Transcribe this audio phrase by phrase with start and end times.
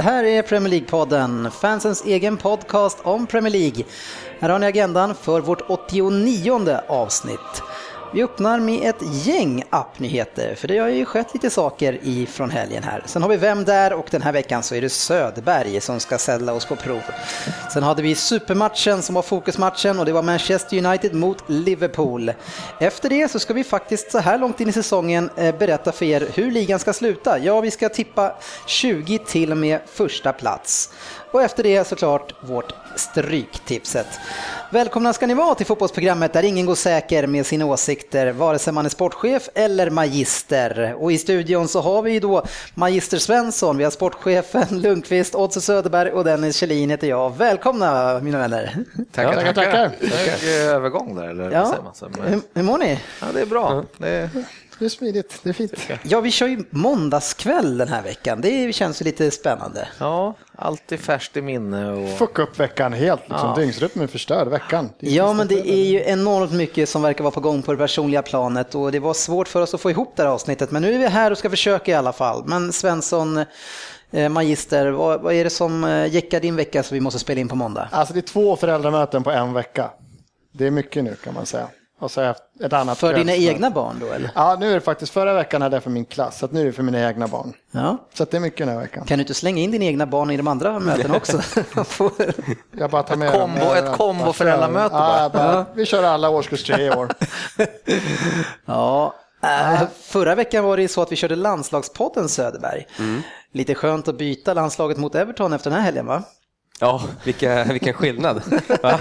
[0.00, 3.84] Det här är Premier League-podden, fansens egen podcast om Premier League.
[4.38, 7.62] Här har ni agendan för vårt 89 avsnitt.
[8.12, 12.50] Vi öppnar med ett gäng appnyheter, för det har ju skett lite saker ifrån från
[12.50, 13.02] helgen här.
[13.06, 13.92] Sen har vi Vem där?
[13.92, 17.02] och den här veckan så är det Söderberg som ska sälja oss på prov.
[17.72, 22.32] Sen hade vi supermatchen som var fokusmatchen och det var Manchester United mot Liverpool.
[22.78, 26.04] Efter det så ska vi faktiskt så här långt in i säsongen eh, berätta för
[26.04, 27.38] er hur ligan ska sluta.
[27.38, 28.34] Ja, vi ska tippa
[28.66, 30.90] 20 till och med första plats.
[31.32, 34.06] Och efter det såklart vårt Stryktipset.
[34.70, 38.72] Välkomna ska ni vara till fotbollsprogrammet där ingen går säker med sina åsikter, vare sig
[38.72, 40.94] man är sportchef eller magister.
[40.98, 46.10] Och i studion så har vi då Magister Svensson, vi har sportchefen Lundqvist, Otto Söderberg
[46.10, 47.36] och Dennis Kjellin heter jag.
[47.36, 48.84] Välkomna mina vänner.
[49.12, 49.52] Tackar, tackar.
[49.52, 49.90] tackar.
[49.98, 51.92] Snygg övergång där, eller ja.
[52.24, 53.00] hur, hur mår ni?
[53.20, 53.84] Ja, det är bra.
[53.98, 54.30] Det är...
[54.80, 55.72] Det är smidigt, det är fint.
[56.02, 58.40] Ja, vi kör ju måndagskväll den här veckan.
[58.40, 59.88] Det känns ju lite spännande.
[59.98, 61.90] Ja, alltid färskt i minne.
[61.90, 62.18] Och...
[62.18, 63.48] Fucka upp veckan helt, liksom.
[63.48, 63.54] Ja.
[63.56, 64.90] dygnsrytmen förstör veckan.
[64.98, 68.22] Ja, men det är ju enormt mycket som verkar vara på gång på det personliga
[68.22, 70.70] planet och det var svårt för oss att få ihop det här avsnittet.
[70.70, 72.42] Men nu är vi här och ska försöka i alla fall.
[72.46, 73.44] Men Svensson,
[74.10, 77.40] eh, Magister, vad, vad är det som eh, jäckar din vecka så vi måste spela
[77.40, 77.88] in på måndag?
[77.92, 79.90] Alltså det är två föräldramöten på en vecka.
[80.52, 81.68] Det är mycket nu kan man säga.
[82.00, 84.30] Och så ett annat för dina egna barn då eller?
[84.34, 86.64] Ja, nu är det faktiskt, förra veckan hade jag för min klass, så nu är
[86.64, 87.52] det för mina egna barn.
[87.70, 87.96] Ja.
[88.14, 89.04] Så det är mycket den här veckan.
[89.06, 91.40] Kan du inte slänga in dina egna barn i de andra mötena också?
[92.78, 95.54] jag bara tar med ett kombo, ett kombo föräldramöte ja, bara.
[95.54, 95.64] Ja.
[95.74, 97.08] Vi kör alla årskurs tre i år.
[98.64, 99.14] ja.
[99.42, 102.86] Äh, förra veckan var det så att vi körde landslagspodden Söderberg.
[102.98, 103.22] Mm.
[103.52, 106.22] Lite skönt att byta landslaget mot Everton efter den här helgen va?
[106.80, 108.42] Ja, vilka, vilken skillnad.
[108.82, 109.00] Va?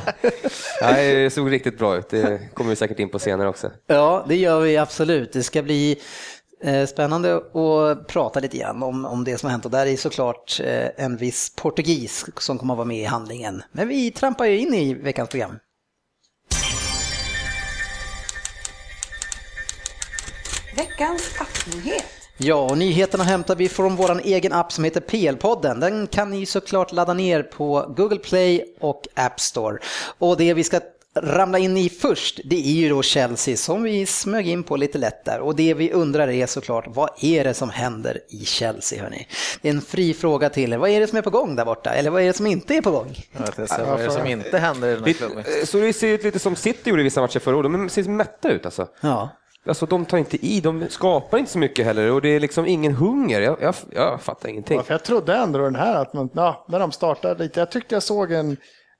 [0.81, 2.09] Ja, det såg riktigt bra ut.
[2.09, 3.71] Det kommer vi säkert in på senare också.
[3.87, 5.33] Ja, det gör vi absolut.
[5.33, 5.99] Det ska bli
[6.63, 9.97] eh, spännande att prata lite grann om, om det som har hänt och där är
[9.97, 13.63] såklart eh, en viss portugis som kommer att vara med i handlingen.
[13.71, 15.59] Men vi trampar ju in i veckans program.
[20.75, 22.18] Veckans appnyhet.
[22.41, 25.79] Ja, och nyheterna hämtar vi från vår egen app som heter PL-podden.
[25.79, 29.77] Den kan ni såklart ladda ner på Google Play och App Store.
[30.17, 30.79] Och det vi ska
[31.15, 34.97] ramla in i först, det är ju då Chelsea som vi smög in på lite
[34.97, 35.39] lätt där.
[35.39, 39.27] Och det vi undrar är såklart, vad är det som händer i Chelsea hörni?
[39.61, 40.77] Det är en fri fråga till er.
[40.77, 41.89] Vad är det som är på gång där borta?
[41.89, 43.09] Eller vad är det som inte är på gång?
[43.37, 45.43] Inte, vad är det som inte händer i den här klubben?
[45.65, 47.71] Så det ser ut lite som City gjorde i vissa matcher förra året.
[47.71, 48.87] De ser mätta ut alltså.
[49.01, 49.29] Ja.
[49.67, 52.65] Alltså de tar inte i, de skapar inte så mycket heller och det är liksom
[52.65, 53.41] ingen hunger.
[53.41, 54.77] Jag, jag, jag fattar ingenting.
[54.77, 57.71] Ja, för jag trodde ändå den här, att man, ja, när de startade lite, jag
[57.71, 58.57] tyckte jag såg en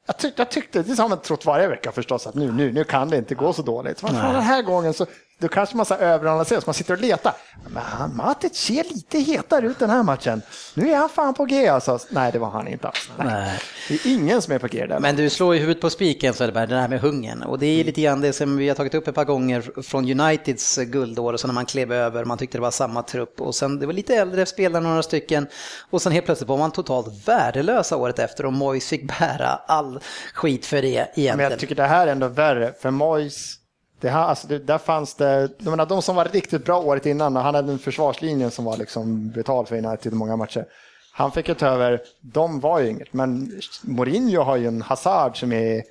[0.08, 2.84] jag, tyck, jag tyckte, det har man trott varje vecka förstås, att nu, nu, nu
[2.84, 4.04] kan det inte gå så dåligt.
[4.04, 5.06] Men den här gången så
[5.40, 7.34] då kanske man överanalyserar, så man sitter och letar.
[7.68, 10.42] Men han, Matic ser lite hetare ut den här matchen.
[10.74, 12.00] Nu är han fan på G alltså.
[12.10, 13.10] Nej, det var han inte alls.
[13.18, 13.28] Nej.
[13.28, 13.60] Nej.
[13.88, 15.00] Det är ingen som är på G där.
[15.00, 17.44] Men du slår ju huvudet på spiken Söderberg, det här med hungern.
[17.44, 20.20] Och det är lite grann det som vi har tagit upp ett par gånger från
[20.22, 23.42] Uniteds guldår, och så när man klev över, man tyckte det var samma trupp.
[23.42, 25.48] Och sen, det var lite äldre spelare, några stycken.
[25.90, 30.00] Och sen helt plötsligt var man totalt värdelösa året efter och Moyes fick bära all
[30.34, 31.38] skit för det egentligen.
[31.38, 33.59] Men jag tycker det här är ändå värre, för Moyes
[34.00, 37.06] det här, alltså det, där fanns det, de, menar, de som var riktigt bra året
[37.06, 40.66] innan, han hade en försvarslinje som var liksom brutal för United i många matcher.
[41.12, 43.52] Han fick ju ta över, de var ju inget, men
[43.84, 45.84] Mourinho har ju en Hazard som är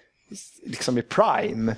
[0.67, 1.77] liksom i prime.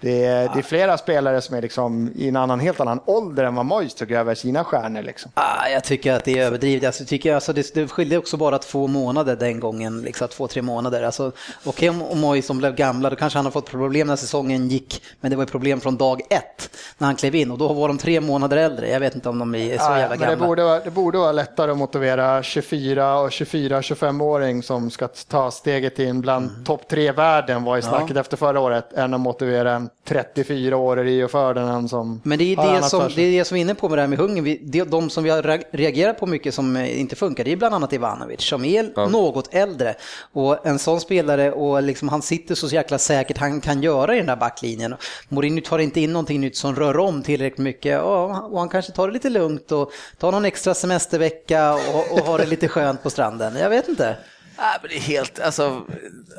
[0.00, 3.44] Det är, det är, flera spelare som är liksom i en annan, helt annan ålder
[3.44, 5.02] än vad Moyes tog över sina stjärnor.
[5.02, 5.30] Liksom.
[5.34, 6.86] Ah, jag tycker att det är överdrivet.
[6.86, 10.62] Alltså, tycker, alltså, det, det skilde också bara två månader den gången, liksom, två, tre
[10.62, 11.02] månader.
[11.02, 11.32] Alltså,
[11.64, 14.68] Okej okay, om Moyes som blev gamla, då kanske han har fått problem när säsongen
[14.68, 17.88] gick, men det var problem från dag ett när han klev in och då var
[17.88, 18.88] de tre månader äldre.
[18.88, 20.36] Jag vet inte om de är så ah, jävla gamla.
[20.36, 25.98] Det borde, det borde vara lättare att motivera 24 och 24-25-åring som ska ta steget
[25.98, 26.64] in bland mm.
[26.64, 28.20] topp tre världen var i snacket ja.
[28.20, 32.56] efter förra året, än att motivera en en 34-årig Rio Ferdinand som Men det är
[32.56, 34.90] det, som, det är det som vi är inne på med det här med hungern.
[34.90, 38.40] de som vi har reagerat på mycket som inte funkar, det är bland annat Ivanovic
[38.40, 39.08] som är ja.
[39.08, 39.94] något äldre.
[40.32, 44.18] Och en sån spelare, och liksom, han sitter så jäkla säkert han kan göra i
[44.18, 44.94] den där backlinjen.
[45.28, 49.06] Mourinho tar inte in någonting nytt som rör om tillräckligt mycket och han kanske tar
[49.06, 53.10] det lite lugnt och tar någon extra semestervecka och, och har det lite skönt på
[53.10, 53.56] stranden.
[53.56, 54.16] Jag vet inte.
[54.58, 55.82] Nej, men det är helt, alltså,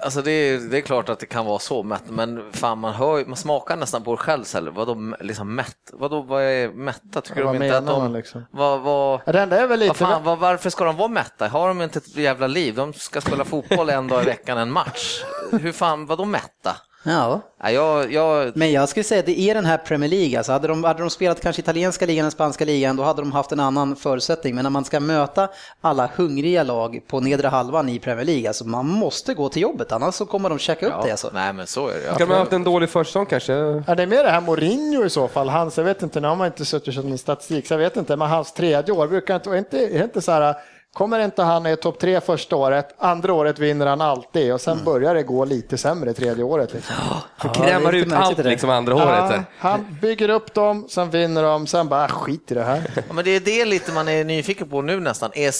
[0.03, 2.93] alltså det, är, det är klart att det kan vara så mätt, men fan man
[2.93, 4.73] hör man smakar nästan på det själv själv.
[4.73, 5.91] Vadå liksom mätt?
[5.93, 7.21] Vadå, vad är mätta?
[7.21, 8.13] Tycker ja, de inte att de...
[8.13, 8.45] Liksom?
[8.51, 9.87] Vad, vad, ja, är väl lite...
[9.87, 11.47] Vad fan, vad, varför ska de vara mätta?
[11.47, 12.75] Har de inte ett jävla liv?
[12.75, 15.23] De ska spela fotboll en dag i veckan, en match.
[15.51, 16.75] Hur fan, vadå mätta?
[17.03, 17.41] Ja.
[17.59, 18.57] ja jag, jag...
[18.57, 20.37] Men jag skulle säga att det är den här Premier League.
[20.37, 23.31] Alltså hade, de, hade de spelat kanske italienska ligan eller spanska ligan då hade de
[23.31, 24.55] haft en annan förutsättning.
[24.55, 25.49] Men när man ska möta
[25.81, 29.91] alla hungriga lag på nedre halvan i Premier League, alltså man måste gå till jobbet
[29.91, 31.03] annars så kommer de checka upp ja.
[31.05, 31.11] det.
[31.11, 31.29] Alltså.
[31.33, 32.17] Nej men så är det.
[32.17, 33.53] Kan man ha haft en dålig försäsong kanske?
[33.87, 35.49] Ja, det är mer det här Mourinho i så fall.
[35.49, 37.79] Hans, jag vet inte, nu har man inte suttit och kört med statistik så jag
[37.79, 40.55] vet inte, men hans tredje år brukar inte, är inte, är inte så här
[40.93, 44.73] Kommer inte han i topp tre första året, andra året vinner han alltid och sen
[44.73, 44.85] mm.
[44.85, 46.73] börjar det gå lite sämre tredje året.
[46.73, 46.95] Liksom.
[47.37, 49.31] Han krämar ut allt liksom andra året.
[49.31, 52.81] Ja, han bygger upp dem, sen vinner de, sen bara ah, skit i det här.
[53.07, 55.31] Ja, men det är det lite man är nyfiken på nu nästan.
[55.33, 55.51] Är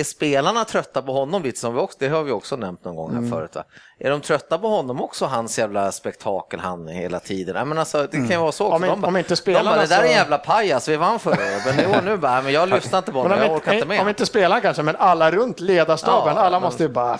[0.00, 2.96] är spelarna trötta på honom lite som vi också, det har vi också nämnt någon
[2.96, 3.30] gång här mm.
[3.30, 3.54] förut.
[3.54, 3.64] Va?
[3.98, 7.56] Är de trötta på honom också, hans jävla spektakel han hela tiden?
[7.56, 8.40] Ja, men alltså, det kan ju mm.
[8.40, 8.74] vara så också.
[8.74, 11.18] Om, de om inte spelarna de bara, det där är en jävla pajas, vi vann
[11.18, 13.86] förra året, men nu, nu bara, men jag lyssnar inte på honom, jag orkar inte
[13.86, 14.00] med.
[14.00, 16.66] Om inte spelarna kanske, men alla runt ledarstaben, ja, alla men...
[16.66, 17.18] måste ju bara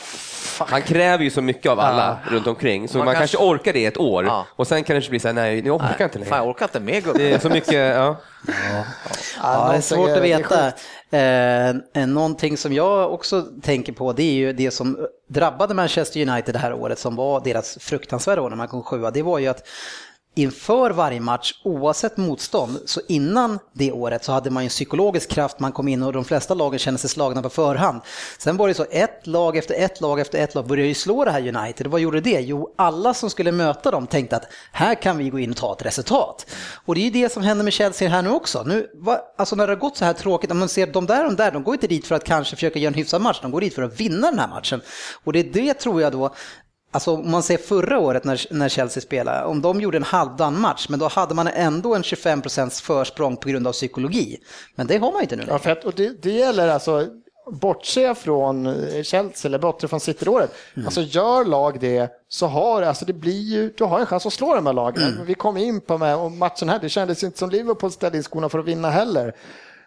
[0.52, 0.70] Fuck.
[0.70, 2.36] Han kräver ju så mycket av alla ja.
[2.36, 4.46] runt omkring, så man, man kanske, kanske orkar det ett år ja.
[4.56, 6.30] och sen kan det bli så här, nej, nu orkar nej, inte längre.
[6.30, 7.22] Fan, jag orkar inte med gubben.
[7.22, 8.16] Det är så mycket, ja.
[8.46, 8.84] Ja,
[9.42, 10.72] ja det är svårt att veta.
[11.12, 16.28] Eh, eh, någonting som jag också tänker på det är ju det som drabbade Manchester
[16.28, 19.10] United det här året som var deras fruktansvärda år när man kom sjua.
[19.10, 19.68] Det var ju att
[20.34, 25.30] inför varje match, oavsett motstånd, så innan det året så hade man ju en psykologisk
[25.30, 28.00] kraft, man kom in och de flesta lagen kände sig slagna på förhand.
[28.38, 31.24] Sen var det så, ett lag efter ett lag efter ett lag började ju slå
[31.24, 31.86] det här United.
[31.86, 32.40] Vad gjorde det?
[32.40, 35.72] Jo, alla som skulle möta dem tänkte att här kan vi gå in och ta
[35.72, 36.46] ett resultat.
[36.84, 38.62] Och det är ju det som händer med Chelsea här nu också.
[38.66, 38.86] Nu,
[39.38, 41.36] alltså när det har gått så här tråkigt, om man ser de där och de
[41.36, 43.60] där, de går inte dit för att kanske försöka göra en hyfsad match, de går
[43.60, 44.80] dit för att vinna den här matchen.
[45.24, 46.34] Och det är det tror jag då
[46.94, 50.60] Alltså om man ser förra året när, när Chelsea spelade, om de gjorde en halvdan
[50.60, 54.38] match, men då hade man ändå en 25% försprång på grund av psykologi.
[54.74, 57.06] Men det har man inte nu Ja, för att, och det, det gäller alltså,
[57.46, 60.54] bortse från Chelsea eller bortse från City-året.
[60.74, 60.86] Mm.
[60.86, 64.32] Alltså gör lag det så har alltså det blir ju, du har en chans att
[64.32, 65.12] slå de här lagen.
[65.12, 65.26] Mm.
[65.26, 68.22] Vi kom in på med, och matchen här, det kändes inte som Liverpool ställde in
[68.22, 69.34] skorna för att vinna heller.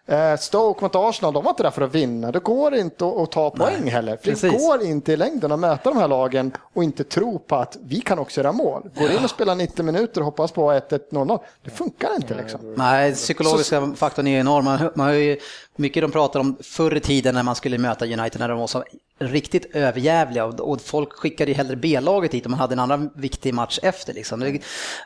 [0.07, 2.31] Eh, Stoke mot Arsenal, de var inte där för att vinna.
[2.31, 4.17] Det går inte att ta poäng Nej, heller.
[4.17, 7.55] För det går inte i längden att möta de här lagen och inte tro på
[7.55, 8.89] att vi kan också göra mål.
[8.99, 11.39] Går in och spelar 90 minuter och hoppas på 1-1-0-0.
[11.63, 12.73] Det funkar inte liksom.
[12.77, 13.93] Nej, psykologiska Så...
[13.93, 14.65] faktorn är enorm.
[14.65, 15.37] Man, man har ju
[15.75, 18.67] mycket de pratar om förr i tiden när man skulle möta United när de var
[18.67, 18.83] så
[19.19, 23.53] riktigt överjävliga och folk skickade ju hellre B-laget dit om man hade en annan viktig
[23.53, 24.13] match efter.
[24.13, 24.59] Liksom.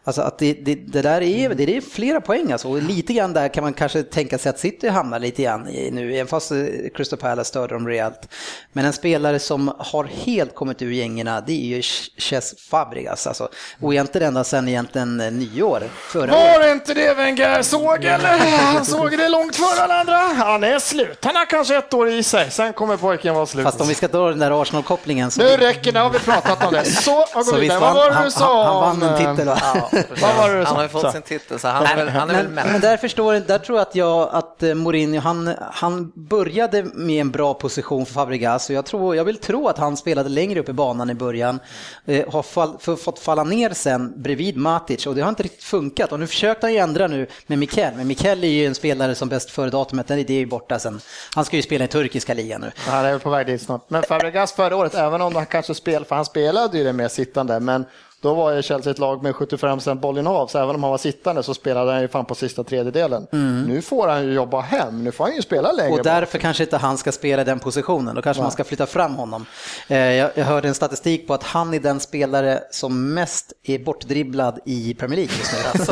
[0.04, 2.68] Alltså att det, det, det där är, det är flera poäng alltså.
[2.70, 5.92] och lite grann där kan man kanske tänka sig att City hamnar lite grann i
[5.92, 6.58] nu, även fast eh,
[6.96, 8.30] Crystal Palace störde dem rejält.
[8.74, 13.28] Men en spelare som har helt kommit ur gängerna, det är ju Ches Fabregas.
[13.28, 13.50] Alltså.
[13.82, 15.84] Och egentligen ända sedan egentligen eh, nyår.
[16.12, 18.38] Förra var det inte det Wenger såg eller?
[18.58, 20.18] Han såg det långt före alla andra.
[20.18, 21.26] Han är slut.
[21.26, 23.66] Han har kanske ett år i sig, sen kommer pojken vara slut.
[24.00, 25.32] Ska dra den där Arsenal-kopplingen.
[25.38, 26.86] Nu räcker det, har vi pratat om det.
[26.86, 27.80] Så, och så vidare.
[27.80, 28.66] Vad var det du sa?
[28.66, 29.58] Han, han vann en titel va?
[29.62, 29.90] Ja,
[30.22, 30.68] Vad var det du sa?
[30.68, 32.98] Han har ju fått sin titel, så han är väl, han är men, men där,
[32.98, 37.54] förstår, där tror jag att jag att eh, Mourinho, han, han började med en bra
[37.54, 40.74] position för Fabregas och jag, tror, jag vill tro att han spelade längre upp i
[40.74, 41.60] banan i början.
[42.06, 45.64] Eh, har fall, för, fått falla ner sen bredvid Matic och det har inte riktigt
[45.64, 46.12] funkat.
[46.12, 49.16] Och nu försökte han ju ändra nu med Mikel, men Mikel är ju en spelare
[49.16, 51.02] som bäst före datumet, det är ju borta sen.
[51.36, 52.72] Han ska ju spela i turkiska ligan nu.
[52.78, 53.89] Han är på väg dit snart.
[53.92, 57.08] Men Fabregas förra året, även om han kanske spelade, för han spelade ju det mer
[57.08, 57.86] sittande, men
[58.22, 61.44] då var ju Chelsea ett lag med 75% bollinnehav, så även om han var sittande
[61.44, 63.28] så spelade han ju fan på sista tredjedelen.
[63.32, 63.64] Mm.
[63.64, 65.92] Nu får han ju jobba hem, nu får han ju spela längre.
[65.92, 66.42] Och därför bort.
[66.42, 68.44] kanske inte han ska spela i den positionen, då kanske ja.
[68.44, 69.46] man ska flytta fram honom.
[69.88, 73.80] Eh, jag, jag hörde en statistik på att han är den spelare som mest är
[73.80, 75.60] bortdribblad i Premier League just nu.
[75.74, 75.92] Alltså.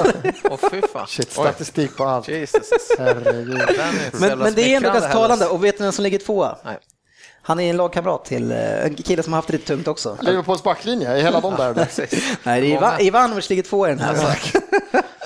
[0.50, 1.08] oh, fy fan.
[1.08, 1.98] Shit, statistik Oj.
[1.98, 2.28] på allt.
[2.28, 2.70] Jesus.
[3.00, 3.62] Herregud.
[4.20, 6.58] Men, men det är ändå ganska talande, och vet ni vem som ligger tvåa?
[6.64, 6.78] Nej.
[7.48, 10.18] Han är en lagkamrat till eh, en kille som har haft det lite tungt också.
[10.22, 11.74] Liverpools backlinje, är hela de där?
[12.44, 14.16] Nej, det är Ivan, Ivanovic ligger två i den här.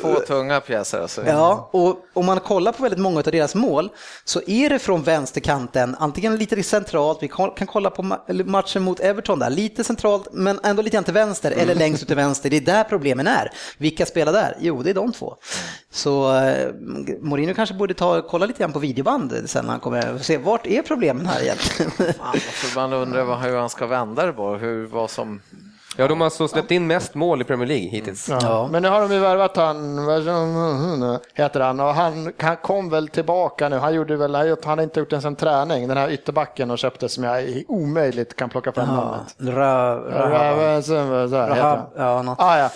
[0.00, 1.26] Två tunga pjäser alltså.
[1.26, 3.90] Ja, och om man kollar på väldigt många av deras mål
[4.24, 8.02] så är det från vänsterkanten, antingen lite centralt, vi kan kolla på
[8.44, 11.78] matchen mot Everton där, lite centralt men ändå lite till vänster eller mm.
[11.78, 12.50] längst ut till vänster.
[12.50, 13.52] Det är där problemen är.
[13.78, 14.56] Vilka spelar där?
[14.60, 15.36] Jo, det är de två.
[15.90, 16.72] Så eh,
[17.20, 20.38] Mourinho kanske borde ta, kolla lite grann på videoband sen när han kommer och se
[20.38, 21.92] vart är problemen här egentligen.
[22.74, 25.40] man undrar hur han ska vända det på, hur, vad som
[25.96, 28.28] Ja, de har alltså släppt in mest mål i Premier League hittills.
[28.28, 28.38] Ja.
[28.42, 28.68] Ja.
[28.72, 29.98] Men nu har de ju värvat han,
[31.34, 33.76] heter han, och han, han kom väl tillbaka nu.
[33.76, 37.08] Han gjorde väl, han har inte gjort ens en träning, den här ytterbacken och köpte
[37.08, 39.34] som jag omöjligt kan plocka fram namnet.
[41.48, 41.86] Rahab.
[41.96, 42.40] Ja, något.
[42.40, 42.70] Ah, ja.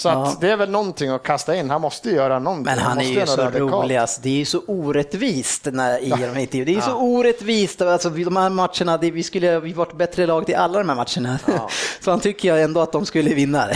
[0.00, 0.36] Så ja.
[0.40, 1.70] det är väl någonting att kasta in.
[1.70, 2.64] Han måste göra någonting.
[2.64, 3.96] Men han, han är ju så rolig.
[3.96, 4.20] Alltså.
[4.22, 6.64] Det är ju så orättvist när, i de intervjuerna.
[6.64, 7.82] Det är ju så orättvist.
[7.82, 10.96] Alltså, de här matcherna, det, vi skulle ha varit bättre lag i alla de här
[10.96, 11.38] matcherna.
[11.46, 11.68] Ja.
[12.00, 13.68] Så han tycker jag ändå att de skulle vinna.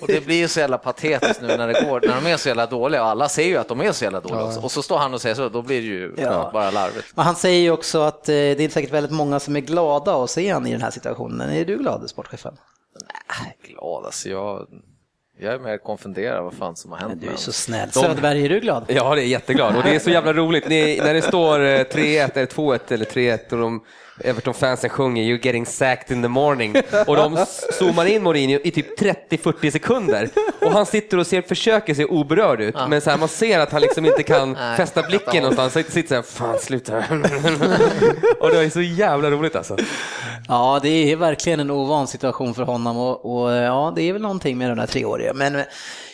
[0.00, 2.48] Och det blir ju så jävla patetiskt nu när det går, när de är så
[2.48, 3.02] jävla dåliga.
[3.02, 4.40] Och alla ser ju att de är så jävla dåliga.
[4.40, 4.60] Ja.
[4.62, 6.14] Och så står han och säger så, då blir det ju
[6.52, 7.06] bara larvigt.
[7.14, 10.24] Men han säger ju också att eh, det är säkert väldigt många som är glada
[10.24, 11.50] att se honom i den här situationen.
[11.50, 12.56] Är du glad, sportchefen?
[13.42, 14.28] Nej, glad alltså.
[14.28, 14.66] Jag
[15.42, 17.10] jag är mer konfunderad vad fan som har hänt.
[17.10, 17.90] Men du är så snäll.
[17.90, 18.84] Söderberg, är du glad?
[18.88, 20.68] Ja, det är jätteglad och det är så jävla roligt.
[20.68, 23.84] Ni, när det står 3-1 eh, eller 2-1 eller 3-1 och de
[24.24, 27.46] Everton-fansen sjunger “You're getting sacked in the morning” och de
[27.78, 30.28] zoomar in Mourinho i typ 30-40 sekunder.
[30.60, 32.86] Och han sitter och ser, försöker se oberörd ut, ja.
[32.86, 35.82] men så här, man ser att han liksom inte kan Nej, fästa blicken någonstans, så
[35.82, 36.96] sitter så här “Fan, sluta”
[38.40, 39.76] och det är så jävla roligt alltså.
[40.48, 42.98] Ja, det är verkligen en ovan situation för honom.
[42.98, 45.62] Och, och ja, det är väl någonting med den här treåriga, men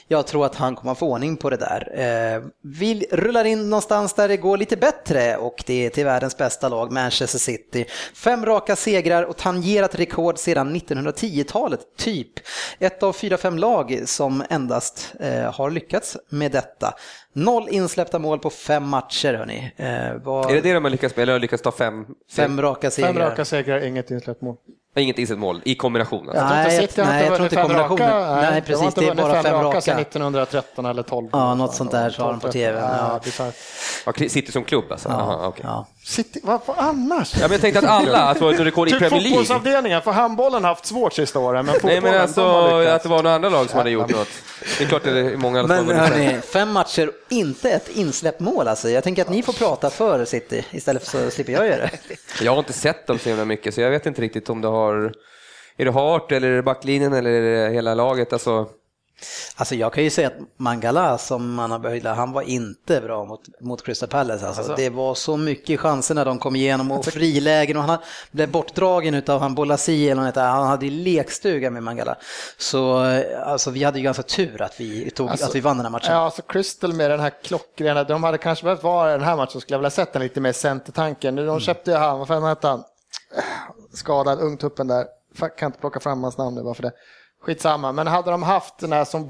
[0.09, 1.91] jag tror att han kommer få ordning på det där.
[1.95, 6.37] Eh, vi rullar in någonstans där det går lite bättre och det är till världens
[6.37, 7.87] bästa lag, Manchester City.
[8.15, 12.33] Fem raka segrar och tangerat rekord sedan 1910-talet, typ.
[12.79, 16.95] Ett av fyra, fem lag som endast eh, har lyckats med detta.
[17.33, 19.73] Noll insläppta mål på fem matcher, hörni.
[19.77, 20.51] Eh, var...
[20.51, 22.07] Är det det de har lyckats med, eller har lyckats ta fem?
[22.37, 23.13] Fem raka segrar.
[23.13, 24.57] Fem raka segrar, inget insläppt mål.
[25.01, 26.29] Inget insett mål i kombination?
[26.29, 26.45] Alltså.
[26.45, 28.09] Nej, jag, nej, jag tror inte kombinationen.
[28.09, 28.95] Raka, nej, precis.
[28.95, 29.81] Det är bara fem raka.
[29.81, 31.29] sedan 1913 eller 12.
[31.33, 32.81] Ja, något sånt där sa de på tv.
[32.81, 33.21] Ja.
[34.07, 35.09] Ja, City som klubb alltså?
[35.09, 35.15] Ja.
[35.15, 35.65] Aha, okay.
[35.65, 35.87] ja.
[36.09, 37.35] City, vad annars?
[37.35, 39.29] Ja, men jag tänkte att alla, att det var ett rekord i typ Premier League.
[39.29, 41.67] fotbollsavdelningen, för handbollen har haft svårt sista åren.
[41.67, 42.43] Men Nej, men alltså
[42.89, 44.29] att det var några andra lag som hade gjort något.
[44.79, 48.91] Det är klart det är många Men hörni, fem matcher, inte ett insläppt mål alltså.
[48.91, 52.17] Jag tänker att ni får prata för City istället för så slipper jag göra det.
[52.43, 54.69] Jag har inte sett dem så himla mycket, så jag vet inte riktigt om det
[54.69, 55.13] har
[55.77, 58.33] är det Hart eller är det backlinjen eller är det hela laget?
[58.33, 58.67] Alltså...
[59.57, 63.25] Alltså jag kan ju säga att Mangala som man har behövt, han var inte bra
[63.25, 64.47] mot, mot Crystal Palace.
[64.47, 64.63] Alltså.
[64.63, 64.77] alltså.
[64.77, 67.99] Det var så mycket chanser när de kom igenom och frilägen och han
[68.31, 72.17] blev bortdragen av han Bolasi eller något Han hade ju lekstuga med Mangala.
[72.59, 72.97] Så
[73.45, 75.93] alltså, vi hade ju ganska tur att vi, tog, alltså, att vi vann den här
[75.93, 76.13] matchen.
[76.13, 79.61] Ja, alltså Crystal med den här klockrena, de hade kanske behövt vara den här matchen
[79.61, 81.37] skulle jag vilja sett den lite mer centertanken.
[81.37, 81.61] De mm.
[81.61, 82.85] köpte ju han, vad fan hette han?
[83.95, 85.07] Skadad ungtuppen där
[85.59, 86.93] kan inte plocka fram hans namn nu bara för det.
[87.47, 89.29] Skitsamma, men hade de haft den här som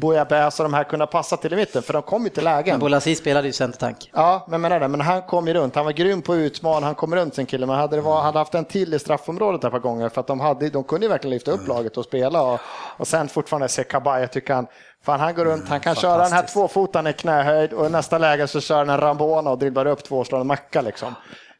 [0.00, 2.80] Boja så de här kunnat passa till i mitten, för de kom ju till lägen.
[2.80, 4.10] Bolasi spelade ju centertank.
[4.14, 6.94] Ja, men menar det, men han kom ju runt, han var grym på utman, han
[6.94, 9.70] kom runt sin kille, men hade det var, hade haft en till i straffområdet ett
[9.70, 12.42] par gånger, för att de, hade, de kunde ju verkligen lyfta upp laget och spela
[12.42, 12.60] och,
[12.96, 14.66] och sen fortfarande se Kabay, jag tycker han,
[15.04, 18.18] Fan, han går runt, han kan köra den här tvåfotan i knähöjd och i nästa
[18.18, 21.14] läge så kör han en Rambona och dribblar upp två och slår en macka liksom.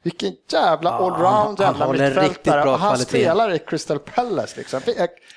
[0.06, 2.70] Vilken jävla allround ja, jävla mittfältare.
[2.70, 3.08] Och han kvalitet.
[3.08, 4.54] spelar i Crystal Palace.
[4.56, 4.80] Liksom.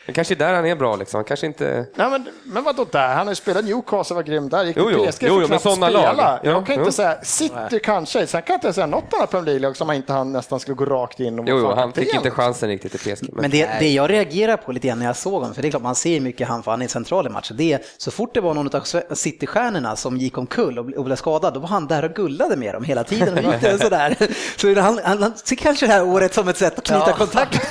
[0.06, 0.96] Det kanske är där han är bra.
[0.96, 1.24] Liksom.
[1.24, 1.86] Kanske inte...
[1.96, 3.08] Nej, men, men vadå där?
[3.08, 4.64] Han har ju spelat Newcastle, var grym där.
[4.64, 6.40] Gick jo, jo, PSG jo, jo, men sådana lag.
[6.44, 7.80] Jag kan inte säga City Nej.
[7.84, 8.28] kanske.
[8.28, 10.76] Sen kan jag inte säga något annat Premier League-lag som han inte han nästan skulle
[10.76, 11.40] gå rakt in.
[11.40, 13.30] Och jo, jo, han fick inte chansen riktigt i PSG.
[13.32, 15.68] Men, men det, det, jag reagerar på lite grann när jag såg honom, för det
[15.68, 17.58] är klart man ser mycket han för han är central i matchen.
[17.58, 18.84] Det är, så fort det var någon av
[19.16, 22.74] City-stjärnorna som gick omkull och, och blev skadad, då var han där och gullade med
[22.74, 23.46] dem hela tiden.
[23.46, 24.16] Och sådär.
[24.60, 27.13] Så han, han, Se kanske det här året som ett sätt att knyta ja.
[27.13, 27.68] kontakt.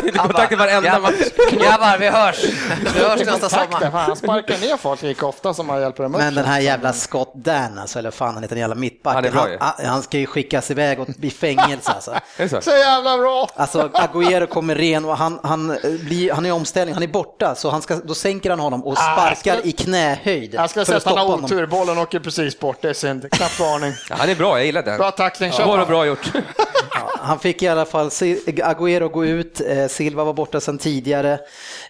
[0.00, 1.14] knyta kontakt i varenda match.
[1.50, 2.44] Grabbar, vi hörs.
[2.94, 3.90] Vi hörs nästa sommar.
[3.90, 6.20] Han sparkar ner folk lika ofta som han hjälper dem upp.
[6.20, 9.32] Men den här jävla Scott Dan, alltså, eller fan han heter, den jävla mittbacken.
[9.32, 12.14] Han, han, han, ska ju skickas iväg och bli fängelse alltså.
[12.50, 12.60] så?
[12.60, 13.48] så jävla bra!
[13.56, 17.54] Alltså Agüero kommer ren och han, han, blir, han är i omställning, han är borta,
[17.54, 20.54] så han ska, då sänker han honom och ah, sparkar ska, i knähöjd.
[20.54, 23.30] Jag ska säga att han har otur, bollen åker precis bort, det är synd.
[23.30, 23.92] Knapp varning.
[24.10, 24.96] Ja, han är bra, jag gillar det.
[24.96, 25.66] Bra tackling, ja.
[25.66, 26.32] Bara bra gjort.
[27.18, 31.38] han fick i alla fall Agüero gå ut, eh, Silva var borta sedan tidigare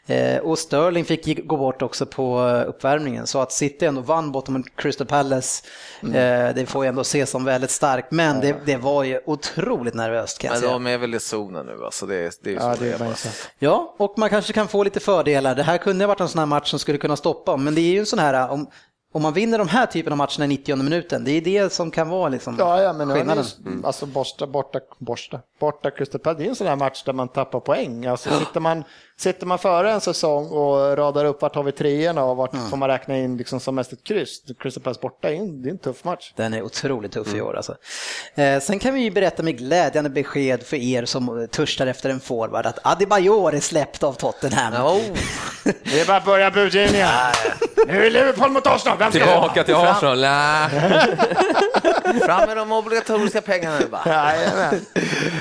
[0.07, 3.27] eh, och Sterling fick gå bort också på uppvärmningen.
[3.27, 5.63] Så att City ändå vann bortom mot Crystal Palace,
[6.03, 6.55] mm.
[6.55, 8.11] det får jag ändå se som väldigt starkt.
[8.11, 10.73] Men det, det var ju otroligt nervöst kan jag Men säga.
[10.73, 13.17] de är väl i zonen nu alltså, det, det är ju ja, så det är
[13.59, 15.55] Ja, och man kanske kan få lite fördelar.
[15.55, 17.81] Det här kunde ha varit en sån här match som skulle kunna stoppa, men det
[17.81, 18.67] är ju en sån här, om,
[19.17, 21.91] om man vinner de här typen av matcherna i 90 minuten, det är det som
[21.91, 23.45] kan vara liksom ja, ja, men skillnaden.
[23.67, 23.85] Mm.
[23.85, 27.29] Alltså borta, borta, borta, borta Crystal Palace, det är en sån här match där man
[27.29, 28.07] tappar poäng.
[28.07, 28.85] Alltså, sitter, man,
[29.17, 32.71] sitter man före en säsong och radar upp vart har vi treorna och vart mm.
[32.71, 34.43] får man räkna in liksom som mest ett kryss.
[34.59, 36.33] Crystal Palace borta, det är en, det är en tuff match.
[36.37, 37.39] Den är otroligt tuff mm.
[37.39, 37.77] i år alltså.
[38.35, 42.21] Eh, sen kan vi ju berätta med glädjande besked för er som törstar efter en
[42.21, 44.75] forward att Adebayor är släppt av Tottenham.
[44.75, 45.01] Oh.
[45.65, 47.09] det är bara att börja budgivningen.
[47.87, 50.25] nu är Liverpool mot Arsenal, Tillbaka till Arsenal.
[52.25, 54.03] Fram med de obligatoriska pengarna nu bara.
[54.07, 54.87] Jajamän.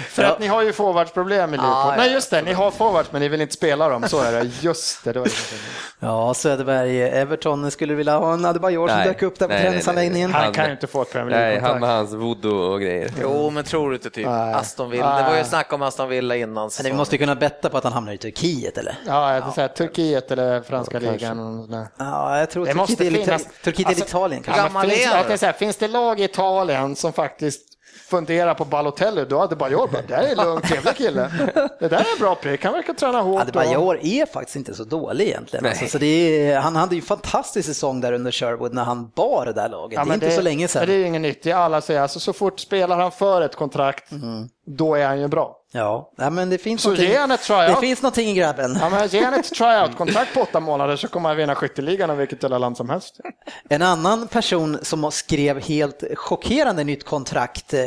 [0.10, 1.75] För att ni har ju forwardsproblem i Liverpool.
[1.75, 4.03] Ah, Nej, just det, ni har forwards men ni vill inte spela dem.
[4.07, 4.51] Så är det.
[4.62, 5.12] Just det.
[5.12, 5.31] det var det.
[6.00, 10.34] Ja, Söderberg, Everton skulle vilja ha en Adebayor som dök upp där på träningsanläggningen.
[10.34, 13.12] Han kan ju inte få ett Premier League Nej, han med hans voodoo och grejer.
[13.22, 15.17] Jo, men tror du inte typ Aston Villa?
[15.17, 16.69] Det var ju snack om Aston Villa innan.
[16.77, 18.95] Men vi måste ju kunna betta på att han hamnar i Turkiet, eller?
[19.07, 21.67] Ja, jag säga Turkiet eller franska ligan.
[21.98, 23.48] Ja, jag tror Turkiet, är, finnas...
[23.63, 24.43] Turkiet alltså, Italien.
[24.48, 25.53] Hur gammal är han?
[25.53, 26.54] Finns det lag i Italien
[26.95, 27.62] som faktiskt
[28.09, 31.31] fundera på Balotelli, då hade Bajor bara, det här är en lugn, trevlig kille.
[31.79, 33.51] Det där är en bra prick, han verkar träna hårt.
[33.51, 35.65] Bajor är faktiskt inte så dålig egentligen.
[35.65, 39.12] Alltså, så det är, han hade ju en fantastisk säsong där under Sherwood när han
[39.15, 39.97] bar det där laget.
[39.97, 40.88] Ja, det är inte det, så länge sedan.
[40.88, 44.50] Det är inget nytt, alla säger, alltså, så fort spelar han för ett kontrakt, mm.
[44.65, 45.55] Då är han ju bra.
[45.75, 47.75] Ja, ja men det finns, så ge han ett tryout.
[47.75, 48.77] det finns någonting i grabben.
[48.81, 52.17] Ja, men ge han ett tryout-kontrakt på åtta månader så kommer han vinna skytteligan av
[52.17, 53.19] vilket jävla land som helst.
[53.69, 57.79] En annan person som skrev helt chockerande nytt kontrakt, eh,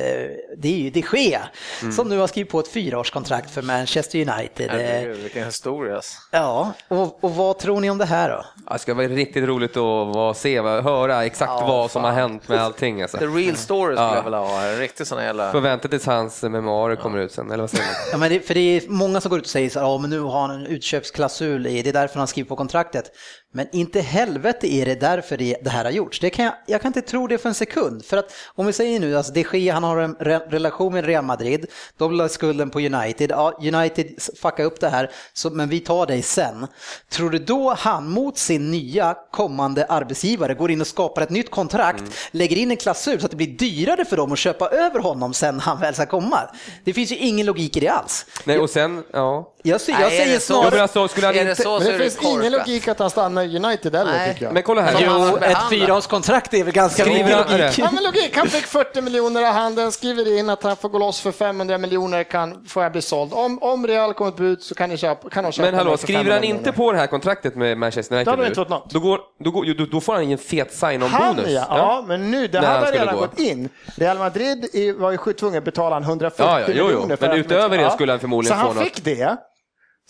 [0.56, 1.40] det är ju de Gea,
[1.82, 1.92] mm.
[1.92, 4.70] som nu har skrivit på ett fyraårskontrakt för Manchester United.
[4.70, 6.00] Herregud, vilken historia.
[6.32, 8.72] Ja, och, och, vad tror ni om det här då?
[8.72, 12.60] det ska vara riktigt roligt att se, höra exakt ja, vad som har hänt med
[12.60, 13.02] allting.
[13.02, 13.18] Alltså.
[13.18, 14.16] The real story skulle ja.
[14.16, 15.52] jag vilja ha, riktigt sådana jävla...
[15.52, 17.80] Förvänta tills hans memoarer kommer ut sen, eller vad
[18.12, 19.98] Ja, men det, för det är många som går ut och säger så här, ja
[19.98, 23.04] men nu har han en utköpsklausul i, det är därför han skriver på kontraktet.
[23.52, 26.20] Men inte helvete är det därför det, det här har gjorts.
[26.20, 28.04] Det kan jag, jag, kan inte tro det för en sekund.
[28.04, 31.04] För att om vi säger nu, alltså de Gea, han har en re, relation med
[31.04, 34.06] Real Madrid, de la skulden på United, ja United
[34.42, 36.66] fuckar upp det här, så, men vi tar dig sen.
[37.08, 41.50] Tror du då han mot sin nya kommande arbetsgivare går in och skapar ett nytt
[41.50, 42.12] kontrakt, mm.
[42.30, 45.34] lägger in en klausul så att det blir dyrare för dem att köpa över honom
[45.34, 46.38] sen han väl ska komma?
[46.84, 48.26] Det finns ju ingen logik i det alls.
[48.44, 49.54] Nej, och sen, ja.
[49.62, 50.82] Jag, jag, jag säger snarare...
[50.82, 51.62] Alltså, skulle han inte...
[51.62, 54.54] det, det finns ingen logik att han stannar United heller tycker jag.
[54.54, 54.96] Men kolla här.
[55.06, 57.78] Jo, ett fyraårskontrakt är väl ganska skriver logik.
[57.78, 58.36] Ja, men logik.
[58.36, 61.78] Han fick 40 miljoner av handen, skriver in att han får gå loss för 500
[61.78, 63.32] miljoner, kan, får jag bli såld.
[63.32, 65.96] Om, om Real kommer ett bud så kan, ni köpa, kan de köpa Men hallå,
[65.96, 68.90] skriver han inte på det här kontraktet med Manchester United då, nu, inte något.
[68.90, 71.50] då, går, då, går, då, då får han en fet sign-on-bonus.
[71.50, 73.20] Ja, ja, men nu, det hade redan gå.
[73.20, 73.68] gått in.
[73.96, 76.84] Real Madrid var ju tvungen att betala 140 ja, ja, jo, jo.
[76.84, 77.16] miljoner.
[77.20, 78.74] Men utöver det skulle han förmodligen få något.
[78.74, 79.36] Så han fick det.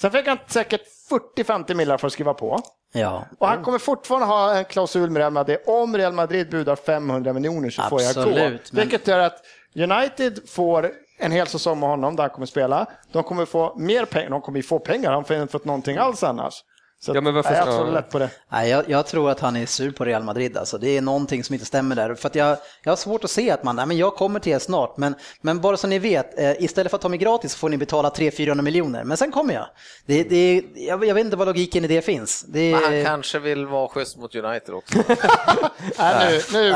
[0.01, 2.61] Sen fick han säkert 40-50 miljoner för att skriva på.
[2.93, 3.25] Ja.
[3.39, 5.59] Och han kommer fortfarande ha en klausul med Real Madrid.
[5.67, 8.59] Om Real Madrid budar 500 miljoner så Absolut, får jag gå.
[8.73, 8.81] Men...
[8.83, 9.43] Vilket gör att
[9.77, 12.87] United får en hel säsong med honom där han kommer spela.
[13.13, 16.23] De kommer få mer pengar, de kommer få pengar, han får inte fått någonting alls
[16.23, 16.55] annars.
[17.01, 18.31] Så ja, men varför nej, jag tror lätt på det.
[18.49, 20.57] Nej, jag, jag, tror att han är sur på Real Madrid.
[20.57, 20.79] Alltså.
[20.79, 22.15] Det är någonting som inte stämmer där.
[22.15, 24.59] För jag, jag har svårt att se att man, nej, men jag kommer till er
[24.59, 27.69] snart, men, men bara så ni vet, eh, istället för att ta mig gratis får
[27.69, 29.05] ni betala 300-400 miljoner.
[29.05, 29.67] Men sen kommer jag.
[30.07, 31.05] Det, det, jag.
[31.05, 32.43] Jag vet inte vad logiken i det finns.
[32.49, 32.73] Det...
[32.73, 34.99] Men han kanske vill vara schysst mot United också.
[35.99, 36.73] nej, nu,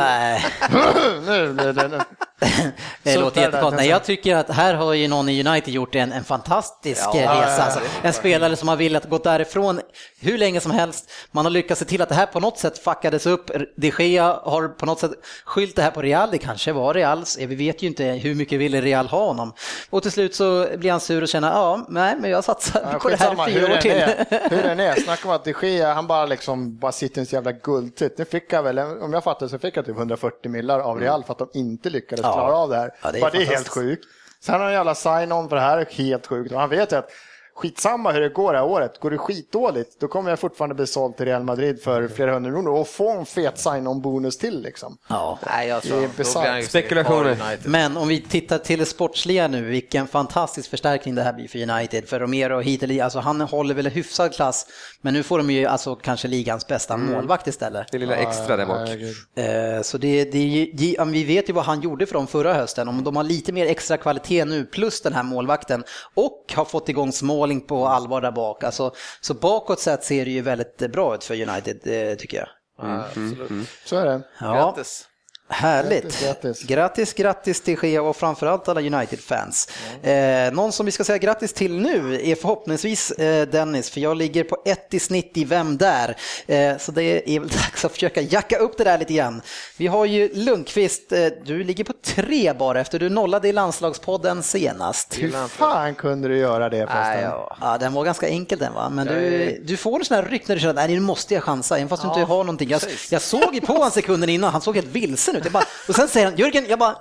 [1.26, 2.04] nu, nu blir det...
[3.02, 3.76] det låter jättekonstigt.
[3.76, 7.42] Nej, jag tycker att här har ju någon i United gjort en, en fantastisk ja,
[7.42, 7.62] resa.
[7.62, 9.80] Alltså, en spelare som har velat gå därifrån
[10.20, 11.10] hur länge som helst.
[11.30, 13.50] Man har lyckats se till att det här på något sätt fuckades upp.
[13.76, 15.12] De Gea har på något sätt
[15.44, 16.30] skyllt det här på Real.
[16.30, 17.38] Det kanske var Reals.
[17.38, 19.52] Vi vet ju inte hur mycket ville Real ha honom.
[19.90, 23.08] Och till slut så blir han sur och känner, ja, nej, men jag satsar på
[23.08, 23.90] det här fyra år till.
[23.90, 27.20] Är, hur den är, snacka om att De Gea, han bara liksom bara sitter i
[27.20, 28.18] en så jävla guldtitt.
[28.18, 31.24] Nu fick jag väl, om jag fattar så fick jag typ 140 millar av Real
[31.24, 32.44] för att de inte lyckades ja.
[32.44, 32.90] klara av det här.
[33.02, 34.04] Ja, det är, det är helt sjukt.
[34.40, 36.52] Sen har han en jävla sign-on för det här, helt sjukt.
[36.52, 37.10] Och han vet ju att
[37.54, 39.00] skitsamma hur det går det här året.
[39.00, 42.50] Går det skitdåligt, då kommer jag fortfarande bli såld till Real Madrid för flera hundra
[42.50, 44.98] miljoner och få en fet sign-on-bonus till liksom.
[45.08, 45.38] Ja.
[45.46, 47.58] Nej, jag tror, Det är ju Spekulationer.
[47.64, 51.70] Men om vi tittar till det sportsliga nu, vilken fantastisk förstärkning det här blir för
[51.70, 52.08] United.
[52.08, 54.66] För Romero och dit, alltså han håller väl en hyfsad klass,
[55.00, 57.86] men nu får de ju alltså kanske ligans bästa målvakt istället.
[57.92, 58.88] Det lilla extra där bak.
[59.36, 62.88] Eh, Så det, det, vi vet ju vad han gjorde för dem förra hösten.
[62.88, 65.84] Om de har lite mer extra kvalitet nu, plus den här målvakten,
[66.14, 67.12] och har fått igång
[67.42, 68.64] Smalling på allvar där bak.
[68.64, 72.48] Alltså, så bakåt sett ser det ju väldigt bra ut för United, eh, tycker jag.
[72.78, 73.68] Ja, absolut.
[73.84, 74.22] Så är det.
[74.40, 75.08] Ja, Grattis.
[75.52, 76.02] Härligt.
[76.02, 76.62] Grattis, grattis.
[76.62, 79.68] Grattis, grattis till Gea och framförallt alla United-fans.
[80.02, 84.16] Eh, någon som vi ska säga grattis till nu är förhoppningsvis eh, Dennis, för jag
[84.16, 86.16] ligger på ett i snitt i Vem där?
[86.46, 89.42] Eh, så det är väl dags att försöka jacka upp det där lite grann.
[89.76, 94.42] Vi har ju Lundqvist, eh, du ligger på tre bara efter du nollade i landslagspodden
[94.42, 95.18] senast.
[95.18, 97.22] Hur fan kunde du göra det förresten?
[97.22, 97.56] Ja.
[97.60, 100.48] Ja, den var ganska enkel den va, men du, du får en sån här ryck
[100.48, 102.68] när du känner att nu måste jag chansa, även fast du inte har någonting.
[102.68, 105.41] Jag, jag såg ju på honom sekunden innan, han såg helt vilsen ut.
[105.44, 106.96] Jag bara, och sen säger han, Jörgen, jag bara,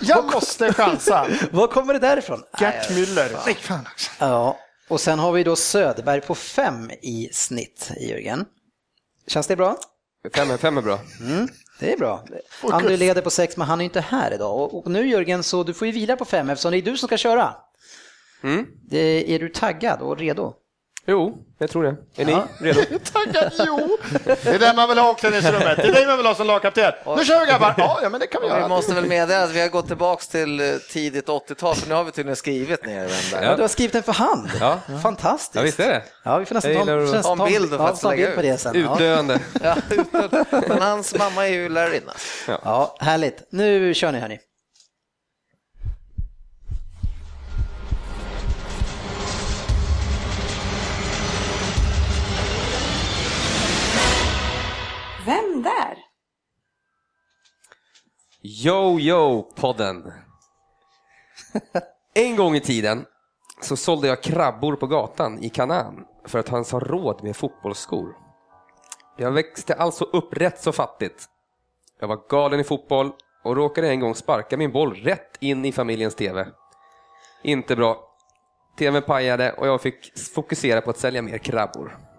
[0.00, 1.26] Jag måste chansa!
[1.50, 2.42] var kommer det därifrån?
[2.60, 3.38] Gert Müller.
[3.46, 4.10] Nej, fan också.
[4.18, 8.44] Ja, och sen har vi då Söderberg på fem i snitt, Jörgen.
[9.26, 9.76] Känns det bra?
[10.34, 10.98] Fem, fem är bra.
[11.80, 12.24] Det är bra.
[12.62, 14.56] André leder på sex, men han är inte här idag.
[14.56, 16.96] Och, och nu Jörgen, så du får ju vila på fem eftersom det är du
[16.96, 17.54] som ska köra.
[18.42, 18.66] Mm.
[18.88, 20.54] Det, är du taggad och redo?
[21.06, 21.96] Jo, jag tror det.
[22.16, 22.44] Är ni Ja.
[22.58, 22.80] redo?
[23.12, 23.98] Tackar, jo!
[24.24, 25.76] Det är den man vill ha i omklädningsrummet.
[25.76, 26.92] Det är dig man vill ha som lagkapten.
[27.16, 27.74] Nu kör vi grabbar!
[27.76, 28.68] Ja, ja, men det kan vi Vi göra.
[28.68, 32.04] måste väl meddela att vi har gått tillbaks till eh, tidigt 80-tal, för nu har
[32.04, 33.10] vi tydligen skrivit ner den
[33.40, 33.42] där.
[33.50, 33.56] Ja.
[33.56, 34.50] Du har skrivit den för hand.
[34.60, 34.78] Ja.
[35.02, 35.54] Fantastiskt.
[35.54, 36.02] Ja, visst är det.
[36.22, 38.42] Ja, vi får nästan ta, nästan Ha en bild för ja, att ta bild på
[38.42, 38.80] det sen.
[38.80, 38.94] Ja.
[38.94, 39.38] Utdöende.
[39.62, 42.12] Ja, utan, men hans mamma är ju lärarinna.
[42.46, 43.42] ja, härligt.
[43.50, 44.38] Nu kör ni hörni.
[55.26, 55.98] Vem där?
[58.42, 60.12] Yo, yo, podden.
[62.14, 63.06] En gång i tiden
[63.60, 68.16] så sålde jag krabbor på gatan i Kanaan för att han sa råd med fotbollsskor.
[69.16, 71.24] Jag växte alltså upp rätt så fattigt.
[72.00, 73.12] Jag var galen i fotboll
[73.44, 76.46] och råkade en gång sparka min boll rätt in i familjens TV.
[77.42, 78.08] Inte bra.
[78.78, 82.11] TVn pajade och jag fick fokusera på att sälja mer krabbor.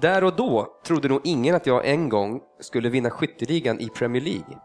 [0.00, 4.22] Där och då trodde nog ingen att jag en gång skulle vinna skytteligan i Premier
[4.22, 4.58] League.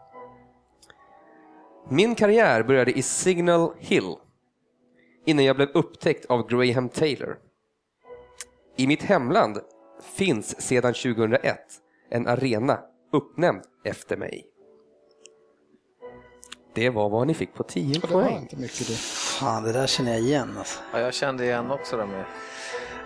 [1.90, 4.14] Min karriär började i Signal Hill
[5.26, 7.36] innan jag blev upptäckt av Graham Taylor.
[8.76, 9.58] I mitt hemland
[10.16, 11.58] finns sedan 2001
[12.10, 12.80] en arena
[13.12, 14.46] uppnämnd efter mig.
[16.74, 18.38] Det var vad ni fick på 10 Det var poäng.
[18.38, 18.94] inte mycket det.
[18.96, 20.54] Fan, det där känner jag igen.
[20.58, 20.80] Alltså.
[20.92, 22.24] Ja, jag kände igen också det med...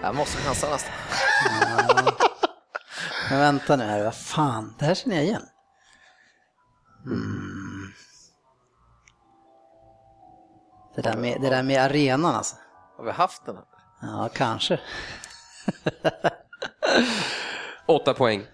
[0.03, 0.93] Jag måste chansa nästan.
[3.31, 5.43] Men vänta nu här, vad fan, det här känner jag igen.
[7.07, 7.93] Mm.
[10.95, 12.57] Det, där med, det där med arenan alltså.
[12.97, 13.57] Har vi haft den?
[13.57, 13.65] här?
[14.01, 14.81] Ja, kanske.
[17.87, 18.47] 8 poäng.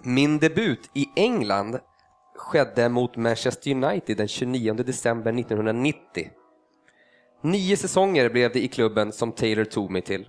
[0.00, 1.78] Min debut i England
[2.36, 6.30] skedde mot Manchester United den 29 december 1990.
[7.44, 10.28] Nio säsonger blev det i klubben som Taylor tog mig till.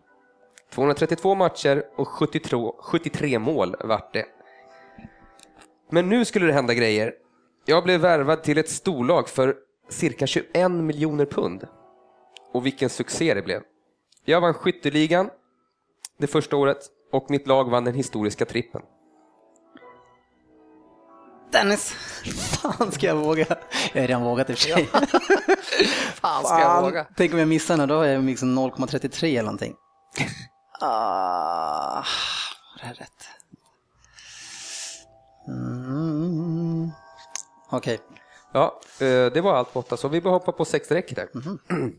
[0.72, 4.26] 232 matcher och 73, 73 mål vart det.
[5.90, 7.14] Men nu skulle det hända grejer.
[7.66, 9.56] Jag blev värvad till ett storlag för
[9.90, 11.68] cirka 21 miljoner pund.
[12.52, 13.62] Och vilken succé det blev.
[14.26, 15.30] Jag vann skytteligan
[16.18, 16.78] det första året
[17.12, 18.82] och mitt lag vann den historiska trippen.
[21.54, 21.92] Dennis!
[22.62, 23.46] Fan ska jag våga?
[23.94, 24.86] Jag har redan vågat i och för sig.
[26.14, 27.08] Fan ska jag våga?
[27.16, 29.74] Tänk om jag missar nu, då har jag liksom 0,33 eller någonting.
[30.82, 33.10] Ah, var det här rätt?
[35.48, 36.92] Mm.
[37.70, 38.00] Okej,
[38.54, 41.28] Ja, eh, det var allt på åtta, så vi bara hoppa på sex direkt där.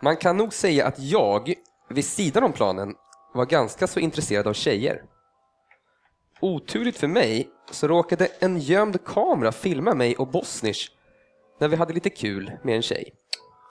[0.00, 1.54] Man kan nog säga att jag,
[1.90, 2.94] vid sidan om planen,
[3.34, 5.02] var ganska så intresserad av tjejer.
[6.40, 10.92] Oturligt för mig så råkade en gömd kamera filma mig och Bosnisch
[11.58, 13.14] när vi hade lite kul med en tjej.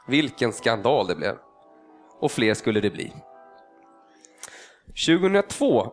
[0.08, 1.36] Vilken skandal det blev.
[2.20, 3.14] Och fler skulle det bli.
[4.88, 5.92] 2002,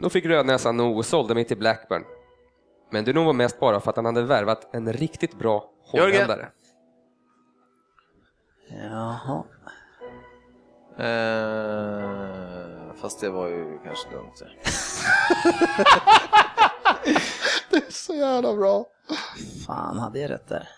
[0.00, 2.04] då fick Rödnäsan nog och sålde mig till Blackburn.
[2.90, 6.48] Men det nog var mest bara för att han hade värvat en riktigt bra holländare.
[8.68, 9.44] jaha.
[10.98, 14.32] Eh, fast det var ju kanske dumt.
[17.04, 17.12] ja.
[17.70, 18.86] Det är så jävla bra.
[19.66, 20.68] Fan, hade jag rätt där?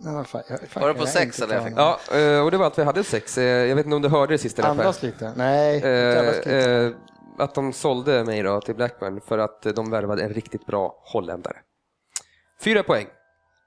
[0.00, 1.72] Nej, fan, jag, fan, var det på sex eller?
[1.76, 1.98] Ja,
[2.44, 3.38] och det var allt vi hade sex.
[3.38, 4.66] Jag vet inte om du hörde det sista.
[4.66, 5.32] Andas lite.
[5.36, 5.82] Nej.
[5.82, 6.92] Eh,
[7.38, 11.56] att de sålde mig då till Blackburn för att de värvade en riktigt bra holländare.
[12.64, 13.06] Fyra poäng.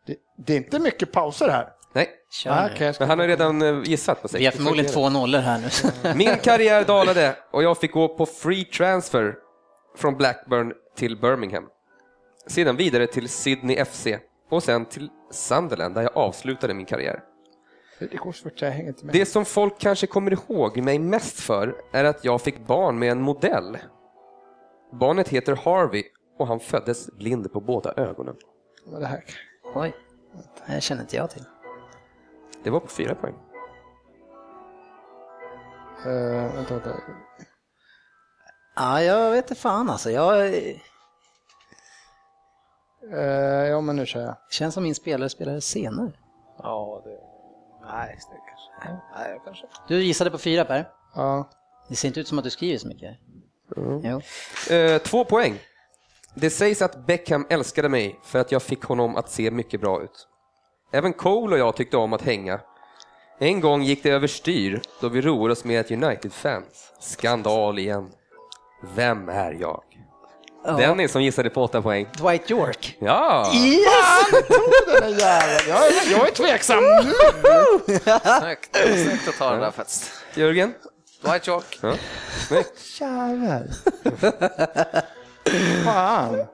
[0.07, 1.69] Det, det är inte mycket pauser här.
[1.93, 2.09] Nej,
[2.45, 4.41] ah, okay, men han har redan eh, gissat på sex.
[4.41, 5.59] Vi har förmodligen två nollor här
[6.03, 6.13] nu.
[6.15, 9.35] Min karriär dalade och jag fick gå på free transfer
[9.97, 11.69] från Blackburn till Birmingham.
[12.47, 14.07] Sedan vidare till Sydney FC
[14.49, 17.23] och sen till Sunderland där jag avslutade min karriär.
[17.99, 19.15] Det går svårt, jag hänger inte med.
[19.15, 23.11] Det som folk kanske kommer ihåg mig mest för är att jag fick barn med
[23.11, 23.77] en modell.
[24.91, 26.03] Barnet heter Harvey
[26.37, 28.35] och han föddes blind på båda ögonen.
[28.85, 29.23] Vad det här?
[29.75, 29.95] Oj,
[30.33, 31.43] det här känner inte jag till.
[32.63, 33.35] Det var på fyra poäng.
[36.05, 36.89] Uh, vänta, vänta.
[38.77, 40.11] Ja, jag vet inte fan alltså.
[40.11, 40.53] Jag...
[43.13, 44.35] Uh, ja, men nu kör jag.
[44.49, 46.11] Känns som min spelare spelade senare.
[46.57, 47.19] Ja, det...
[47.91, 49.01] Nej, det kanske...
[49.15, 49.67] Nej, kanske.
[49.87, 50.89] Du gissade på fyra Per?
[51.15, 51.49] Ja.
[51.89, 53.17] Det ser inte ut som att du skriver så mycket.
[53.77, 54.01] Mm.
[54.03, 54.21] Jo.
[54.75, 55.59] Uh, två poäng.
[56.33, 60.03] Det sägs att Beckham älskade mig för att jag fick honom att se mycket bra
[60.03, 60.27] ut.
[60.91, 62.59] Även Cole och jag tyckte om att hänga.
[63.39, 66.93] En gång gick det överstyr då vi roade oss med ett United-fans.
[66.99, 68.11] Skandal igen.
[68.81, 69.83] Vem är jag?
[70.65, 70.71] Ja.
[70.71, 72.07] Dennis som gissade på åtta poäng.
[72.17, 72.97] Dwight York.
[72.99, 73.51] Ja!
[73.53, 74.47] Yes!
[74.99, 75.69] den jäveln.
[75.69, 76.83] Jag, är, jag är tveksam.
[78.41, 80.11] Snyggt, snyggt att ta den där faktiskt.
[80.35, 80.73] Jörgen?
[81.21, 81.79] Dwight York.
[81.81, 81.93] Ja.
[82.99, 83.71] Jävel.
[85.85, 86.45] Fan.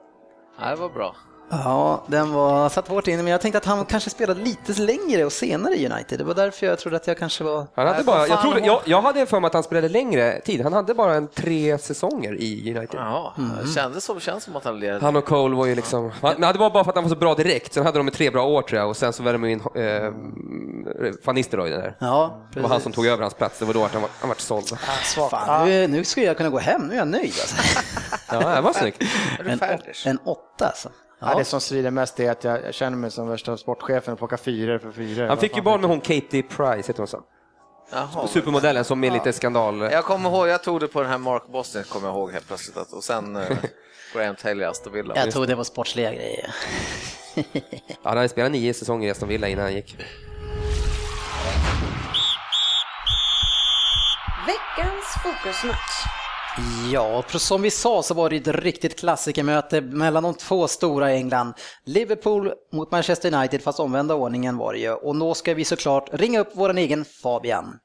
[0.60, 1.16] Ja, det var bra.
[1.64, 5.24] Ja, den var satt hårt in, men jag tänkte att han kanske spelade lite längre
[5.24, 6.18] och senare i United.
[6.18, 7.66] Det var därför jag trodde att jag kanske var...
[7.74, 10.60] Han hade bara, jag, trodde, jag, jag hade för mig att han spelade längre tid.
[10.62, 13.00] Han hade bara en tre säsonger i United.
[13.00, 13.50] Ja, mm.
[13.62, 15.02] det kändes som, känns som att han led.
[15.02, 16.12] Han och Cole var ju liksom...
[16.20, 17.72] Han, det var bara för att han var så bra direkt.
[17.72, 21.14] Sen hade de tre bra år tror jag och sen så värmde de in eh,
[21.24, 21.96] Van Nistelrooy där.
[21.98, 23.58] Ja, det var han som tog över hans plats.
[23.58, 24.72] Det var då att han var, han var såld.
[24.72, 26.86] Ah, Fan, nu, nu skulle jag kunna gå hem.
[26.86, 27.56] Nu är jag nöjd alltså.
[28.30, 29.02] Ja, det var snyggt.
[29.44, 29.60] En,
[30.04, 30.88] en åtta alltså.
[31.18, 31.34] Ja.
[31.38, 34.78] det som svider mest är att jag känner mig som värsta sportchefen och plockar fyror
[34.78, 35.26] för fyror.
[35.26, 37.22] Han fick ju barn med hon Katie Price, heter hon så?
[37.92, 39.80] Jaha, Supermodellen som är lite skandal.
[39.80, 42.46] Jag kommer ihåg, jag tog det på den här Mark Boston, kommer jag ihåg helt
[42.46, 42.76] plötsligt.
[42.76, 43.48] Att, och sen eh,
[44.14, 45.14] Graham Taylor i Aston Villa.
[45.16, 46.54] Jag tog det på sportsliga grejer.
[47.34, 47.42] ja,
[48.02, 49.96] han hade spelat nio säsonger i Aston Villa innan han gick.
[54.46, 56.23] Veckans fokusmatch.
[56.92, 61.16] Ja, som vi sa så var det ett riktigt klassikermöte mellan de två stora i
[61.16, 61.54] England.
[61.84, 64.90] Liverpool mot Manchester United, fast omvända ordningen var det ju.
[64.90, 67.78] Och då ska vi såklart ringa upp vår egen Fabian.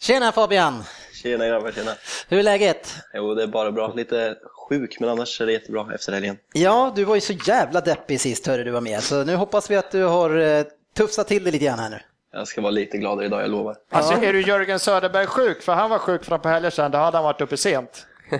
[0.00, 0.84] Tjena Fabian!
[1.22, 1.90] Tjena grabbar, tjena!
[2.28, 2.94] Hur är läget?
[3.14, 3.92] Jo, det är bara bra.
[3.94, 4.36] Lite
[4.68, 6.36] sjuk, men annars är det jättebra efter helgen.
[6.52, 9.70] Ja, du var ju så jävla deppig sist hörde du var med, så nu hoppas
[9.70, 10.64] vi att du har eh,
[10.96, 12.00] tuffsat till det lite grann här nu.
[12.36, 13.76] Jag ska vara lite gladare idag, jag lovar.
[13.90, 15.62] Alltså är du Jörgen Söderberg sjuk?
[15.62, 18.06] För han var sjuk fram på helgen sedan, då hade han varit uppe sent.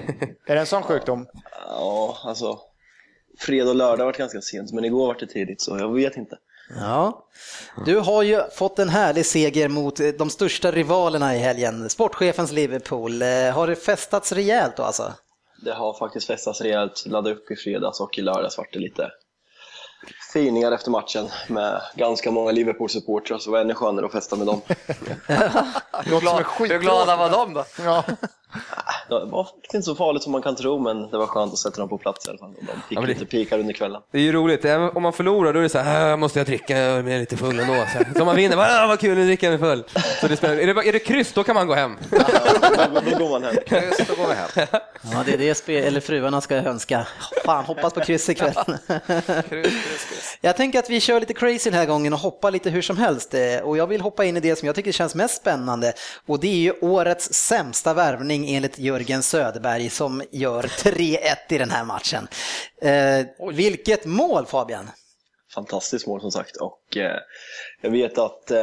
[0.47, 1.27] är det en sån sjukdom?
[1.69, 2.59] Ja, alltså.
[3.39, 6.17] Fredag och lördag har varit ganska sent, men igår var det tidigt, så jag vet
[6.17, 6.39] inte.
[6.81, 7.27] Ja,
[7.87, 13.23] du har ju fått en härlig seger mot de största rivalerna i helgen, sportchefens Liverpool.
[13.23, 15.13] Eh, har det festats rejält då alltså?
[15.65, 17.05] Det har faktiskt festats rejält.
[17.07, 19.11] Laddade upp i fredags och i lördags vart det lite
[20.33, 24.47] finingar efter matchen med ganska många Liverpool-supportrar, så det var ännu skönare att festa med
[24.47, 24.61] dem.
[26.05, 27.65] Hur glada var de då?
[27.85, 28.05] Ja.
[29.09, 31.81] Det var inte så farligt som man kan tro, men det var skönt att sätta
[31.81, 32.55] dem på plats i alla fall.
[32.61, 34.03] De fick ja, det, lite pikar under kvällen.
[34.13, 34.65] Det är ju roligt,
[34.95, 37.37] om man förlorar då är det så här, äh, måste jag dricka, jag är lite
[37.37, 37.85] full ändå.
[38.15, 39.85] Så, om man vinner, äh, vad kul, nu dricker jag mig full.
[40.21, 41.97] Så det spelar, är, det, är det kryss, då kan man gå hem.
[42.77, 43.55] Ja, då går man hem.
[43.67, 44.67] Kryss, då går vi hem.
[45.13, 47.07] Ja, det är det spel, eller fruarna ska önska.
[47.45, 48.55] Fan, hoppas på kryss ikväll.
[50.41, 52.97] Jag tänker att vi kör lite crazy den här gången och hoppar lite hur som
[52.97, 53.35] helst.
[53.35, 55.93] Eh, och jag vill hoppa in i det som jag tycker känns mest spännande.
[56.27, 61.71] Och det är ju årets sämsta värvning enligt Jörgen Söderberg som gör 3-1 i den
[61.71, 62.29] här matchen.
[62.83, 64.91] Eh, vilket mål Fabian!
[65.55, 67.19] Fantastiskt mål som sagt och eh,
[67.85, 68.59] jag vet att eh,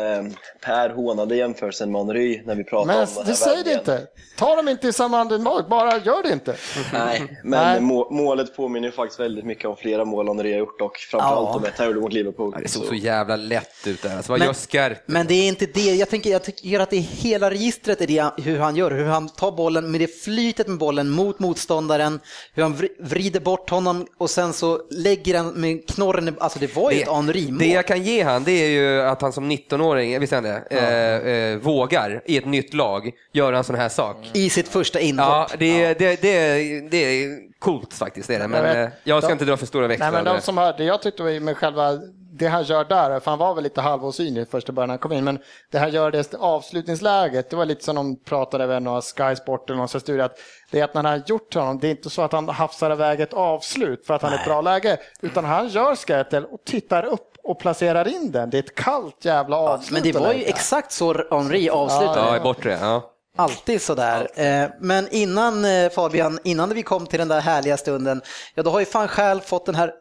[0.62, 3.74] Per hånade jämförelsen med Henry när vi pratade men, om den här det säger det
[3.74, 4.08] inte!
[4.38, 6.56] Ta dem inte i samma andetag, bara gör det inte!
[6.94, 8.06] Nej, men Nej.
[8.10, 11.56] målet påminner faktiskt väldigt mycket om flera mål Henry har gjort och framförallt ja.
[11.56, 12.56] om ett här mot Liverpool.
[12.62, 12.90] det såg så.
[12.90, 15.04] så jävla lätt ut där, alltså, vad men, gör Skarp?
[15.06, 18.06] Men det är inte det, jag, tänker, jag tycker att det är hela registret i
[18.06, 22.20] det, hur han gör, hur han tar bollen med det flytet med bollen mot motståndaren,
[22.54, 26.92] hur han vrider bort honom och sen så lägger han med knorren, alltså det var
[26.92, 27.60] ju det, ett Henry-mål.
[27.60, 30.64] Det jag kan ge han, det är ju att han som 19-åring, visst är det,
[30.70, 30.78] ja.
[30.78, 34.18] eh, eh, vågar i ett nytt lag göra en sån här sak.
[34.34, 35.28] I sitt första inhopp.
[35.28, 35.94] Ja, det, ja.
[35.98, 38.48] Det, det, det, är coolt faktiskt, det är det.
[38.48, 40.12] men jag, eh, jag ska de, inte dra för stora växlar.
[40.12, 42.00] Nej, men de som hörde, jag tyckte med själva
[42.42, 45.12] det han gör där, för han var väl lite halvosynlig första början när han kom
[45.12, 45.40] in, men
[45.72, 49.70] det han gör det avslutningsläget, det var lite som de pratade med några Sky Sport
[49.70, 50.40] eller någon studie, att
[50.72, 52.92] det är att när han har gjort honom, det är inte så att han hafsar
[52.92, 56.60] iväg ett avslut för att han är ett bra läge, utan han gör skatel och
[56.66, 58.50] tittar upp och placerar in den.
[58.50, 59.90] Det är ett kallt jävla avslut.
[59.90, 62.36] Ja, men det var ju exakt så Henri avslutade.
[62.38, 62.78] Ja, bortre.
[62.82, 63.12] Ja.
[63.36, 64.28] Alltid sådär.
[64.36, 68.22] Eh, men innan eh, Fabian, innan vi kom till den där härliga stunden,
[68.56, 69.94] ja då har ju fan själv fått den här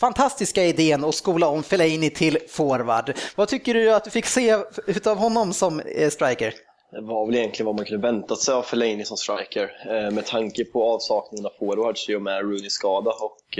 [0.00, 3.14] fantastiska idén att skola om Fellaini till forward.
[3.36, 4.56] Vad tycker du att du fick se
[4.86, 6.54] utav honom som eh, striker?
[6.90, 10.64] Det var väl egentligen vad man kunde vänta sig av Fellaini som striker med tanke
[10.64, 13.58] på avsaknaden av forwards i och med Rooney skada och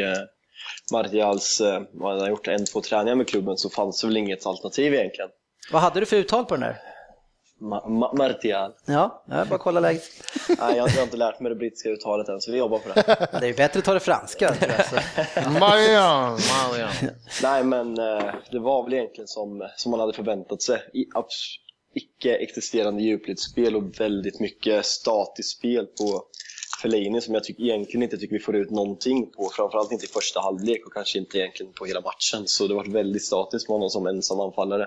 [0.92, 1.62] Martials,
[2.00, 5.30] han har gjort en, två träningar med klubben så fanns det väl inget alternativ egentligen.
[5.72, 6.76] Vad hade du för uttal på den där?
[7.62, 8.72] Ma Ma Martial.
[8.86, 10.02] Ja, jag bara kolla läget.
[10.58, 13.28] Nej, jag, har inte lärt mig det brittiska uttalet än, så vi jobbar på det.
[13.40, 14.54] Det är bättre att ta det franska.
[15.60, 16.38] Marian.
[17.42, 20.78] Nej, men eh, det var väl egentligen som, som man hade förväntat sig.
[20.92, 21.04] I,
[21.94, 26.22] icke-existerande djupledsspel och väldigt mycket statiskt spel på
[26.82, 29.50] Fellaini som jag tycker, egentligen inte tycker vi får ut någonting på.
[29.56, 32.42] Framförallt inte i första halvlek och kanske inte egentligen på hela matchen.
[32.46, 34.86] Så det var väldigt statiskt med honom som ensam anfallare.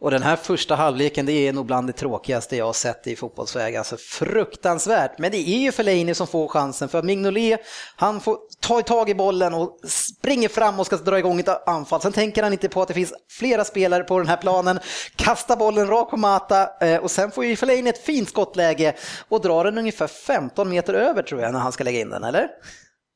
[0.00, 3.16] Och den här första halvleken, det är nog bland det tråkigaste jag har sett i
[3.16, 3.76] fotbollsväg.
[3.76, 5.18] Alltså fruktansvärt.
[5.18, 6.88] Men det är ju Fellaini som får chansen.
[6.88, 7.60] För Mignolet,
[7.96, 12.00] han får ta tag i bollen och springer fram och ska dra igång ett anfall.
[12.00, 14.78] Sen tänker han inte på att det finns flera spelare på den här planen.
[15.16, 18.94] Kastar bollen rakt på Mata eh, och sen får ju Fellaini ett fint skottläge
[19.28, 22.24] och drar den ungefär 15 meter över tror jag när han ska lägga in den,
[22.24, 22.48] eller?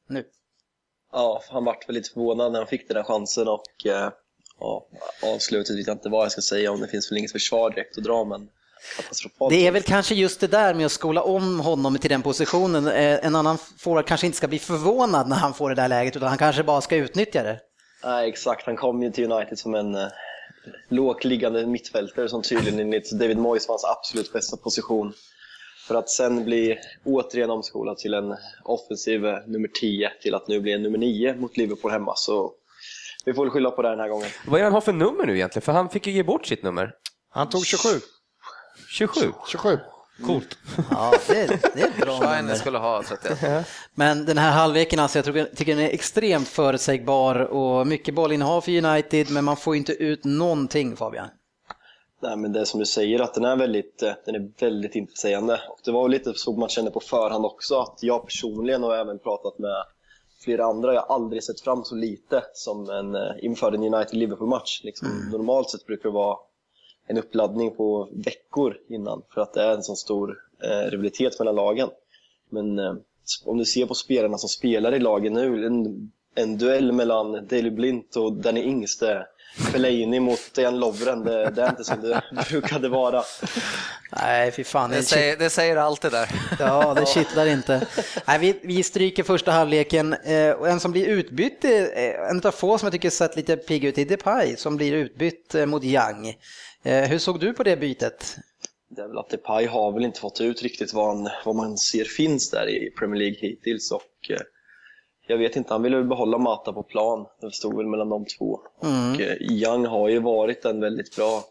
[0.09, 0.25] Nu.
[1.13, 4.11] Ja, han vart väl lite förvånad när han fick den här chansen och eh,
[4.61, 4.87] ja,
[5.23, 7.99] avslutet vet jag inte vad jag ska säga om det finns väl inget försvar direkt
[7.99, 8.49] att dra men
[9.51, 12.87] det är väl kanske just det där med att skola om honom till den positionen.
[12.87, 16.17] Eh, en annan forward kanske inte ska bli förvånad när han får det där läget
[16.17, 17.61] utan han kanske bara ska utnyttja det.
[18.05, 18.67] Nej, exakt.
[18.67, 20.09] Han kom ju till United som en eh,
[20.89, 25.13] lågt liggande mittfältare som tydligen enligt David Moyes var hans absolut bästa position.
[25.89, 30.61] För att sen bli återigen omskolad till en offensiv eh, nummer 10 till att nu
[30.61, 32.53] bli en nummer 9 mot Liverpool hemma så
[33.25, 34.29] vi får väl skylla på det den här gången.
[34.47, 35.63] Vad är det han har för nummer nu egentligen?
[35.63, 36.93] För han fick ju ge bort sitt nummer.
[37.31, 37.89] Han tog 27.
[38.89, 39.21] 27?
[39.49, 39.79] 27.
[40.27, 40.59] Coolt.
[40.91, 42.55] Ja, det, det är ett bra nummer.
[42.55, 43.67] skulle ha 31.
[43.95, 48.85] Men den här halvleken, alltså, jag tycker den är extremt förutsägbar och mycket bollinnehav för
[48.85, 51.29] United, men man får inte ut någonting Fabian.
[52.23, 54.95] Nej, men det är som du säger, att den är väldigt, eh, den är väldigt
[54.95, 55.61] intetsägande.
[55.69, 59.19] Och det var lite så man kände på förhand också, att jag personligen har även
[59.19, 59.85] pratat med
[60.45, 60.95] flera andra.
[60.95, 64.81] Jag har aldrig sett fram så lite som en, eh, inför en United-Liverpool-match.
[64.85, 65.31] Liksom, mm.
[65.31, 66.39] Normalt sett brukar det vara
[67.07, 71.55] en uppladdning på veckor innan för att det är en sån stor eh, rivalitet mellan
[71.55, 71.89] lagen.
[72.51, 72.95] Men eh,
[73.45, 77.71] om du ser på spelarna som spelar i lagen nu, en, en duell mellan Daley
[77.71, 82.23] Blint och Danny Ings, det, Fellaini mot Dejan Lovren, det, det, är inte som det
[82.51, 83.23] brukade vara.
[84.17, 84.91] Nej, fy fan.
[84.91, 86.31] Det, säger, det säger allt det där.
[86.59, 87.87] Ja, det kittlar inte.
[88.27, 90.13] Nej, vi, vi stryker första halvleken.
[90.13, 93.85] Eh, en som blir utbytt, eh, en av få som jag tycker sett lite pigg
[93.85, 96.37] ut, är Depay som blir utbytt eh, mot Young.
[96.83, 98.37] Eh, hur såg du på det bytet?
[98.89, 101.79] Det är väl att Depay har väl inte fått ut riktigt vad, han, vad man
[101.79, 104.41] ser finns där i Premier League hittills och eh,
[105.31, 107.27] jag vet inte, han ville väl behålla Mata på plan.
[107.41, 108.61] Det stod väl mellan de två.
[108.83, 109.13] Mm.
[109.13, 111.45] Och eh, Young har ju varit en väldigt bra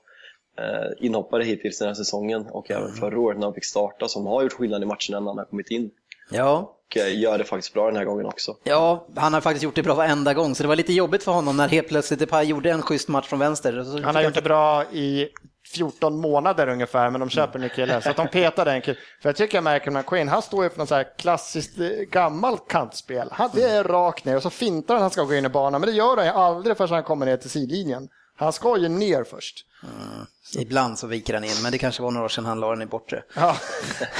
[0.59, 4.25] eh, inhoppare hittills den här säsongen och även förra året när han fick starta som
[4.27, 5.91] har gjort skillnad i matcherna när han har kommit in.
[6.31, 6.75] Ja.
[6.89, 8.55] Och eh, gör det faktiskt bra den här gången också.
[8.63, 11.31] Ja, han har faktiskt gjort det bra varenda gång så det var lite jobbigt för
[11.31, 14.01] honom när helt plötsligt Depay gjorde en schysst match från vänster.
[14.03, 15.27] Han har gjort det bra i
[15.67, 18.01] 14 månader ungefär, men de köper en kille.
[18.01, 19.01] Så att de petar den killen.
[19.21, 21.79] För jag tycker jag märker när Queen, han står ju för något så här klassiskt
[21.79, 23.29] eh, gammalt kantspel.
[23.31, 25.81] Han, det är rakt ner och så fintar han han ska gå in i banan,
[25.81, 28.09] men det gör han ju aldrig förrän han kommer ner till sidlinjen.
[28.35, 29.65] Han ska ju ner först.
[29.83, 30.25] Mm.
[30.57, 32.81] Ibland så viker han in, men det kanske var några år sedan han la den
[32.81, 33.23] i bortre.
[33.35, 33.57] Ja.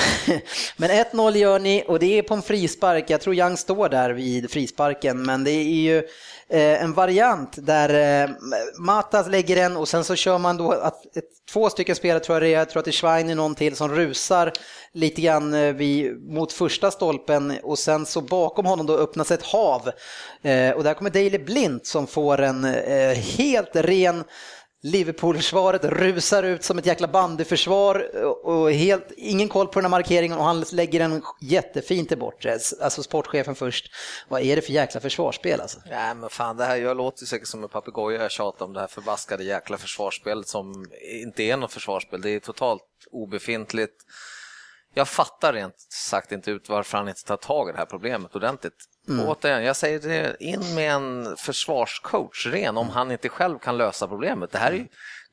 [0.78, 3.10] men 1-0 gör ni och det är på en frispark.
[3.10, 6.04] Jag tror Young står där vid frisparken, men det är ju
[6.51, 8.29] Eh, en variant där eh,
[8.79, 12.35] Matas lägger en och sen så kör man då att ett, två stycken spelare tror
[12.35, 14.51] jag det är, jag tror att det är Schwein någon till som rusar
[14.93, 19.43] lite grann eh, vid, mot första stolpen och sen så bakom honom då öppnas ett
[19.43, 19.89] hav.
[20.41, 24.23] Eh, och där kommer Daley Blint som får en eh, helt ren
[24.81, 29.89] Liverpool-försvaret rusar ut som ett jäkla bandyförsvar eh, och helt, ingen koll på den här
[29.89, 32.59] markeringen och han lägger den jättefint till bortre.
[32.81, 33.91] Alltså sportchefen först.
[34.27, 35.79] Vad är det för jäkla försvarsspel alltså?
[35.89, 38.79] Nej men fan, det här, jag låter säkert som en papegoja jag tjatar om det
[38.79, 40.85] här förbaskade jäkla försvarsspelet som
[41.23, 42.21] inte är något försvarsspel.
[42.21, 43.95] Det är totalt obefintligt
[44.93, 48.36] jag fattar rent sagt inte ut varför han inte tar tag i det här problemet
[48.36, 48.73] ordentligt.
[49.10, 49.28] Mm.
[49.28, 54.08] återigen, jag säger det, in med en försvarscoach ren om han inte själv kan lösa
[54.08, 54.52] problemet.
[54.52, 54.88] Det här är ju,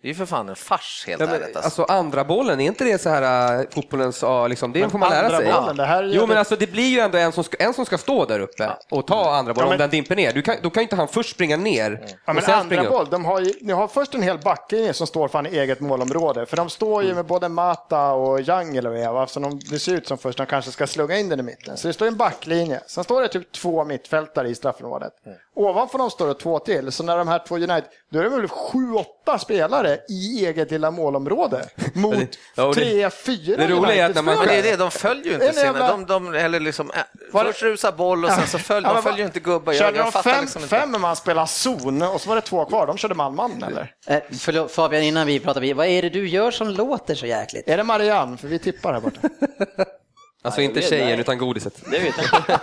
[0.07, 1.57] det är ju för fan en fars helt ja, men, ärligt.
[1.57, 1.83] Alltså.
[1.83, 1.95] alltså.
[1.95, 5.31] andra bollen, är inte det så här uh, fotbollens, uh, liksom, det får man lära
[5.39, 5.53] sig.
[5.53, 7.87] Bollen, det här jo men alltså det blir ju ändå en som ska, en som
[7.87, 9.73] ska stå där uppe och ta andra bollen ja, men...
[9.73, 10.33] om den dimper ner.
[10.33, 12.09] Du kan, då kan inte han först springa ner mm.
[12.25, 15.29] ja, men andra boll, de har ju, ni har först en hel backlinje som står
[15.29, 16.47] fan i eget målområde.
[16.47, 17.17] För de står ju mm.
[17.17, 20.19] med både Mata och Young eller vad det är, alltså de, det ser ut som
[20.19, 21.77] först de kanske ska slunga in den i mitten.
[21.77, 25.13] Så det står en backlinje, sen står det typ två mittfältare i straffområdet.
[25.27, 25.39] Mm.
[25.59, 28.29] Ovanför dem står det två till, så när de här två United, då är det
[28.29, 34.11] väl sju, åtta spelare i eget lilla målområde mot ja, tre, fyra Det roliga är
[34.11, 34.47] att när man...
[34.47, 35.67] Det är det, de följer ju inte sina...
[35.67, 35.89] Jävla...
[35.89, 37.01] De, de, eller liksom, äh,
[37.33, 39.75] först rusar boll och sen så följer de följer inte gubbar.
[39.75, 42.97] Körde de fem, liksom fem man spelar zon och så var det två kvar, de
[42.97, 43.95] körde man-man eller?
[44.07, 47.69] Eh, förlåt, Fabian, innan vi pratar, vad är det du gör som låter så jäkligt?
[47.69, 48.37] Är det Marianne?
[48.37, 49.21] För vi tippar här borta.
[50.47, 51.83] Alltså inte tjejen utan godiset.
[51.91, 52.59] Det vet jag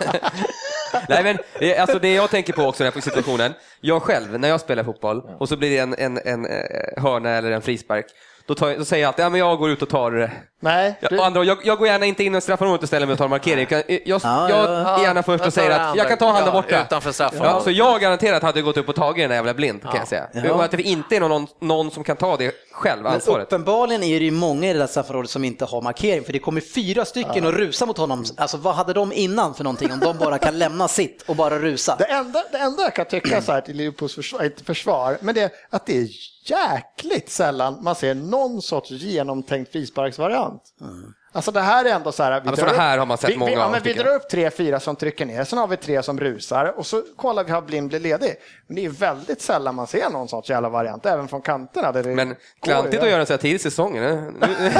[1.09, 1.37] Nej men
[1.69, 4.61] eh, alltså det jag tänker på också i den här situationen, jag själv när jag
[4.61, 8.05] spelar fotboll och så blir det en, en, en eh, hörna eller en frispark,
[8.45, 10.99] då, tar, då säger jag alltid, ja, men jag går ut och tar Nej.
[11.09, 11.21] Du...
[11.21, 13.67] andra, jag, jag, går gärna inte in i straffområdet och ställer mig och tar markering.
[13.69, 16.45] Jag, jag, jag, ja, jag är gärna först och säger att jag kan ta han
[16.45, 16.81] där borta.
[16.81, 17.53] Utanför straffområdet.
[17.53, 20.07] Ja, så jag garanterat hade gått upp och tagit den där jävla blind, kan jag
[20.07, 20.27] säga.
[20.33, 20.63] Ja.
[20.63, 23.51] Att det inte är någon, någon som kan ta det själv, ansvaret.
[23.51, 26.33] Men uppenbarligen är det ju många i det där straffområdet som inte har markering, för
[26.33, 28.25] det kommer fyra stycken och rusa mot honom.
[28.37, 31.59] Alltså vad hade de innan för någonting om de bara kan lämna sitt och bara
[31.59, 31.95] rusa?
[31.99, 35.35] Det enda, det enda jag kan tycka så här till Liverpools försvar, inte försvar, men
[35.35, 36.07] det är att det är
[36.49, 40.63] jäkligt sällan man ser någon sorts genomtänkt frisparksvariant.
[40.81, 41.13] Mm.
[41.35, 42.41] Alltså det här är ändå så här.
[42.41, 44.51] Vi, drar, här har man sett vi, många vi, ja, men vi drar upp tre,
[44.51, 47.61] fyra som trycker ner, sen har vi tre som rusar och så kollar vi har
[47.61, 48.35] blind blir ledig.
[48.67, 51.91] Men det är väldigt sällan man ser någon sorts jävla variant, även från kanterna.
[51.91, 54.33] Där det men klantigt att göra så här tidigt i säsongen.
[54.41, 54.71] Nu,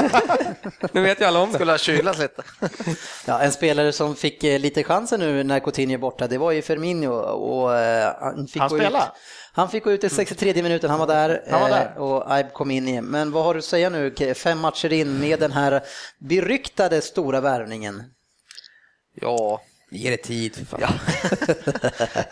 [0.92, 1.56] nu vet ju alla om det.
[1.56, 2.44] Skulle ha kylat lite.
[3.26, 6.52] ja, en spelare som fick eh, lite chansen nu när Coutinho är borta, det var
[6.52, 7.10] ju Firmino.
[7.14, 9.06] Och, eh, han, fick han spelade?
[9.56, 11.94] Han fick gå ut i 63 minuten, han var där, han var där.
[11.96, 13.06] Eh, och Aib kom in igen.
[13.06, 15.82] Men vad har du att säga nu, fem matcher in med den här
[16.20, 18.04] beryktade stora värvningen?
[19.16, 19.62] Ja,
[19.94, 20.68] Ge det tid.
[20.80, 20.90] Ja.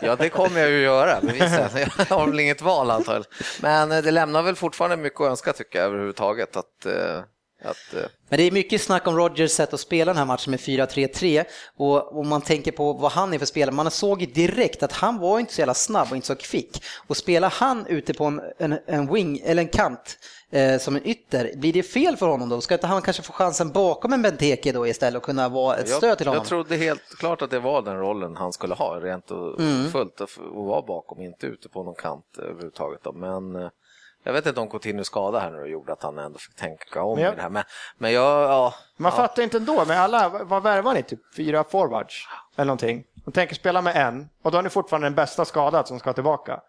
[0.00, 1.18] ja, det kommer jag ju göra.
[1.22, 3.32] Men visst, jag har väl inget val antagligen.
[3.60, 6.56] Men eh, det lämnar väl fortfarande mycket att önska tycker jag överhuvudtaget.
[6.56, 7.20] Att, eh,
[7.64, 10.50] att, eh, Men det är mycket snack om Rogers sätt att spela den här matchen
[10.50, 11.44] med 4-3-3
[11.76, 15.18] och om man tänker på vad han är för spelare, man såg direkt att han
[15.18, 16.84] var inte så jävla snabb och inte så kvick.
[17.06, 20.18] Och spelar han ute på en, en, en wing eller en kant
[20.50, 22.60] eh, som en ytter, blir det fel för honom då?
[22.60, 25.88] Ska inte han kanske få chansen bakom en Benteke då istället och kunna vara ett
[25.88, 26.40] stöd till honom?
[26.40, 29.90] Jag trodde helt klart att det var den rollen han skulle ha, rent och mm.
[29.90, 33.00] fullt, att vara bakom, inte ute på någon kant överhuvudtaget.
[33.02, 33.12] Då.
[33.12, 33.68] Men eh,
[34.22, 37.14] jag vet inte om Coutinho skada här nu gjorde att han ändå fick tänka om
[37.14, 37.50] men jag, i det här.
[37.50, 37.64] Men,
[37.98, 39.16] men jag, ja, Man ja.
[39.16, 41.02] fattar inte ändå, men alla, vad värvar ni?
[41.02, 43.04] Typ fyra forwards eller någonting?
[43.26, 46.12] Och tänker spela med en och då är ni fortfarande den bästa skadad som ska
[46.12, 46.60] tillbaka.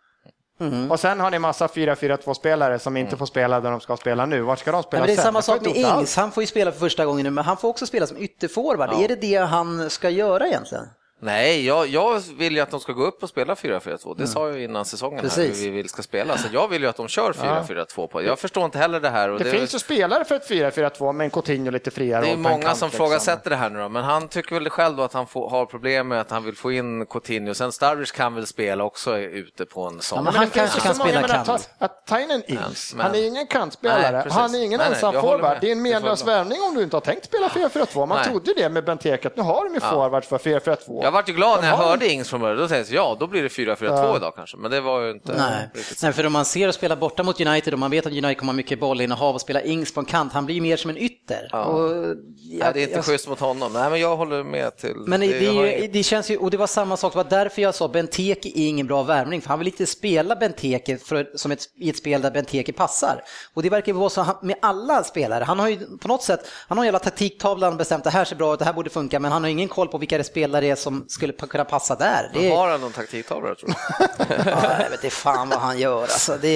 [0.60, 0.91] Mm.
[0.91, 3.20] Och sen har ni massa 4-4-2-spelare som inte mm.
[3.20, 4.41] får spela där de ska spela nu.
[4.41, 6.72] Vart ska de spela ja, Det är samma sak med Ings, han får ju spela
[6.72, 8.89] för första gången nu, men han får också spela som ytterforward.
[8.93, 9.04] Ja.
[9.04, 10.86] Är det det han ska göra egentligen?
[11.24, 14.15] Nej, jag, jag vill ju att de ska gå upp och spela 4-4-2.
[14.15, 14.28] Det mm.
[14.28, 15.38] sa jag innan säsongen Precis.
[15.38, 16.38] här hur vi vill ska spela.
[16.38, 18.24] Så jag vill ju att de kör 4-4-2 på.
[18.24, 19.30] Jag förstår inte heller det här.
[19.30, 22.26] det, det finns ju spelare för ett 4-4-2 med en Coutinho lite friare.
[22.26, 22.89] Det är många som liksom.
[22.91, 25.65] frågasätter det här nu då, men han tycker väl själv då att han får, har
[25.65, 27.53] problem med att han vill få in Coutinho.
[27.53, 30.17] Sen Starwich kan väl spela också ute på en sån.
[30.17, 31.49] Ja, men han kanske kan spela kant.
[31.49, 35.13] Att, att ta in en Ings, han är ingen kantspelare, nej, han är ingen ensam
[35.13, 35.57] forward.
[35.61, 38.05] Det är en menlös värvning om du inte har tänkt spela 4-4-2.
[38.05, 38.26] Man nej.
[38.26, 41.12] trodde det med Benteke, nu har de ju forward för 4-4-2.
[41.14, 43.28] Jag vart ju glad när jag hörde Ings från början, då tänkte jag ja, då
[43.28, 44.18] blir det 4-4-2 ja.
[44.18, 45.70] idag kanske, men det var ju inte Nej.
[45.74, 48.11] riktigt Nej, för om man ser och spela borta mot United och man vet att
[48.11, 50.78] United kommer ha mycket bollinnehav och spela Ings på en kant, han blir ju mer
[50.78, 51.49] som en ytter.
[51.51, 51.64] Ja.
[51.64, 52.16] Och, jag,
[52.59, 53.74] Nej, det är inte jag, schysst mot honom.
[53.74, 54.95] Nej, men jag håller med till...
[54.95, 57.76] Men det, det, det, känns ju, och det var samma sak, det var därför jag
[57.76, 61.64] sa Benteke är ingen bra värvning, för han vill inte spela Benteke för, som ett,
[61.76, 63.24] i ett spel där Benteke passar.
[63.53, 65.43] Och det verkar vara så med alla spelare.
[65.43, 68.36] Han har ju på något sätt, han har en jävla taktiktavlan bestämt, det här ser
[68.36, 70.66] bra ut, det här borde funka, men han har ingen koll på vilka det spelare
[70.66, 72.30] är som skulle kunna passa där.
[72.34, 73.76] Det, har han någon taktiktavla tror du?
[74.49, 76.38] ja, jag vet inte fan vad han gör alltså.
[76.41, 76.56] Det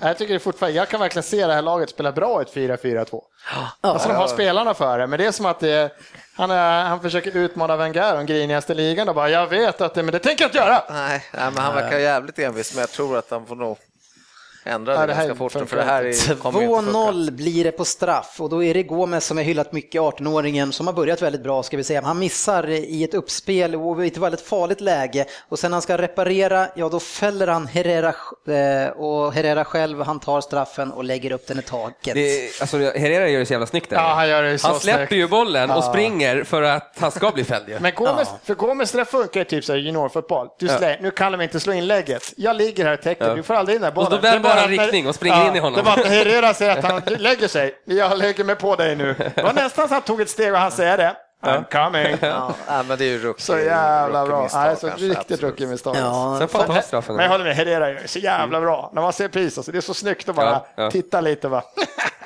[0.00, 2.54] jag tycker det fortfarande, jag kan verkligen se det här laget spela bra i ett
[2.54, 3.22] 4-4-2.
[3.54, 3.68] Ja.
[3.80, 5.92] Alltså de har spelarna för det, men det är som att det
[6.34, 10.02] han, är, han försöker utmana Wenger om grinigaste ligan och bara jag vet att det,
[10.02, 10.82] men det tänker jag inte göra.
[10.90, 13.78] Nej, nej men han verkar jävligt envis, men jag tror att han får nog
[14.64, 15.52] ändra det, ja, det ganska fort.
[15.52, 19.42] För det här 2-0 blir det på straff och då är det Gomes som är
[19.42, 22.02] hyllat mycket, 18-åringen, som har börjat väldigt bra ska vi säga.
[22.02, 25.82] Han missar i ett uppspel och i ett väldigt farligt läge och sen när han
[25.82, 31.04] ska reparera, ja då fäller han Herrera eh, och Herrera själv, han tar straffen och
[31.04, 32.14] lägger upp den i taket.
[32.14, 33.96] Det, alltså, Herrera gör det så jävla snyggt där.
[33.96, 35.12] Ja, han gör det så Han släpper snyggt.
[35.12, 37.78] ju bollen och springer för att han ska bli fälld ju.
[37.80, 40.48] Men Gomes, för Gomes det funkar typ så här juniorfotboll.
[40.58, 42.32] Du slä, Nu kan de inte slå inlägget.
[42.36, 44.20] Jag ligger här och täcker, du får aldrig in den bollen.
[44.60, 45.76] Han riktning och springer in i honom.
[45.76, 47.74] Det var att Herrera säger att han lägger sig.
[47.84, 49.14] Jag lägger mig på dig nu.
[49.34, 51.16] Det var nästan så att han tog ett steg och han säger det.
[51.44, 52.16] I'm coming.
[52.20, 52.54] Ja,
[52.88, 54.36] men det är ju rookie, Så jävla bra.
[54.36, 55.42] rookie-misstag Nej, så kanske, riktigt absolut.
[55.42, 55.96] rookie-misstag.
[55.96, 57.16] Ja, Sen får han ta straffen.
[57.16, 58.90] Men jag håller med, Herrera det så jävla bra.
[58.94, 60.90] När man ser pris, alltså, det är så snyggt att bara Ja, ja.
[60.90, 61.48] titta lite.
[61.48, 61.62] Va?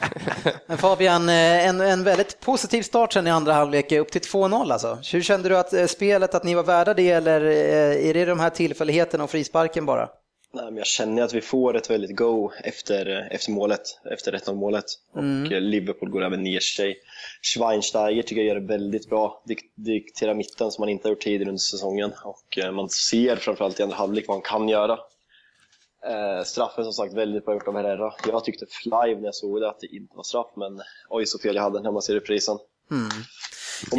[0.67, 4.73] Men Fabian, eh, en, en väldigt positiv start sen i andra halvlek, upp till 2-0
[4.73, 4.99] alltså.
[5.13, 8.25] Hur kände du att eh, spelet, att ni var värda det eller eh, är det
[8.25, 10.09] de här tillfälligheterna och frisparken bara?
[10.57, 13.81] Nej, men jag känner att vi får ett väldigt go efter, efter målet,
[14.11, 14.85] efter 1-0 målet.
[15.13, 16.97] Och eh, Liverpool går även ner sig.
[17.43, 19.43] Schweinsteiger tycker jag gör det väldigt bra.
[19.49, 22.13] Dik- dikterar mitten som han inte har gjort tidigare under säsongen.
[22.25, 24.99] Och eh, man ser framförallt i andra halvlek vad han kan göra.
[26.07, 28.15] Eh, straffen som sagt väldigt bra gjort av Herrera.
[28.29, 31.39] Jag tyckte flive när jag såg det att det inte var straff, men oj så
[31.39, 32.59] fel jag hade när man ser reprisen.
[32.89, 33.11] Man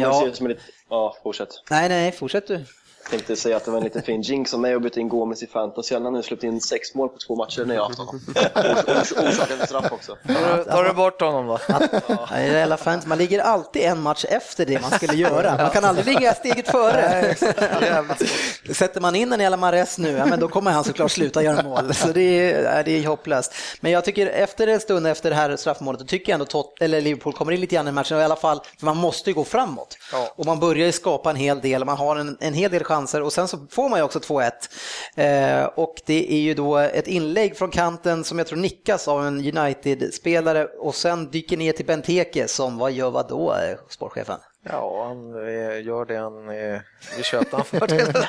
[0.02, 0.20] Ja.
[0.20, 0.62] ser det som en lite...
[0.88, 1.48] Ja, fortsätt.
[1.70, 2.64] Nej, nej, fortsätt du.
[3.10, 5.42] Tänkte säga att det var en liten fin jinx av mig att byta in Gomes
[5.42, 5.94] i fantasy.
[5.94, 8.20] Han har nu släppt in sex mål på två matcher när jag haft honom.
[8.34, 10.16] Ors- Orsaken för straff också.
[10.26, 11.58] Tar du- Tar du bort honom då?
[11.68, 11.80] Ja,
[12.30, 15.56] reella fans, man ligger alltid en match efter det man skulle göra.
[15.56, 17.34] Man kan aldrig ligga steget före.
[18.72, 21.62] Sätter man in en jävla Mares nu, ja, men då kommer han såklart sluta göra
[21.62, 21.94] mål.
[21.94, 23.54] Så det är, ja, det är hopplöst.
[23.80, 26.76] Men jag tycker efter en stund efter det här straffmålet, då tycker jag ändå Tot
[26.80, 29.34] eller Liverpool kommer in lite grann i matchen, i alla fall, för man måste ju
[29.34, 29.98] gå framåt.
[30.36, 32.97] Och man börjar ju skapa en hel del, man har en, en hel del chanser
[33.22, 34.50] och sen så får man ju också 2-1.
[35.16, 39.26] Eh, och det är ju då ett inlägg från kanten som jag tror nickas av
[39.26, 44.38] en United-spelare och sen dyker ner till Benteke som, vad gör vad då, eh, sportchefen?
[44.70, 46.48] Ja, han eh, gör det han...
[46.48, 46.80] eh,
[47.16, 47.88] Vi köpte han för.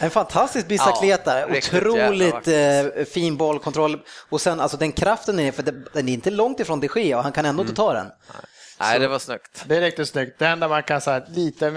[0.00, 5.52] En fantastisk bicicleta, Ja, jävla otroligt eh, fin bollkontroll och sen alltså den kraften är,
[5.52, 8.06] för den är inte långt ifrån de Gea och han kan ändå inte ta den.
[8.06, 8.14] Nej,
[8.78, 9.64] det var snyggt.
[9.66, 10.38] Det är riktigt snyggt.
[10.38, 11.70] Det enda man kan säga lite,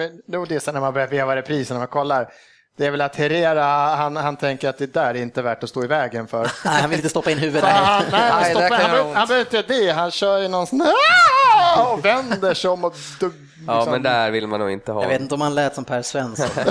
[0.60, 2.34] sen när man börjar veva reprisen när man kollar,
[2.78, 3.64] det är väl att Herrera,
[3.96, 6.42] han, han tänker att det där är inte värt att stå i vägen för.
[6.66, 9.16] Nej, han vill inte stoppa in huvudet han, nej, han, Nej, kan han, ont.
[9.16, 12.96] han behöver inte det, han kör ju någon sån "Ah!" och vänder sig om och
[13.20, 13.32] du,
[13.68, 15.02] Ja, liksom- men där vill man nog inte ha.
[15.02, 16.48] Jag vet inte om han lät som Per Svensson.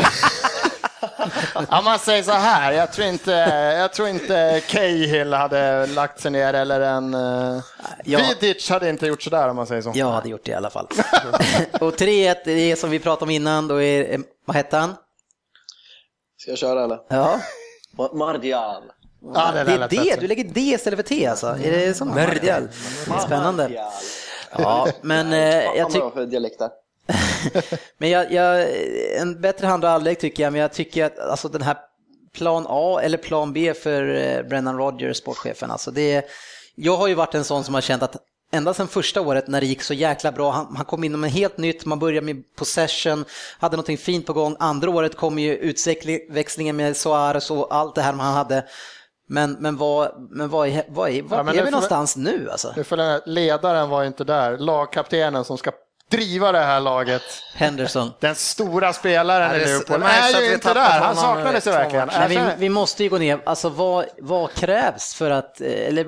[1.71, 3.31] Ja, man säger så här, jag tror inte,
[3.79, 7.15] jag tror inte Cahill hade lagt sig ner eller en...
[7.15, 7.61] Uh,
[8.05, 8.19] Ja.
[8.41, 9.93] Vidic hade inte gjort sådär om man säger så.
[9.95, 10.87] Jag hade gjort det i alla fall.
[11.81, 14.95] och 3-1, det är som vi pratade om innan, då är, eh, vad hette han?
[16.39, 16.99] Ska jag köra eller?
[17.09, 17.41] Ja,
[17.99, 18.83] Ma- Mardial.
[19.35, 20.21] Ja, det där är det, bättre.
[20.21, 21.47] du lägger D istället för T alltså.
[21.47, 22.69] Är det som Mardial?
[23.27, 23.63] Spännande.
[23.63, 23.93] Mardial.
[24.59, 26.27] Ja, men eh, Vad jag tycker...
[27.13, 27.79] var?
[27.99, 28.67] Men jag, jag,
[29.21, 31.77] en bättre andra halvlek tycker jag, men jag tycker att alltså den här
[32.33, 36.25] plan A eller plan B för eh, Brennan Rodgers, sportchefen, alltså det,
[36.75, 38.17] jag har ju varit en sån som har känt att
[38.53, 41.31] ända sedan första året när det gick så jäkla bra, han, han kom in med
[41.31, 43.25] helt nytt, man började med possession,
[43.59, 48.03] hade någonting fint på gång, andra året kom ju utväxlingen med Suarez och allt det
[48.03, 48.65] här man hade.
[49.29, 52.49] Men, men vad, men vad är, vad är, vad Ja, men är vi någonstans nu
[52.51, 52.75] alltså?
[53.27, 55.73] Ledaren var ju inte där, lagkaptenen som ska
[56.11, 57.23] driva det här laget.
[57.55, 58.11] Henderson.
[58.21, 61.17] Den stora spelaren Ja, i det- Liverpool det märks är ju vi inte där, han
[61.17, 62.09] saknades ju verkligen.
[62.19, 65.67] Nej, vi, Jag vi måste ju gå ner, alltså vad, vad krävs för att, eh,
[65.89, 66.07] eller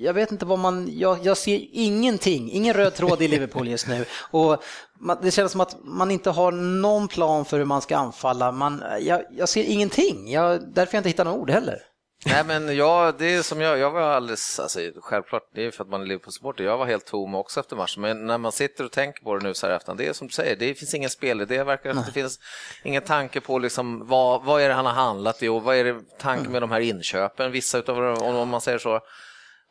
[0.00, 3.86] jag vet inte vad man, jag, jag ser ingenting, ingen röd tråd i Liverpool just
[3.88, 4.04] nu.
[4.30, 4.62] Och
[5.00, 8.52] man, det känns som att man inte har någon plan för hur man ska anfalla.
[8.52, 11.78] Man, jag, jag ser ingenting, jag, därför jag inte hittar några ord heller.
[12.26, 15.84] Nej men jag, det är som jag, jag var alldeles, alltså, självklart det är för
[15.84, 18.84] att man är Liverpool-supporter, jag var helt tom också efter matchen, men när man sitter
[18.84, 20.94] och tänker på det nu så här efter, det är som du säger, det finns
[20.94, 21.64] ingen spelidé, det.
[21.64, 22.38] Verkar det finns
[22.82, 25.84] ingen tanke på liksom vad, vad är det han har handlat i och vad är
[25.84, 29.00] det tanken med de här inköpen, vissa utav dem, om man säger så.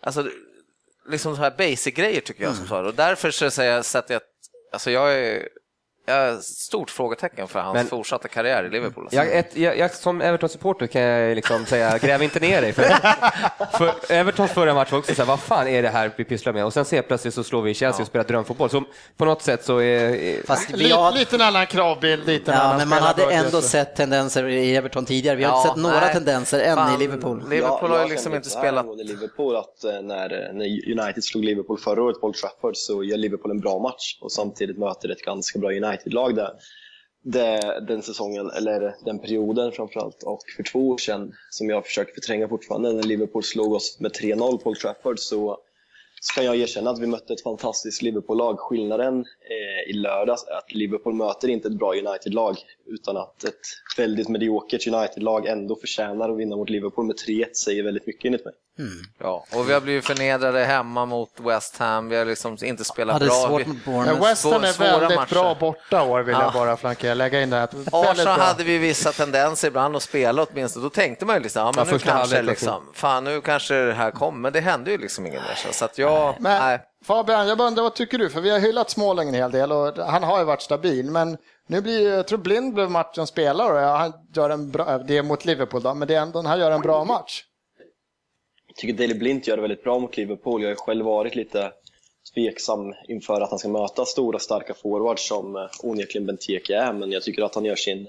[0.01, 0.29] Alltså,
[1.09, 2.81] liksom så här basic-grejer tycker jag som sa.
[2.81, 2.87] Det.
[2.87, 4.21] och därför så säger jag, sätter jag,
[4.71, 5.49] alltså jag är,
[6.41, 9.03] stort frågetecken för hans Men- fortsatta karriär i Liverpool.
[9.03, 9.17] Alltså.
[9.17, 12.73] Jag, ett, jag, jag, som Everton-supporter kan jag liksom säga, gräv inte ner dig.
[12.73, 12.83] För,
[13.77, 16.53] för Evertons förra match var också så här, vad fan är det här vi pysslar
[16.53, 16.65] med?
[16.65, 18.69] Och sen ser jag plötsligt så slår vi Chelsea och spelar drömfotboll.
[18.69, 18.83] Så
[19.17, 20.45] på något sätt så är...
[20.45, 23.95] Fast vi har, lite en annan kravbild, lite ja, annan men man hade ändå sett
[23.95, 25.35] tendenser i Everton tidigare.
[25.35, 26.13] Vi har Ja, inte sett några nej.
[26.13, 27.43] tendenser än Fan, i Liverpool.
[27.49, 32.03] Liverpool har ju liksom inte spelat Liverpool att eh, när, när United slog Liverpool förra
[32.03, 35.59] året på Old Trafford så gör Liverpool en bra match och samtidigt möter ett ganska
[35.59, 36.51] bra United-lag där.
[37.23, 42.13] det, den säsongen, eller den perioden framförallt, och för två år sedan, som jag försöker
[42.13, 45.59] förtränga fortfarande, när Liverpool slog oss med 3-0 på Old Trafford, så
[46.21, 48.59] så kan jag erkänna att vi mötte ett fantastiskt Liverpool-lag.
[48.59, 53.65] Skillnaden eh, i lördags är att Liverpool möter inte ett bra United-lag utan att ett
[53.97, 58.45] väldigt mediokert United-lag ändå förtjänar att vinna mot Liverpool med 3-1 säger väldigt mycket enligt
[58.45, 58.53] mig.
[58.79, 59.03] Mm.
[59.19, 62.09] Ja, och vi har blivit förnedrade hemma mot West Ham.
[62.09, 63.47] Vi har liksom inte spelat ja, bra.
[63.47, 65.33] Svårt mot ja, West Ham är väldigt matcher.
[65.33, 66.43] bra borta år vill ja.
[66.43, 67.69] jag bara flankera, lägga in det här.
[67.91, 70.85] Arsenal hade vi vissa tendenser ibland att spela åtminstone.
[70.85, 73.93] Då tänkte man ju liksom, ja, men ja, nu kanske liksom, fan nu kanske det
[73.93, 74.39] här kommer.
[74.39, 75.71] Men det hände ju liksom inget mer.
[75.71, 76.79] Så att jag, men, nej.
[77.05, 78.29] Fabian, jag undrar vad tycker du?
[78.29, 81.11] För vi har hyllat Småling en hel del och han har ju varit stabil.
[81.11, 85.17] Men nu blir, jag tror Blind blev matchens spelare och han gör en bra, det
[85.17, 87.43] är mot Liverpool då, men det är ändå, han gör en bra match.
[88.77, 90.61] Jag tycker Daley Blint gör det väldigt bra mot Liverpool.
[90.63, 91.71] Jag har själv varit lite
[92.33, 97.11] tveksam inför att han ska möta stora starka forwards som eh, onekligen Benteke är, men
[97.11, 98.07] jag tycker att han gör sin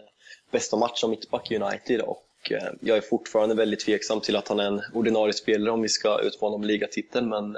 [0.51, 4.49] bästa match som mittback i United och eh, jag är fortfarande väldigt tveksam till att
[4.49, 7.57] han är en ordinarie spelare om vi ska utmana om ligatiteln, men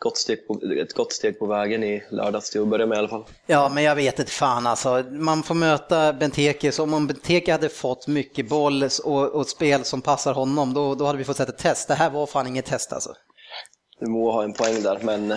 [0.00, 2.98] gott steg på, ett gott steg på vägen i lördags till att börja med i
[2.98, 3.24] alla fall.
[3.46, 5.04] Ja, men jag vet inte fan alltså.
[5.10, 10.00] Man får möta Benteke, så om Benteke hade fått mycket boll och, och spel som
[10.00, 11.88] passar honom, då, då hade vi fått sätta ett test.
[11.88, 13.14] Det här var fan inget test alltså.
[14.00, 15.34] Du må ha en poäng där, men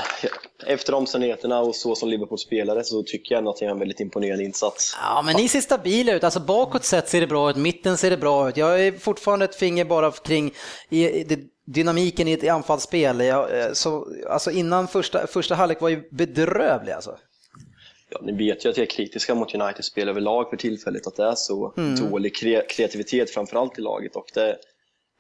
[0.66, 3.80] efter omständigheterna och så som Liverpool spelade så tycker jag ändå att det är en
[3.80, 4.98] väldigt imponerande insats.
[5.02, 6.24] Ja, men ni ser stabila ut.
[6.24, 8.58] Alltså bakåt sett ser det bra ut, mitten ser det bra ut.
[8.58, 10.54] Jag är fortfarande ett finger bara kring
[10.90, 13.20] i, det dynamiken i ett anfallsspel.
[13.20, 17.18] Jag, eh, så, alltså innan första, första halvlek var ju bedrövlig alltså.
[18.10, 21.16] Ja, ni vet ju att jag är kritiska mot Uniteds spel överlag för tillfället, att
[21.16, 22.10] det är så mm.
[22.10, 22.36] dålig
[22.70, 24.16] kreativitet framförallt i laget.
[24.16, 24.58] Och det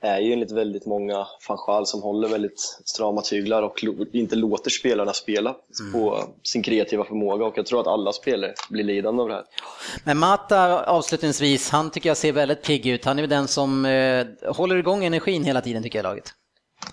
[0.03, 3.79] är ju enligt väldigt många fanchal som håller väldigt strama tyglar och
[4.11, 5.93] inte låter spelarna spela mm.
[5.93, 9.43] på sin kreativa förmåga och jag tror att alla spelare blir lidande av det här.
[10.03, 13.05] Men Mata avslutningsvis, han tycker jag ser väldigt pigg ut.
[13.05, 16.33] Han är den som eh, håller igång energin hela tiden tycker jag laget.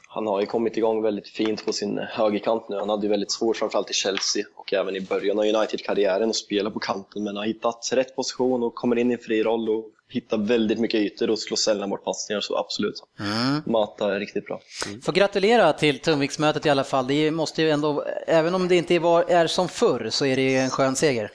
[0.09, 2.77] Han har ju kommit igång väldigt fint på sin högerkant nu.
[2.77, 6.37] Han hade ju väldigt svårt framförallt i Chelsea och även i början av United-karriären att
[6.37, 9.69] spela på kanten men har hittat rätt position och kommer in i en fri roll
[9.69, 13.03] och hittar väldigt mycket ytor och slår sällan bort passningar, så absolut.
[13.21, 13.63] Mm.
[13.67, 14.61] Mata är riktigt bra.
[14.87, 15.01] Mm.
[15.01, 17.07] Får gratulera till tungviktsmötet i alla fall.
[17.07, 20.71] Det måste ju ändå, även om det inte är som förr, så är det en
[20.71, 21.31] skön seger.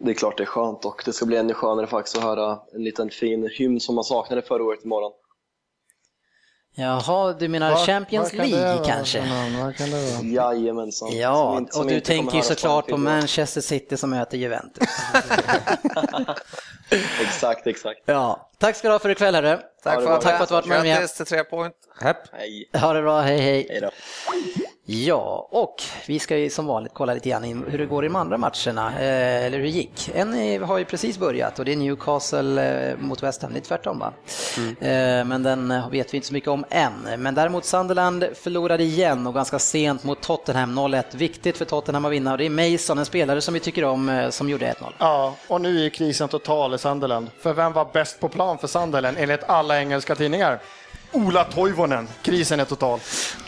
[0.00, 2.58] Det är klart det är skönt och det ska bli ännu skönare faktiskt att höra
[2.74, 5.12] en liten fin hymn som man saknade förra året imorgon.
[6.80, 9.20] Jaha, du menar var, Champions var League kanske?
[9.62, 10.24] Vad kan det vara?
[10.24, 11.16] Jajamensan.
[11.16, 14.88] Ja, och du tänker ju såklart på Manchester City som möter Juventus.
[17.20, 18.00] exakt, exakt.
[18.04, 19.58] Ja, tack ska du ha för ikväll hörru.
[19.82, 20.84] Tack, för, tack för att du varit med.
[20.84, 21.74] Grattis till tre point.
[22.00, 22.70] Hej.
[22.72, 23.66] Ha det bra, hej hej.
[23.70, 23.90] hej då.
[24.90, 28.08] Ja, och vi ska ju som vanligt kolla lite grann in hur det går i
[28.08, 30.10] de andra matcherna, eh, eller hur det gick.
[30.14, 33.62] En har ju precis börjat och det är Newcastle eh, mot West Ham, det är
[33.62, 34.12] tvärtom va?
[34.56, 34.70] Mm.
[34.70, 37.22] Eh, men den vet vi inte så mycket om än.
[37.22, 41.04] Men däremot Sunderland förlorade igen och ganska sent mot Tottenham 0-1.
[41.10, 44.28] Viktigt för Tottenham att vinna och det är Mason, en spelare som vi tycker om,
[44.30, 44.92] som gjorde 1-0.
[44.98, 47.30] Ja, och nu är krisen total i Sunderland.
[47.40, 50.60] För vem var bäst på plan för Sunderland enligt alla engelska tidningar?
[51.12, 52.08] Ola Toivonen.
[52.22, 53.00] Krisen är total.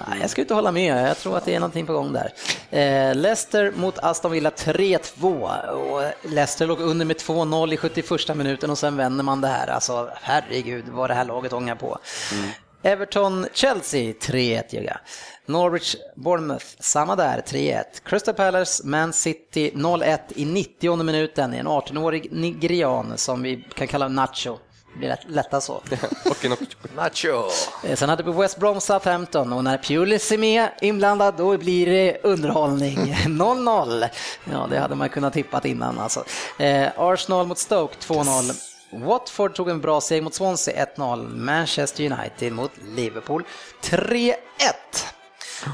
[0.08, 1.08] Nej, jag ska inte hålla med.
[1.08, 2.32] Jag tror att det är någonting på gång där.
[2.70, 5.66] Eh, Leicester mot Aston Villa 3-2.
[5.68, 9.66] Och Leicester låg under med 2-0 i 71 minuten och sen vänder man det här.
[9.66, 11.98] Alltså herregud vad det här laget ångar på.
[12.32, 12.50] Mm.
[12.82, 15.00] Everton-Chelsea 3-1 Jugga.
[15.46, 17.84] Norwich-Bournemouth, samma där, 3-1.
[18.04, 21.54] Crystal Palace, Man City 0-1 i 90 minuten.
[21.54, 24.58] En 18-årig nigerian som vi kan kalla Nacho.
[24.92, 25.82] Det blir lätt, så.
[26.96, 27.48] Nacho.
[27.84, 31.86] Eh, sen hade vi West Brom Southampton och när Pulis är med inblandad då blir
[31.86, 32.96] det underhållning.
[33.26, 34.08] 0-0.
[34.52, 36.24] Ja, det hade man kunnat tippat innan alltså.
[36.58, 38.69] Eh, Arsenal mot Stoke 2-0.
[38.92, 41.28] Watford tog en bra seger mot Swansea 1-0.
[41.28, 43.44] Manchester United mot Liverpool
[43.82, 44.34] 3-1.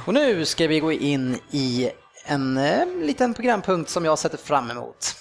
[0.07, 1.91] Och nu ska vi gå in i
[2.25, 5.15] en eh, liten programpunkt som jag sätter fram emot.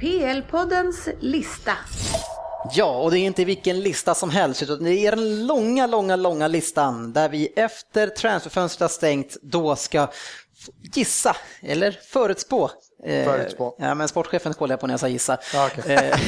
[0.00, 1.72] PL-poddens lista.
[2.72, 6.16] Ja, och det är inte vilken lista som helst, utan det är den långa, långa,
[6.16, 10.08] långa listan där vi efter transferfönstret stängt då ska
[10.94, 12.70] gissa, eller förutspå.
[13.04, 13.76] Eh, förutspå.
[13.78, 15.38] Ja, men sportchefen kollade jag på när jag sa gissa.
[15.54, 15.94] Ah, okay.
[15.94, 16.18] Eh,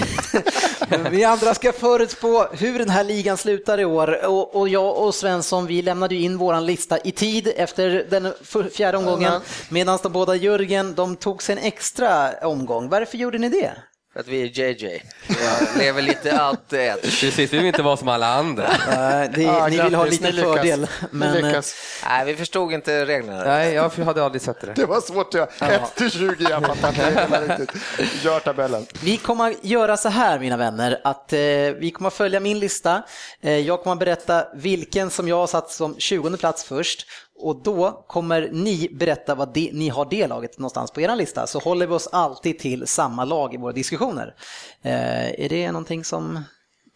[1.11, 5.15] vi andra ska förutspå hur den här ligan slutar i år och, och jag och
[5.15, 8.33] Svensson vi lämnade in våran lista i tid efter den
[8.73, 12.89] fjärde omgången medan de båda Jörgen de tog sig en extra omgång.
[12.89, 13.73] Varför gjorde ni det?
[14.19, 15.03] Att vi är JJ.
[15.27, 17.03] Jag lever lite out edge.
[17.03, 18.65] Precis, vi vill inte vara som alla andra.
[18.65, 20.87] Eh, det, Ja, ni vill ha lite fördel.
[21.11, 21.61] Men, eh.
[22.09, 23.45] Nej, vi förstod inte reglerna.
[23.45, 24.73] Nej, jag hade aldrig sett det.
[24.75, 25.35] Det var svårt.
[25.35, 25.49] Ja.
[25.61, 27.83] 1 till 20, jag fattar inte riktigt.
[28.25, 28.87] Gör tabellen.
[29.03, 31.39] Vi kommer göra så här mina vänner, att eh,
[31.79, 33.03] vi kommer följa min lista.
[33.43, 37.07] Eh, jag kommer berätta vilken som jag har satt som 20 plats först
[37.39, 41.47] och då kommer ni berätta vad de, ni har det laget någonstans på er lista.
[41.47, 44.35] Så håller vi oss alltid till samma lag i våra diskussioner.
[44.83, 46.45] Eh, är det någonting som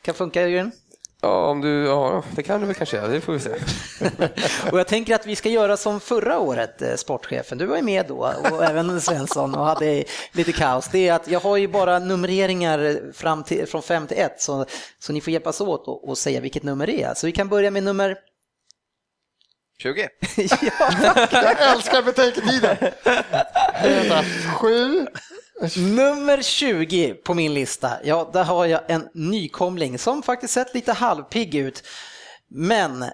[0.02, 0.72] kan funka Jörgen?
[1.24, 3.50] Ja, om du, ja, det kan du väl kanske göra, det får vi se.
[4.72, 7.58] Och jag tänker att vi ska göra som förra året, eh, sportchefen.
[7.58, 10.88] Du var ju med då och även Svensson och hade lite kaos.
[10.92, 14.66] Det är att jag har ju bara numreringar fram till, från 5 till 1 så,
[14.98, 17.14] så ni får hjälpas åt och, och säga vilket nummer det är.
[17.14, 18.16] Så vi kan börja med nummer
[19.82, 20.08] 20.
[21.32, 22.76] Jag älskar betänketiden.
[24.54, 25.06] Sju.
[25.76, 30.92] Nummer 20 på min lista, ja där har jag en nykomling som faktiskt sett lite
[30.92, 31.82] halvpigg ut.
[32.48, 33.04] Men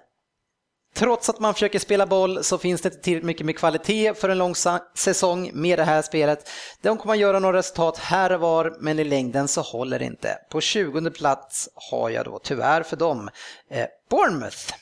[0.95, 4.29] trots att man försöker spela boll så finns det inte tillräckligt mycket med kvalitet för
[4.29, 4.55] en lång
[4.95, 6.51] säsong med det här spelet.
[6.83, 10.39] De kommer göra några resultat här och var, men i längden så håller det inte.
[10.51, 13.31] På 20 plats har jag då tyvärr för dem
[13.71, 14.75] eh, Bournemouth.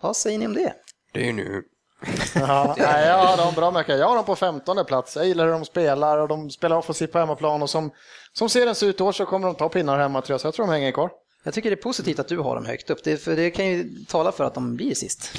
[0.00, 0.72] Vad säger ni om det?
[1.12, 1.62] Det är nu.
[2.34, 3.98] Ja, nej, jag har dem bra mycket.
[3.98, 5.16] Jag har dem på 15 plats.
[5.16, 7.90] Jag gillar hur de spelar och de spelar offensivt på hemmaplan och som,
[8.32, 10.46] som serien ser ut i år så kommer de ta pinnar hemma tror jag, så
[10.46, 11.10] jag tror de hänger kvar.
[11.44, 13.66] Jag tycker det är positivt att du har dem högt upp, det, för det kan
[13.66, 15.32] ju tala för att de blir sist.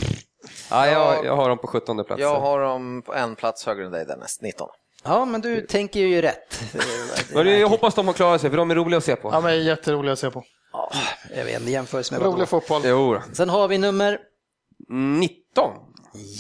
[0.70, 2.22] Ja, jag, jag har dem på 17 plats.
[2.22, 4.70] Jag har dem på en plats högre än dig Dennis, 19.
[5.04, 6.62] Ja, men du tänker ju rätt.
[7.34, 9.30] Jag hoppas de har klarat sig, för de är roliga att se på.
[9.34, 10.44] Ja, men jätteroliga att se på.
[10.72, 10.92] Ja,
[11.36, 12.82] jag vet inte, jämförelse med Rolig fotboll.
[12.86, 13.18] Jo.
[13.34, 14.20] Sen har vi nummer,
[14.90, 15.72] 19.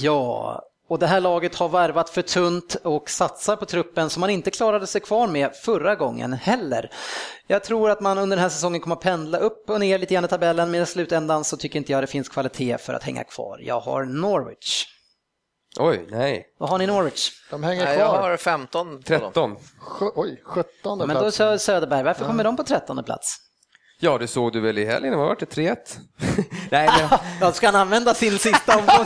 [0.02, 4.30] ja, och det här laget har värvat för tunt och satsar på truppen som man
[4.30, 6.89] inte klarade sig kvar med förra gången heller.
[7.47, 10.14] Jag tror att man under den här säsongen kommer att pendla upp och ner lite
[10.14, 13.04] grann i tabellen, men i slutändan så tycker inte jag det finns kvalitet för att
[13.04, 13.60] hänga kvar.
[13.62, 14.86] Jag har Norwich.
[15.80, 16.45] Oj, nej.
[16.60, 17.30] Vad har ni i Norwich?
[17.52, 18.30] De hänger Nej, jag kvar.
[18.30, 19.04] har 15 på dem.
[19.04, 19.56] 13.
[19.82, 21.30] Sj- Oj, 17 Men då.
[21.30, 23.38] Sö- Söderberg, varför kommer de på trettonde plats?
[24.02, 25.18] Ja, det såg du väl i helgen?
[25.18, 25.45] Vad var det?
[25.45, 25.76] 3-1?
[26.72, 29.06] nej, men, Ja, ska han använda sin sista omgång?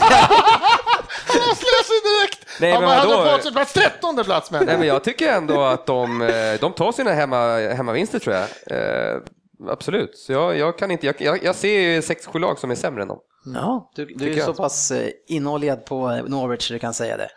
[1.26, 2.46] Jag slösar direkt!
[2.60, 4.66] Nej, men han har på sig plats 13 plats med.
[4.66, 8.46] nej, men jag tycker ändå att de, eh, de tar sina hemma, hemmavinster, tror jag.
[8.66, 9.20] Eh,
[9.68, 10.18] absolut.
[10.18, 13.08] Så jag, jag, kan inte, jag, jag, ser ju 6-7 lag som är sämre än
[13.08, 13.18] dem.
[13.54, 17.16] Ja, du, du är så pass eh, inoljad på eh, Norwich så du kan säga
[17.16, 17.30] det.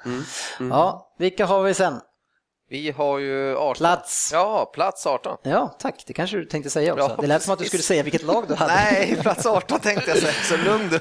[0.59, 1.99] Ja, vilka har vi sen?
[2.69, 3.75] Vi har ju 18.
[3.77, 4.29] Plats.
[4.33, 5.37] Ja, plats 18.
[5.43, 6.03] Ja, tack.
[6.07, 7.09] Det kanske du tänkte säga också.
[7.09, 8.73] Ja, det lät som att du skulle säga vilket lag du hade.
[8.73, 10.99] Nej, plats 18 tänkte jag säga, så lugn du.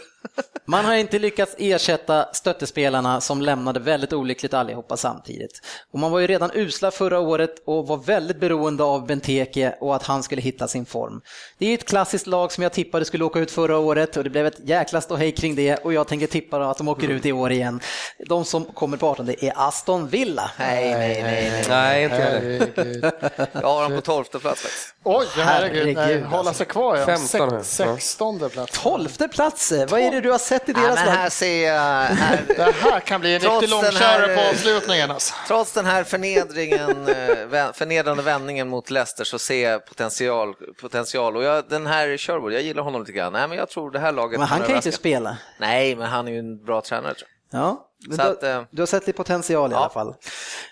[0.69, 5.61] Man har inte lyckats ersätta stöttespelarna som lämnade väldigt olyckligt allihopa samtidigt.
[5.93, 9.97] Och man var ju redan usla förra året och var väldigt beroende av Benteke och
[9.97, 11.21] att han skulle hitta sin form.
[11.59, 14.31] Det är ett klassiskt lag som jag tippade skulle åka ut förra året och det
[14.31, 17.33] blev ett jäkla ståhej kring det och jag tänker tippa att de åker ut i
[17.33, 17.81] år igen.
[18.29, 20.51] De som kommer på 18 är Aston Villa.
[20.59, 21.56] Nej, nej, nej.
[21.69, 21.69] Nej.
[21.69, 22.17] Nej, inte.
[22.17, 23.05] Herregud.
[23.53, 24.95] Jag har dem på 12 plats faktiskt.
[25.05, 25.99] Oj, herregud.
[25.99, 26.55] Herregud, hålla alltså.
[26.55, 27.07] sig kvar ja.
[27.07, 27.63] 15 här.
[27.63, 28.83] Sex, 16 plats.
[28.83, 31.13] Tolfte plats, vad är det du har sett i deras lag?
[31.13, 35.11] här ser jag, här, Det här kan bli en riktig långkörare här, på eh, avslutningen.
[35.11, 35.35] Alltså.
[35.47, 40.55] trots den här förnedringen, eh, förnedrande vändningen mot Leicester så ser jag potential.
[40.81, 41.37] potential.
[41.37, 43.33] Och jag, den här Sherwood, jag gillar honom lite grann.
[43.33, 45.37] Nej, men jag tror det här laget Men han kan ju inte spela.
[45.59, 47.15] Nej, men han är ju en bra tränare.
[47.15, 47.36] Tror jag.
[47.51, 49.79] Ja, Så du, att, eh, du har sett lite potential i ja.
[49.81, 50.15] alla fall.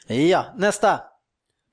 [0.06, 1.00] Ja, nästa.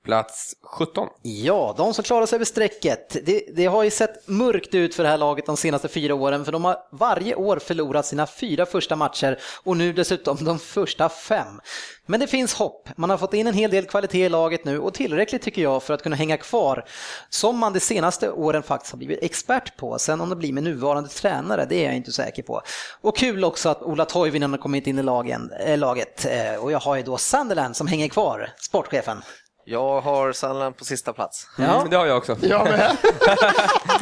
[0.03, 1.07] Plats 17.
[1.21, 3.17] Ja, de som klarar sig över strecket.
[3.25, 6.45] Det, det har ju sett mörkt ut för det här laget de senaste fyra åren,
[6.45, 11.09] för de har varje år förlorat sina fyra första matcher och nu dessutom de första
[11.09, 11.61] fem.
[12.05, 12.89] Men det finns hopp.
[12.95, 15.83] Man har fått in en hel del kvalitet i laget nu och tillräckligt tycker jag
[15.83, 16.85] för att kunna hänga kvar,
[17.29, 19.99] som man de senaste åren faktiskt har blivit expert på.
[19.99, 22.61] Sen om det blir med nuvarande tränare, det är jag inte säker på.
[23.01, 26.71] Och kul också att Ola Toivonen har kommit in i lagen, äh, laget eh, och
[26.71, 29.21] jag har ju då Sunderland som hänger kvar, sportchefen.
[29.65, 31.47] Jag har Sunderland på sista plats.
[31.57, 32.37] Ja, Mm, det har jag också.
[32.41, 32.97] Jag med.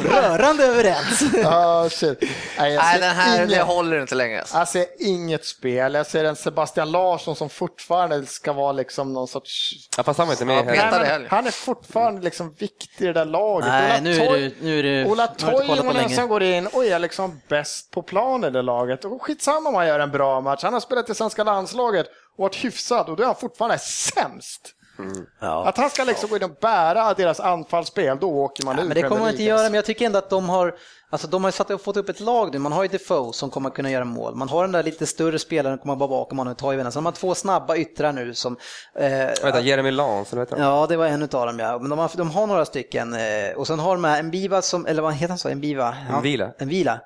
[0.00, 1.22] rörande överens.
[1.44, 2.18] Ah, shit.
[2.58, 4.40] Nej, Nej, den här det inget, håller inte längre.
[4.40, 4.58] Alltså.
[4.58, 5.94] jag ser inget spel.
[5.94, 9.72] Jag ser en Sebastian Larsson som fortfarande ska vara liksom någon sorts...
[9.96, 11.26] Ja, fast han var inte med Ja, heller.
[11.30, 13.68] Han är fortfarande liksom viktig i det där laget.
[13.68, 14.54] Nej, Ola nu är Toy- du...
[14.66, 18.50] Nu är du Ola Toivonen som går in och är liksom bäst på plan i
[18.50, 19.04] det laget.
[19.04, 20.60] Och skitsamma om han gör en bra match.
[20.62, 22.06] Han har spelat i svenska landslaget
[22.36, 24.74] och varit hyfsad och då är han fortfarande sämst.
[25.02, 25.26] Mm.
[25.40, 25.66] Ja.
[25.66, 28.88] Att han ska liksom gå in och bära deras anfallsspel, då åker man ja, ur
[28.88, 30.74] Men det kommer man inte göra, men jag tycker ändå att de har
[31.12, 33.70] Alltså de har satt, fått upp ett lag nu, man har ju Defoe som kommer
[33.70, 36.52] kunna göra mål, man har den där lite större spelaren som kommer vara bakom honom
[36.52, 36.92] och ta i vännen.
[36.92, 38.56] Så de har två snabba yttrar nu som...
[38.94, 39.08] Eh,
[39.42, 41.78] Vänta, Jeremy Lance, vet Ja, det var en av dem ja.
[41.78, 43.14] Men de har, de har några stycken.
[43.14, 45.94] Eh, och sen har de en Biva som, eller vad heter han så, en Biva?
[46.10, 46.50] En Vila.
[46.58, 47.00] En Vila.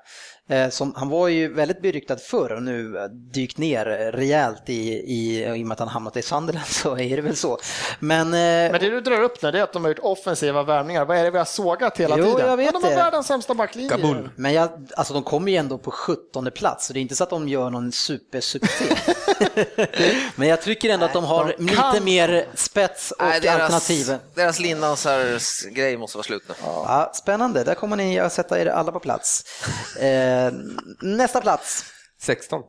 [0.49, 5.45] Eh, som, han var ju väldigt beryktad förr och nu dykt ner rejält i, i,
[5.45, 7.57] i och med att han hamnat i Sunderland så är det väl så.
[7.99, 10.63] Men, eh, Men det du drar upp nu det är att de har gjort offensiva
[10.63, 11.05] värvningar.
[11.05, 12.49] Vad är det vi har sågat hela jo, tiden?
[12.49, 13.89] Jag vet Men de har världens sämsta backlinje.
[13.89, 14.29] Kabul.
[14.35, 17.23] Men jag, alltså de kommer ju ändå på 17 plats så det är inte så
[17.23, 18.85] att de gör någon supersuccé.
[20.35, 21.93] Men jag tycker ändå att de har de kan...
[21.93, 24.17] lite mer spets och Nej, deras, alternativ.
[24.35, 26.55] Deras Lindhansars grej måste vara slut nu.
[26.63, 29.43] Ja, spännande, där kommer ni att sätta er alla på plats.
[30.35, 30.53] Eh,
[31.01, 31.83] nästa plats.
[32.21, 32.61] 16.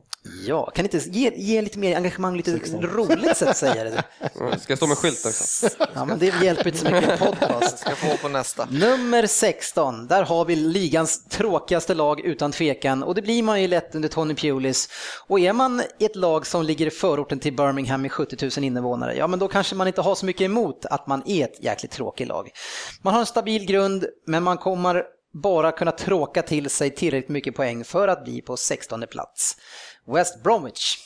[0.47, 2.81] Ja, kan inte ge, ge lite mer engagemang, lite 16.
[2.81, 4.03] roligt sätt att säga det.
[4.59, 5.67] Ska jag stå med skylt också?
[5.93, 7.79] Ja, men det hjälper inte så mycket podcast.
[7.79, 8.67] Ska få på nästa.
[8.71, 13.67] Nummer 16, där har vi ligans tråkigaste lag utan tvekan och det blir man ju
[13.67, 14.89] lätt under Tony Pulis.
[15.27, 18.65] Och är man i ett lag som ligger i förorten till Birmingham med 70 000
[18.65, 21.63] invånare, ja men då kanske man inte har så mycket emot att man är ett
[21.63, 22.49] jäkligt tråkigt lag.
[23.01, 25.03] Man har en stabil grund, men man kommer
[25.33, 29.57] bara kunna tråka till sig tillräckligt mycket poäng för att bli på 16 plats.
[30.05, 30.97] West Bromwich.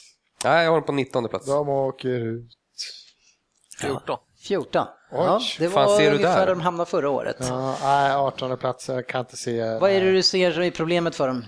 [0.43, 1.45] Nej, jag har den på 19 plats.
[1.45, 2.57] De åker ut.
[3.81, 4.17] 14.
[4.47, 4.87] 14.
[5.11, 7.37] Ja, det var Fan, ser ungefär där de hamnade förra året.
[7.39, 9.77] Ja, nej, 18 plats, jag kan inte se.
[9.79, 11.45] Vad är det du ser i problemet för dem?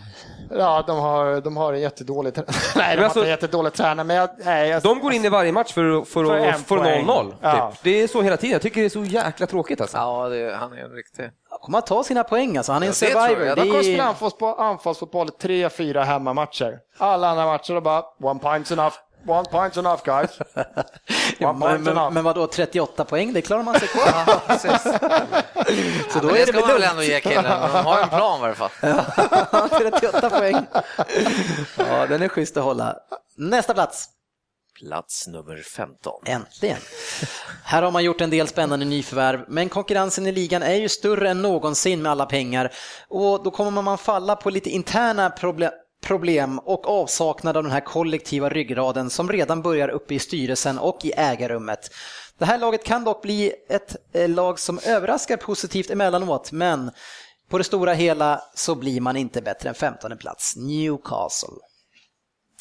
[0.49, 2.33] Ja, de har, de har en jättedålig.
[2.37, 2.45] Nej,
[2.75, 5.29] de har alltså, inte en jättedålig tränare, men jag, nej, jag, De går in i
[5.29, 7.29] varje match för, för, för, 0-0.
[7.29, 7.37] Typ.
[7.41, 7.73] Ja.
[7.83, 8.51] Det är så hela tiden.
[8.51, 9.97] Jag tycker det är så jäkla tråkigt alltså.
[9.97, 11.23] Ja, det, han är en riktig...
[11.49, 12.71] Han kommer att ta sina poäng alltså.
[12.71, 13.45] Han är en survivor.
[13.45, 16.79] Ja, de kommer spela anfallsfotboll, tre, fyra hemmamatcher.
[16.97, 18.95] Alla andra matcher är bara one point's enough.
[19.25, 20.39] One point enough guys.
[21.39, 22.13] One point men, enough.
[22.13, 23.99] men vadå, 38 poäng, det klarar man sig på.
[24.05, 24.67] Ja, så
[26.15, 28.41] ja, då är det ska man väl ändå ge killen, de har en plan i
[28.41, 28.69] varje fall.
[29.91, 30.65] 38 poäng.
[31.77, 32.95] Ja, den är schysst att hålla.
[33.37, 34.09] Nästa plats.
[34.79, 36.13] Plats nummer 15.
[36.25, 36.77] Äntligen.
[37.63, 41.29] Här har man gjort en del spännande nyförvärv, men konkurrensen i ligan är ju större
[41.29, 42.73] än någonsin med alla pengar
[43.09, 45.71] och då kommer man falla på lite interna problem
[46.03, 51.05] problem och avsaknad av den här kollektiva ryggraden som redan börjar uppe i styrelsen och
[51.05, 51.89] i ägarrummet.
[52.37, 56.91] Det här laget kan dock bli ett eh, lag som överraskar positivt emellanåt, men
[57.49, 60.55] på det stora hela så blir man inte bättre än 15 plats.
[60.55, 61.57] Newcastle.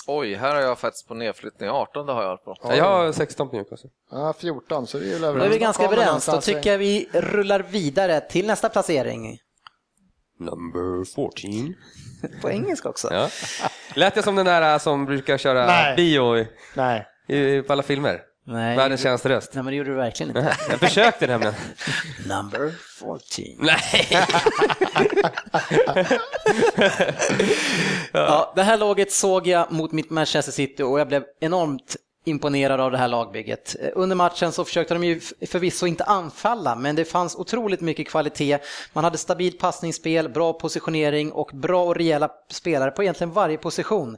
[0.06, 1.68] Oj, här har jag faktiskt på nedflyttning.
[1.70, 2.56] 18 har jag på.
[2.62, 3.90] Ja, jag har 16 på Newcastle.
[4.10, 5.38] Ja, 14, så vi är överens.
[5.38, 6.26] Då är vi ganska överens.
[6.26, 9.38] Då tycker jag vi rullar vidare till nästa placering.
[10.44, 11.74] Number 14.
[12.42, 13.08] På engelska också.
[13.12, 13.28] Ja.
[13.94, 15.96] Lät jag som den där som brukar köra Nej.
[15.96, 17.06] bio i, Nej.
[17.28, 18.20] I, på alla filmer?
[18.46, 19.50] Nej, Världens kändaste röst.
[19.54, 20.56] Nej, men det gjorde du verkligen inte.
[20.70, 21.54] Jag försökte nämligen.
[22.26, 23.44] Number 14.
[23.58, 24.08] Nej.
[28.12, 32.80] ja, det här laget såg jag mot mitt Manchester City och jag blev enormt imponerad
[32.80, 33.76] av det här lagbygget.
[33.94, 38.58] Under matchen så försökte de ju förvisso inte anfalla, men det fanns otroligt mycket kvalitet.
[38.92, 44.16] Man hade stabilt passningsspel, bra positionering och bra och rejäla spelare på egentligen varje position.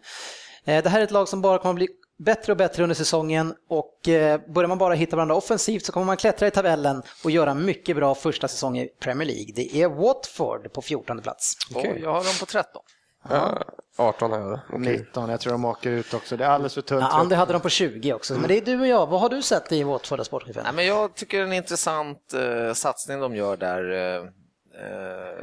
[0.65, 1.89] Eh, det här är ett lag som bara kommer att bli
[2.19, 6.07] bättre och bättre under säsongen och eh, börjar man bara hitta varandra offensivt så kommer
[6.07, 9.53] man klättra i tabellen och göra mycket bra första säsong i Premier League.
[9.55, 11.55] Det är Watford på 14 plats.
[11.75, 12.01] Okay.
[12.01, 12.83] jag har dem på 13.
[13.29, 13.63] Ja,
[13.97, 14.81] 18 har jag.
[14.81, 14.97] Okay.
[14.97, 16.37] 19, jag tror de åker ut också.
[16.37, 17.01] Det är alldeles för tunt.
[17.01, 18.35] Ja, Andy hade dem på 20 också.
[18.35, 19.07] Men det är du och jag.
[19.07, 20.87] Vad har du sett i Watford sportchefen?
[20.87, 23.91] jag tycker det är en intressant uh, satsning de gör där.
[23.91, 24.31] Uh,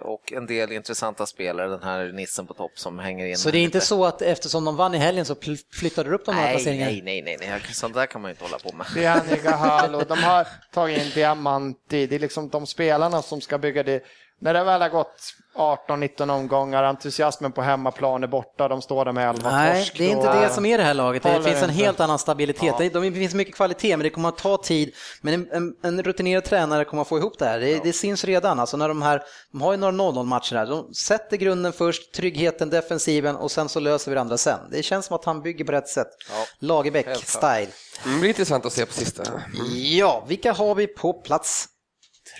[0.01, 3.37] och en del intressanta spelare, den här nissen på topp som hänger in.
[3.37, 5.35] Så det är inte så att eftersom de vann i helgen så
[5.73, 6.91] flyttade du upp de här placeringarna?
[6.91, 8.87] Nej, nej, nej, nej, sånt där kan man inte hålla på med.
[8.93, 13.83] Det och de har tagit in Diamanti, det är liksom de spelarna som ska bygga
[13.83, 14.03] det.
[14.41, 19.11] När det väl har gått 18-19 omgångar, entusiasmen på hemmaplan är borta, de står där
[19.11, 19.97] med 11 Nej, torsk.
[19.97, 21.23] det är inte det som är det här laget.
[21.23, 22.75] Det finns en helt annan stabilitet.
[22.79, 23.01] Ja.
[23.01, 24.95] Det finns mycket kvalitet, men det kommer att ta tid.
[25.21, 27.59] Men en, en, en rutinerad tränare kommer att få ihop det här.
[27.59, 27.79] Det, ja.
[27.83, 28.59] det syns redan.
[28.59, 30.65] Alltså när de, här, de har ju några 0-0 matcher här.
[30.65, 34.59] De sätter grunden först, tryggheten, defensiven och sen så löser vi det andra sen.
[34.71, 36.07] Det känns som att han bygger på rätt sätt.
[36.29, 36.45] Ja.
[36.67, 37.69] Lagerbäck-style.
[38.03, 39.23] Mm, det blir intressant att se på sista.
[39.23, 39.41] Mm.
[39.73, 41.67] Ja, vilka har vi på plats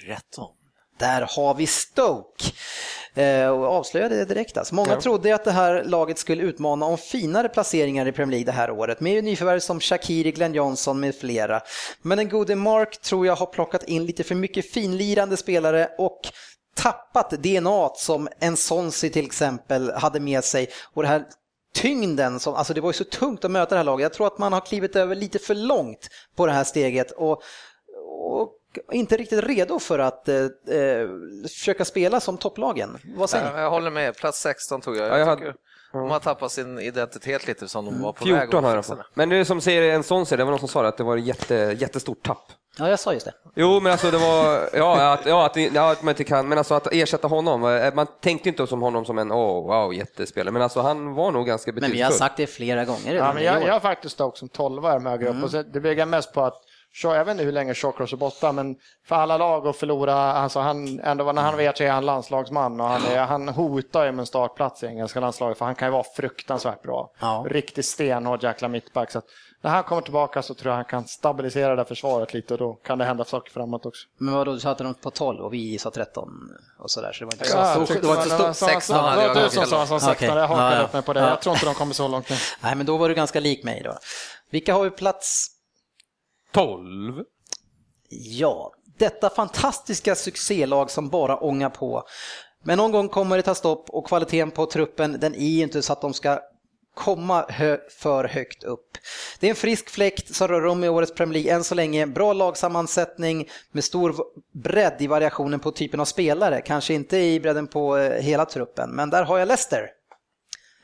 [0.06, 0.61] 13?
[1.02, 2.43] Där har vi Stoke.
[3.14, 4.58] Eh, och avslöjade det direkt.
[4.58, 4.76] Alltså.
[4.76, 5.02] Många ja.
[5.02, 8.72] trodde att det här laget skulle utmana om finare placeringar i Premier League det här
[8.72, 11.62] året med nyförvärv som Shakiri, Glenn Johnson med flera.
[12.02, 16.20] Men den gode Mark tror jag har plockat in lite för mycket finlirande spelare och
[16.76, 21.24] tappat DNA som en Sonsi till exempel hade med sig och det här
[21.74, 24.04] tyngden, som, alltså det var ju så tungt att möta det här laget.
[24.04, 27.41] Jag tror att man har klivit över lite för långt på det här steget och
[28.92, 31.08] inte riktigt redo för att eh, eh
[31.44, 32.98] försöka spela som topplagen.
[33.16, 33.62] Vad säger ni?
[33.62, 35.08] Jag håller med, plats 16 tog jag.
[35.08, 35.56] jag, jag tycker...
[35.94, 39.30] De har tappat sin identitet lite som de var på 14 väg har de Men
[39.30, 41.04] det är som säger en sån säger, det var någon som sa det, att det
[41.04, 42.52] var ett jätte, jättestort tapp.
[42.78, 43.34] Ja, jag sa just det.
[43.56, 46.58] Jo, men alltså det var, ja, att, ja, att, ja, att man inte kan, men
[46.58, 50.52] alltså att ersätta honom, eh, man tänkte inte som honom som en, oh, wow, jättespelare,
[50.52, 52.00] men alltså han var nog ganska betydelsefull.
[52.00, 54.50] Men vi har sagt det flera gånger Ja, men jag, jag har faktiskt Stoke som
[54.50, 55.44] tolva med högre mm.
[55.44, 56.62] upp och det bygger mest på att
[57.04, 58.76] jag vet inte hur länge Shawcross är borta, men
[59.06, 62.82] för alla lag att förlora, alltså han, ändå när han vet sig är han landslagsman
[62.82, 65.88] och han, är, han hotar ju med en startplats i engelska landslaget för han kan
[65.88, 67.12] ju vara fruktansvärt bra.
[67.20, 67.46] Ja.
[67.50, 69.12] Riktigt stenhård jäkla mittback.
[69.12, 69.26] Så att
[69.62, 72.74] när han kommer tillbaka så tror jag han kan stabilisera det försvaret lite och då
[72.74, 74.08] kan det hända saker framåt också.
[74.18, 76.30] Men vadå, du satte dem på 12 och vi sa 13
[76.80, 78.02] och sådär, så det var inte så stort.
[78.02, 78.70] Det var inte stort.
[78.70, 79.36] 16 hade jag.
[79.36, 81.20] Det var du som sa som 16, jag hakade ja, upp mig på det.
[81.20, 82.36] Jag tror inte de kommer så långt nu.
[82.62, 83.98] Nej, men då var du ganska lik mig då.
[84.50, 85.48] Vilka har vi plats
[86.52, 87.24] 12.
[88.10, 92.04] Ja, detta fantastiska succélag som bara ångar på.
[92.64, 95.93] Men någon gång kommer det ta stopp och kvaliteten på truppen den är inte så
[95.93, 96.39] att de ska
[96.93, 98.97] komma hö för högt upp.
[99.39, 102.08] Det är en frisk fläkt som rör om i årets Premier League än så länge.
[102.08, 104.16] Bra lagsammansättning med stor
[104.52, 106.62] bredd i variationen på typen av spelare.
[106.62, 109.89] Kanske inte i bredden på eh, hela truppen, men där har jag Leicester.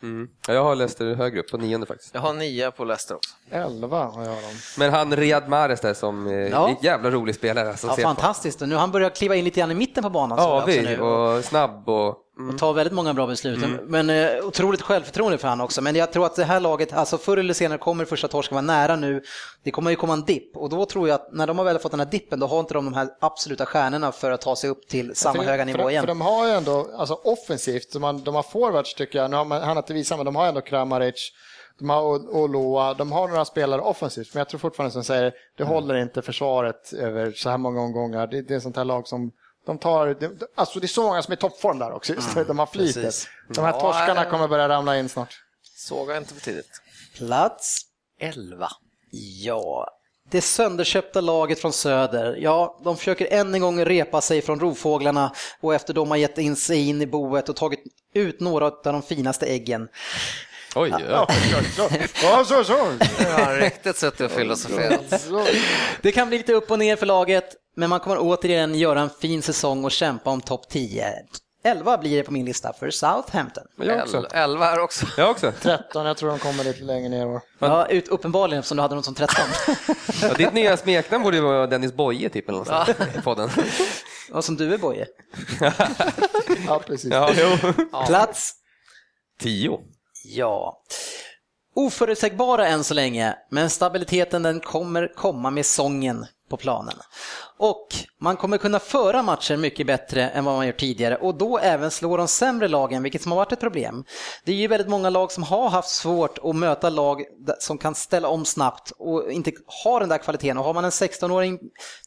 [0.04, 0.28] Mm.
[0.48, 2.14] Jag har Leicester högre upp, på nionde faktiskt.
[2.14, 3.36] Jag har nio på Leicester också.
[3.50, 4.54] Elva har jag dem.
[4.78, 6.70] Men han Riyad Mahrez där som ja.
[6.70, 7.70] är jävla rolig spelare.
[7.70, 10.38] Alltså, ja, fantastiskt, och nu han börjat kliva in lite grann i mitten på banan.
[10.38, 12.50] Ja, vi, och snabb och Mm.
[12.50, 13.64] Och tar väldigt många bra beslut.
[13.64, 13.80] Mm.
[13.86, 15.82] Men eh, otroligt självförtroende för han också.
[15.82, 18.66] Men jag tror att det här laget, alltså förr eller senare kommer första torsken vara
[18.66, 19.24] nära nu.
[19.64, 21.80] Det kommer ju komma en dipp och då tror jag att när de har väl
[21.80, 24.56] fått den här dippen då har inte de de här absoluta stjärnorna för att ta
[24.56, 26.02] sig upp till samma höga nivå för, igen.
[26.02, 29.38] För de har ju ändå, alltså offensivt, så man, de har forwards tycker jag, nu
[29.38, 31.32] har man, han inte visat men de har ändå Kramaric,
[31.80, 32.04] de har
[32.36, 35.74] Oloa, de har några spelare offensivt, men jag tror fortfarande som säger, det mm.
[35.74, 38.28] håller inte försvaret över så här många omgångar.
[38.28, 39.32] Det, det är ett sånt här lag som
[39.68, 40.18] de tar,
[40.55, 42.65] alltså det är så många som är i toppform där också, just mm, de har
[42.65, 43.28] flitet.
[43.49, 45.39] De här torskarna kommer börja ramla in snart.
[45.76, 46.82] Såga inte för tidigt.
[47.18, 47.82] Plats
[48.20, 48.70] 11.
[49.41, 49.88] Ja,
[50.30, 55.34] det sönderköpta laget från söder, ja, de försöker än en gång repa sig från rovfåglarna
[55.61, 57.80] och efter de har gett in sig in i boet och tagit
[58.13, 59.88] ut några av de finaste äggen.
[60.76, 61.28] Oj, ja.
[62.24, 62.93] ja, så, så.
[63.20, 65.28] Ja, riktigt suttit och filosoferat.
[66.01, 69.09] Det kan bli lite upp och ner för laget, men man kommer återigen göra en
[69.09, 71.13] fin säsong och kämpa om topp 10.
[71.63, 73.63] 11 blir det på min lista för Southampton.
[73.75, 74.28] Jag också.
[74.32, 75.05] 11 här också.
[75.17, 75.51] Jag också.
[75.61, 77.41] 13, jag tror de kommer lite längre ner.
[77.59, 79.36] Ja, ut, uppenbarligen eftersom du hade något som 13.
[80.21, 82.88] ja, ditt nya smeknamn borde vara Dennis Boye typ eller något ja.
[83.17, 83.49] i podden.
[84.32, 85.05] Och som du är Boye.
[86.67, 87.11] ja, precis.
[87.11, 87.34] Ja,
[88.07, 88.53] Plats?
[89.39, 89.80] 10.
[90.23, 90.82] Ja.
[91.75, 96.93] Oförutsägbara än så länge, men stabiliteten den kommer komma med sången på planen.
[97.58, 97.88] Och
[98.20, 101.91] man kommer kunna föra matcher mycket bättre än vad man gjort tidigare och då även
[101.91, 104.06] slå de sämre lagen, vilket som har varit ett problem.
[104.45, 107.24] Det är ju väldigt många lag som har haft svårt att möta lag
[107.60, 109.52] som kan ställa om snabbt och inte
[109.84, 110.58] har den där kvaliteten.
[110.58, 111.60] Och har man en 16-åring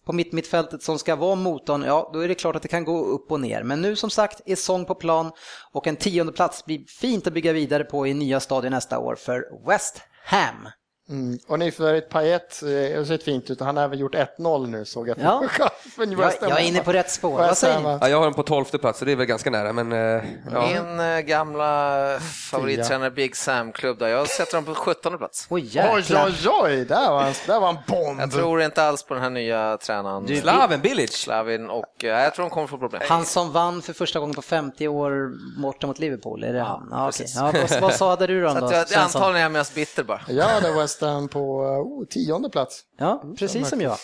[0.05, 2.85] på mitt mittfältet som ska vara motorn, ja då är det klart att det kan
[2.85, 3.63] gå upp och ner.
[3.63, 5.31] Men nu som sagt är sång på plan
[5.73, 9.17] och en tionde plats blir fint att bygga vidare på i nya stadier nästa år
[9.17, 10.69] för West Ham.
[11.11, 11.39] Mm.
[11.47, 13.61] Och nyförvärvet Payet det har sett fint ut.
[13.61, 15.17] Han har även gjort 1-0 nu såg jag.
[15.23, 15.45] Ja.
[15.97, 17.39] jag, jag är inne på rätt spår.
[17.39, 19.73] Vad säger ja, Jag har den på 12 plats så det är väl ganska nära.
[19.73, 20.69] Men, eh, ja.
[20.69, 22.19] Min äh, gamla
[22.51, 25.47] favorittränare Big Sam Club där, jag sätter dem på 17 plats.
[25.51, 28.21] Oj, oj, oj, oj, där var, en, där var en bomb.
[28.21, 30.27] Jag tror inte alls på den här nya tränaren.
[30.27, 31.13] Du, Slaven Bilic.
[31.13, 33.03] Slavin och äh, jag tror de kommer få problem.
[33.09, 35.33] Han som vann för första gången på 50 år
[35.63, 36.89] borta mot Liverpool, är det han?
[36.91, 37.27] Ja, okay.
[37.35, 38.55] ja, vad, vad sa du då?
[38.61, 38.73] då?
[38.73, 40.21] Jag, antagligen är jag mest bitter bara.
[40.29, 40.73] Ja, det är
[41.07, 42.85] Ham på oh, tionde plats.
[42.99, 43.97] Ja, precis som jag.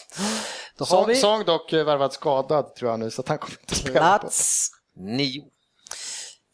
[0.78, 1.14] Då har Song, vi...
[1.14, 4.18] Song dock eh, värvat skadad tror jag nu, så att han kommer inte spela.
[4.18, 5.44] Plats nio.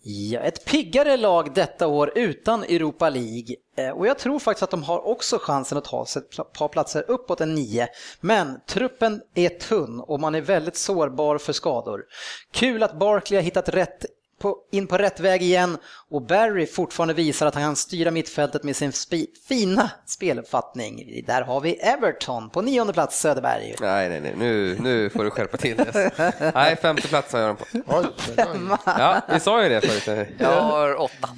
[0.05, 3.57] Ja, ett piggare lag detta år utan Europa League.
[3.76, 6.68] Eh, och jag tror faktiskt att de har också chansen att ta sig ett par
[6.68, 7.88] platser uppåt en nio.
[8.20, 12.03] Men truppen är tunn och man är väldigt sårbar för skador.
[12.53, 14.05] Kul att Barkley har hittat rätt
[14.43, 15.78] på, in på rätt väg igen
[16.11, 21.22] och Barry fortfarande visar att han kan styra mittfältet med sin spi, fina speluppfattning.
[21.26, 23.74] Där har vi Everton på nionde plats Söderberg.
[23.80, 26.53] Nej, nej, nej, nu, nu får du skärpa till det.
[26.55, 27.93] nej, femte plats har jag dem på.
[28.84, 30.28] Ja, vi sa ju det förut.
[30.38, 31.28] Jag har åtta.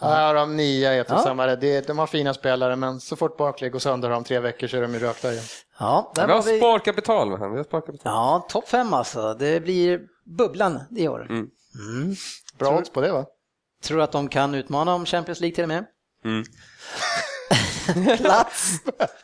[0.00, 1.18] Ja, de nio är ja.
[1.18, 1.56] samma.
[1.56, 4.82] De har fina spelare, men så fort Barkley går sönder om tre veckor så är
[4.82, 5.44] de ju rökta igen.
[5.78, 6.58] Ja, vi har vi...
[6.58, 7.28] sparkapital.
[7.28, 8.12] Vi har sparkapital.
[8.12, 9.34] Ja, topp fem alltså.
[9.34, 11.26] Det blir bubblan i år.
[11.30, 11.50] Mm.
[11.78, 12.16] Mm.
[12.58, 13.26] Bra odds på det va?
[13.82, 15.86] Tror du att de kan utmana om Champions League till och med?
[16.24, 16.44] Mm.
[18.16, 18.72] Plats?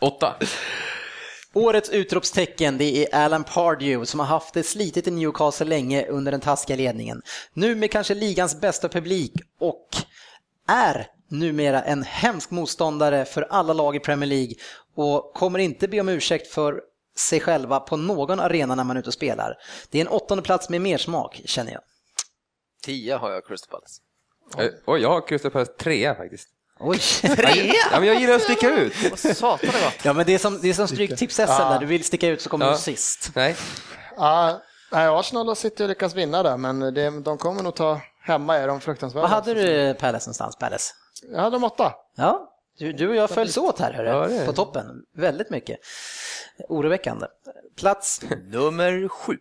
[0.00, 0.36] Åtta.
[1.54, 6.32] Årets utropstecken det är Alan Pardew som har haft det slitigt i Newcastle länge under
[6.32, 7.22] den taskiga ledningen.
[7.54, 9.88] Nu med kanske ligans bästa publik och
[10.68, 14.54] är numera en hemsk motståndare för alla lag i Premier League
[14.96, 16.80] och kommer inte be om ursäkt för
[17.16, 19.58] sig själva på någon arena när man är ute och spelar.
[19.90, 21.80] Det är en åttonde plats med mer smak känner jag.
[22.84, 24.00] Tio har jag Crystal Palace.
[24.58, 26.48] Eh, Oj, jag har Crystal Palace trea faktiskt.
[26.80, 26.98] Oj.
[27.22, 27.64] Trea?
[27.92, 28.94] Ja, men jag gillar att sticka ut.
[29.18, 30.04] Satan det gott.
[30.04, 32.48] Ja men det är som, det är som Stryktips-SM där, du vill sticka ut så
[32.50, 32.72] kommer Ja.
[32.72, 33.30] du sist.
[33.34, 33.56] Nej,
[34.16, 34.62] Ja,
[34.92, 38.68] nej, Arsenal och City lyckas vinna där, men det, de kommer nog ta hemma är
[38.68, 39.22] de fruktansvärda.
[39.22, 40.94] Vad hade du Palace någonstans, Palace?
[41.32, 41.92] Jag hade de åtta.
[42.16, 44.86] Ja, du, du och jag följs åt här hörru, Ja, på toppen.
[45.16, 45.78] Väldigt mycket.
[46.68, 47.26] Oroväckande.
[47.76, 49.36] Plats Nummer sju.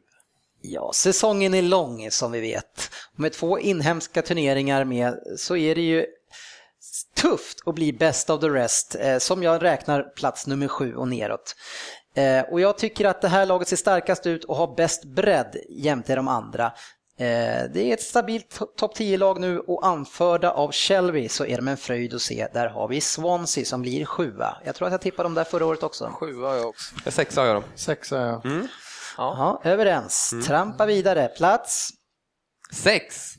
[0.62, 2.90] Ja, säsongen är lång som vi vet.
[3.16, 6.06] Med två inhemska turneringar med så är det ju
[7.16, 11.08] tufft att bli best of the rest, eh, som jag räknar plats nummer sju och
[11.08, 11.56] neråt.
[12.16, 15.56] Eh, och jag tycker att det här laget ser starkast ut och har bäst bredd
[15.70, 16.66] jämte de andra.
[17.18, 21.56] Eh, det är ett stabilt to- topp 10-lag nu och anförda av Shelby så är
[21.56, 22.48] de en fröjd att se.
[22.54, 24.58] Där har vi Swansea som blir sjua.
[24.66, 26.10] Jag tror att jag tippade dem där förra året också.
[26.20, 27.12] Sju har jag också.
[27.12, 27.64] sexa har jag dem.
[27.76, 28.42] Sexa, ja.
[29.18, 30.34] Ja, överens.
[30.48, 31.28] Trampa vidare.
[31.28, 31.92] Plats
[32.74, 33.34] Sex!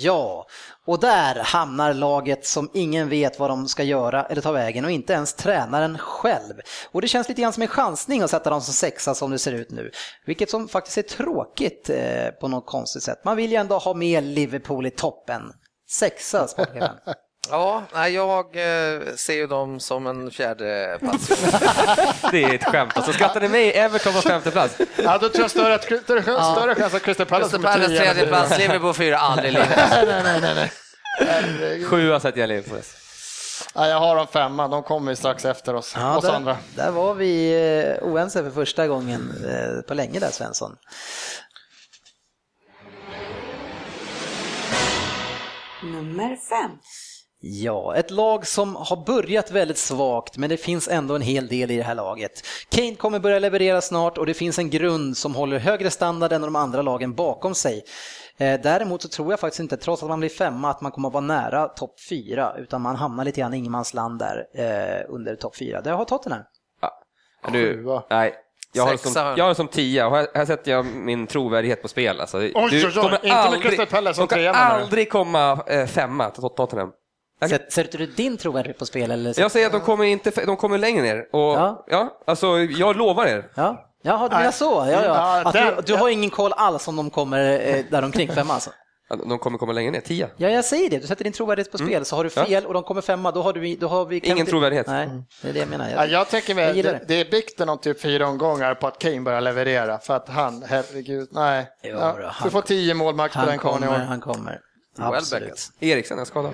[0.00, 0.46] Ja,
[0.86, 4.90] och där hamnar laget som ingen vet vad de ska göra eller ta vägen och
[4.90, 6.54] inte ens tränaren själv.
[6.92, 9.38] Och det känns lite grann som en chansning att sätta dem som sexa som det
[9.38, 9.90] ser ut nu.
[10.26, 13.24] Vilket som faktiskt är tråkigt eh, på något konstigt sätt.
[13.24, 15.52] Man vill ju ändå ha med Liverpool i toppen.
[15.90, 16.96] Sexa, sportchefen.
[17.50, 21.28] Ja, nej, jag eh, ser ju dem som en fjärde plats.
[22.30, 22.96] Det är ett skämt.
[22.98, 24.78] Och så skrattar ni mig, Everton på femte plats.
[24.96, 28.26] Ja, då tror jag större, större, större chans att Crystal Palace Crystal kommer Palace tredje
[28.26, 29.68] plats, Liverpool fyra, aldrig livet.
[29.90, 30.72] Nej, nej, nej, nej.
[31.20, 31.88] Herregud.
[31.88, 32.78] Sjua sätter jag Liverpool.
[33.74, 36.56] Ja, jag har dem femma, de kommer strax efter oss, Ja, oss där, andra.
[36.76, 37.52] där var vi
[38.00, 40.76] eh, oense för första gången eh, på länge där Svensson.
[45.82, 46.70] Nummer fem.
[47.40, 51.70] Ja, ett lag som har börjat väldigt svagt, men det finns ändå en hel del
[51.70, 52.42] i det här laget.
[52.70, 56.40] Kane kommer börja leverera snart och det finns en grund som håller högre standard än
[56.42, 57.84] de andra lagen bakom sig.
[58.38, 61.08] Eh, Däremot så tror jag faktiskt inte, trots att man blir femma, att man kommer
[61.08, 65.36] att vara nära topp fyra, utan man hamnar lite grann i ingenmansland där eh, under
[65.36, 65.80] topp fyra.
[65.80, 66.42] Det har Tottenham.
[67.44, 68.34] Men Du, nej.
[68.72, 69.44] Jag har, som, jag.
[69.44, 72.20] har som tia och här, här sätter jag min trovärdighet på spel.
[72.20, 72.84] Alltså, oj, oj,
[73.22, 74.48] inte med Crystal Palace som de kan du?
[74.48, 76.92] aldrig komma eh, femma till Tottenham.
[77.40, 79.10] Jag- Sätter du din trovärdighet på spel?
[79.10, 79.40] Eller?
[79.40, 81.18] Jag säger att de kommer, inte, de kommer längre ner.
[81.32, 81.84] Och, Ja.
[81.88, 82.18] ja.
[82.26, 83.48] alltså, jag lovar er.
[83.54, 84.64] Ja, Jaha, du menar så?
[84.64, 85.02] Ja, ja.
[85.04, 85.52] Ja, Att
[85.86, 88.70] du, du har ingen koll alls om de kommer eh, där omkring femma alltså?
[89.28, 90.28] De kommer komma längre ner, tia.
[90.36, 90.98] Ja, jag säger det.
[90.98, 93.42] Du sätter din trovärdighet på spel, så har du fel och de kommer femma, då
[93.42, 94.18] har, du, då har vi...
[94.18, 94.86] Ingen trovärdighet.
[94.86, 95.08] Nej,
[95.42, 95.90] det är det jag menar.
[95.96, 97.04] Ja, jag tänker jag mig, gillar det, det.
[97.14, 99.98] det är byggt om typ fyra omgångar på att Kane börjar leverera.
[99.98, 101.66] För att han, herregud, nej.
[101.82, 103.98] Jo, Ja, då, du han- får tio mål max på Han den karln i kommer,
[104.00, 104.04] år.
[104.04, 104.60] han kommer.
[104.98, 105.50] Welbeck, Absolut.
[105.50, 105.72] alltså.
[105.80, 106.52] Eriksen är skadad.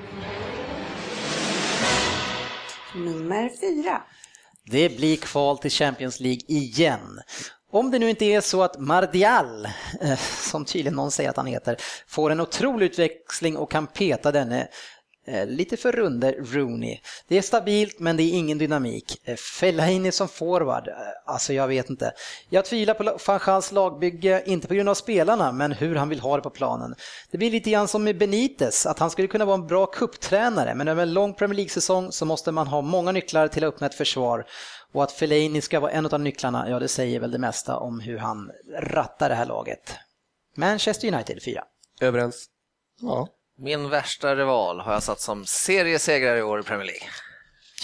[2.94, 4.02] Nummer fyra.
[4.70, 7.20] Det blir kval till Champions League igen.
[7.70, 9.68] Om det nu inte är så att Mardial,
[10.00, 11.76] eh, som tydligen någon säger att han heter,
[12.06, 14.68] får en otrolig utväxling och kan peta denne
[15.46, 16.98] lite för runde Rooney.
[17.28, 19.20] Det är stabilt men det är ingen dynamik.
[19.24, 20.94] Eh, Fellaini som forward, eh,
[21.26, 22.12] alltså jag vet inte.
[22.48, 26.20] Jag tvivlar på van Gaals lagbygge, inte på grund av spelarna, men hur han vill
[26.20, 26.94] ha det på planen.
[27.30, 30.74] Det blir lite grann som med Benitez, att han skulle kunna vara en bra kupptränare,
[30.74, 33.86] men över en lång Premier League-säsong så måste man ha många nycklar till att öppna
[33.86, 34.46] ett försvar.
[34.92, 38.00] Och att Fellaini ska vara en av nycklarna, ja det säger väl det mesta om
[38.00, 39.94] hur han rattar det här laget.
[40.56, 41.64] Manchester United 4.
[42.00, 42.46] Överens.
[43.00, 43.28] Ja.
[43.58, 47.08] Min värsta rival har jag satt som seriesegrare i år i Premier League.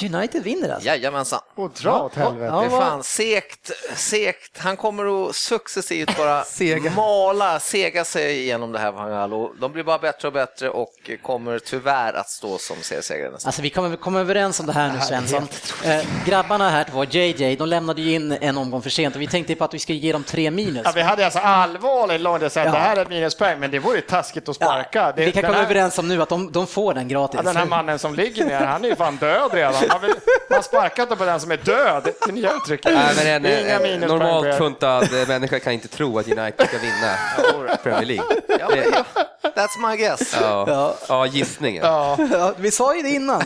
[0.03, 0.87] United vinner alltså?
[0.89, 1.41] Jajamensan.
[1.55, 2.45] Och dra åt helvete.
[2.45, 4.59] Ja, Det är fan segt, segt.
[4.59, 6.91] Han kommer att successivt bara Sega.
[6.91, 8.93] mala, sega sig igenom det här.
[8.93, 9.33] Van Gaal.
[9.35, 13.49] Och De blir bara bättre och bättre och kommer tyvärr att stå som seriesegrare nästa
[13.49, 15.49] Alltså vi kommer komma överens om det här nu Svensson.
[15.85, 19.27] Eh, grabbarna här två, JJ, de lämnade ju in en omgång för sent och vi
[19.27, 20.83] tänkte på att vi skulle ge dem tre minus.
[20.85, 22.63] Ja, vi hade alltså allvarligt långt sagt Ja.
[22.73, 25.13] det här är ett minuspoäng, men det vore ju taskigt att sparka.
[25.17, 27.37] det, vi kan komma här, överens om nu att de, de får den gratis.
[27.37, 29.75] ja, den här mannen som ligger ner, han är ju fan död redan.
[29.91, 30.15] Man, vill,
[30.51, 32.09] man sparkar inte på den som är död.
[32.27, 32.95] Det nya uttrycket.
[32.95, 36.79] Nej, men en, en, på normalt funtad eh, människa kan inte tro att United ska
[36.79, 38.25] vinna Premier League.
[38.49, 39.05] Ja,
[39.43, 40.37] That's my guess.
[40.41, 40.95] Ja, Ja.
[41.09, 41.85] ja gissningen.
[41.85, 43.43] Ja, Ja, vi sa ju det innan.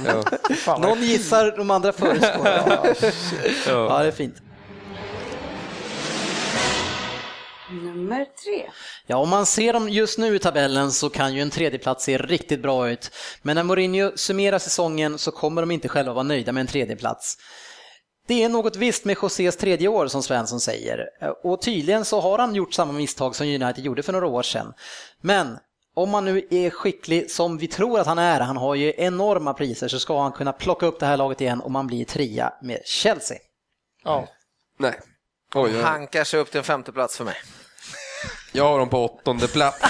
[0.78, 2.48] Någon gissar, de andra förutspår.
[3.66, 3.86] Ja.
[3.88, 4.36] ja, det är fint.
[7.82, 8.70] Nummer tre.
[9.06, 12.18] Ja, om man ser dem just nu i tabellen så kan ju en tredjeplats se
[12.18, 13.10] riktigt bra ut.
[13.42, 17.36] Men när Mourinho summerar säsongen så kommer de inte själva vara nöjda med en tredjeplats.
[18.26, 21.08] Det är något visst med Josés tredje år som Svensson säger
[21.42, 24.72] och tydligen så har han gjort samma misstag som United gjorde för några år sedan.
[25.20, 25.58] Men
[25.94, 29.54] om man nu är skicklig som vi tror att han är, han har ju enorma
[29.54, 32.52] priser, så ska han kunna plocka upp det här laget igen och man blir trea
[32.62, 33.38] med Chelsea.
[34.04, 34.28] Ja.
[34.78, 35.00] Nej.
[35.54, 35.82] Oj, oj.
[35.82, 37.36] Hankar sig upp till en femte plats för mig.
[38.56, 39.78] Jag har dem på åttonde plats.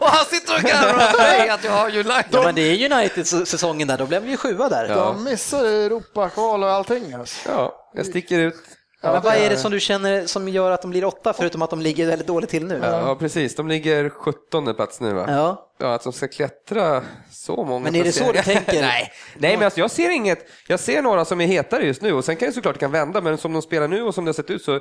[0.00, 2.24] och han sitter och garvar åt mig att jag har United.
[2.30, 4.88] Ja, men det är United-säsongen där, då blev vi ju sjua där.
[4.88, 4.94] Ja.
[4.94, 7.12] De missar Europakval och allting.
[7.12, 7.48] Alltså.
[7.48, 8.54] Ja, jag sticker ut.
[9.02, 11.62] Ja, men vad är det som du känner som gör att de blir åtta, förutom
[11.62, 12.80] att de ligger väldigt dåligt till nu?
[12.82, 13.56] Ja, precis.
[13.56, 15.24] De ligger 17 plats nu va?
[15.28, 15.72] Ja.
[15.78, 18.72] Ja, att de ska klättra så många Men är det så du tänker?
[18.80, 19.12] nej.
[19.36, 20.46] nej, men alltså, jag ser inget.
[20.68, 23.20] Jag ser några som är hetare just nu och sen kan det såklart kan vända,
[23.20, 24.80] men som de spelar nu och som det har sett ut så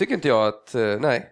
[0.00, 1.26] tycker inte jag att, eh, nej.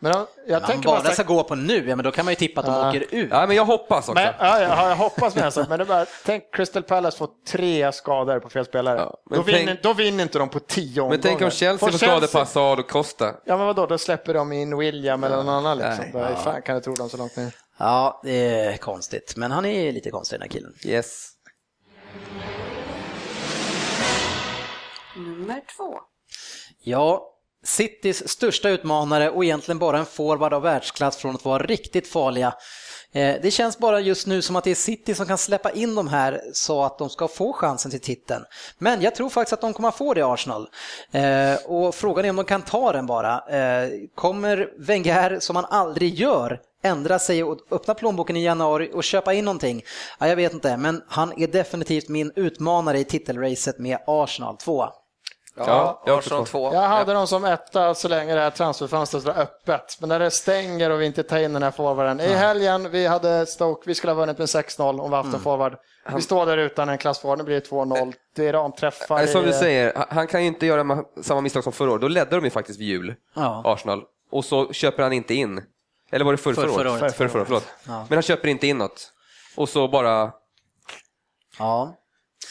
[0.00, 2.36] Men jag, jag tänker bara ska gå på nu, ja, men då kan man ju
[2.36, 2.88] tippa att de ja.
[2.88, 3.28] åker ut.
[3.30, 4.12] Ja, men jag hoppas också.
[4.12, 7.92] Men, ja, jag, jag hoppas med alltså, men det bara, tänk Crystal Palace får tre
[7.92, 8.98] skador på fel spelare.
[8.98, 11.10] Ja, då, tänk, vinner, då vinner inte de på tio omgångar.
[11.10, 13.34] Men tänk om Chelsea får skadepassa Ado Costa.
[13.44, 16.04] Ja, men vadå, då släpper de in William eller någon annan liksom.
[16.12, 16.36] Nej, ja.
[16.36, 17.54] Fan kan du tro dem så långt ner?
[17.78, 20.74] Ja, det är konstigt, men han är lite konstig den här killen.
[20.84, 21.28] Yes.
[25.16, 25.98] Nummer två.
[26.84, 27.31] Ja,
[27.64, 32.54] Citys största utmanare och egentligen bara en forward av världsklass från att vara riktigt farliga.
[33.12, 35.94] Eh, det känns bara just nu som att det är City som kan släppa in
[35.94, 38.44] de här så att de ska få chansen till titeln.
[38.78, 40.68] Men jag tror faktiskt att de kommer att få det Arsenal.
[41.10, 43.34] Eh, och frågan är om de kan ta den bara.
[43.48, 49.04] Eh, kommer Wenger, som han aldrig gör, ändra sig och öppna plånboken i januari och
[49.04, 49.82] köpa in någonting?
[50.18, 54.88] Ja, jag vet inte, men han är definitivt min utmanare i titelracet med Arsenal 2.
[55.56, 56.74] Ja, jag, Arsenal 2.
[56.74, 59.96] jag hade dem som etta så länge det här transferfönstret var öppet.
[60.00, 62.20] Men när det stänger och vi inte tar in den här forwarden.
[62.20, 65.30] I helgen, vi hade Stoke, vi skulle ha vunnit med 6-0 om vi haft en
[65.30, 65.42] mm.
[65.42, 65.76] forward.
[66.14, 68.14] Vi står där utan en klassforward, nu blir det 2-0.
[68.34, 69.26] Det är ramträffar.
[69.26, 72.00] Som du säger, han kan ju inte göra samma misstag som förra året.
[72.00, 73.62] Då ledde de ju faktiskt vid jul, ja.
[73.64, 74.02] Arsenal.
[74.30, 75.62] Och så köper han inte in.
[76.10, 77.14] Eller var det förra, förra, förra året?
[77.14, 77.66] Förra, förra, förlåt.
[77.86, 78.06] Ja.
[78.08, 79.12] Men han köper inte in något.
[79.56, 80.32] Och så bara...
[81.58, 81.96] Ja.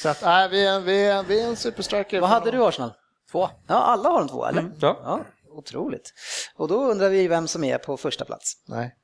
[0.01, 2.21] Så att, nej, vi, är, vi, är, vi är en superstriker.
[2.21, 2.93] Vad hade du Arsenal?
[3.31, 3.49] Två.
[3.67, 4.59] Ja, alla har de två, eller?
[4.59, 4.73] Mm.
[4.79, 4.99] Ja.
[5.03, 5.19] ja.
[5.49, 6.13] Otroligt.
[6.55, 8.53] Och då undrar vi vem som är på första plats.
[8.67, 8.95] Nej.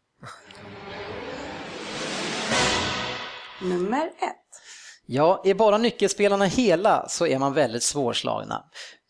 [3.61, 4.48] Nummer ett.
[5.06, 8.64] Ja, är bara nyckelspelarna hela så är man väldigt svårslagna.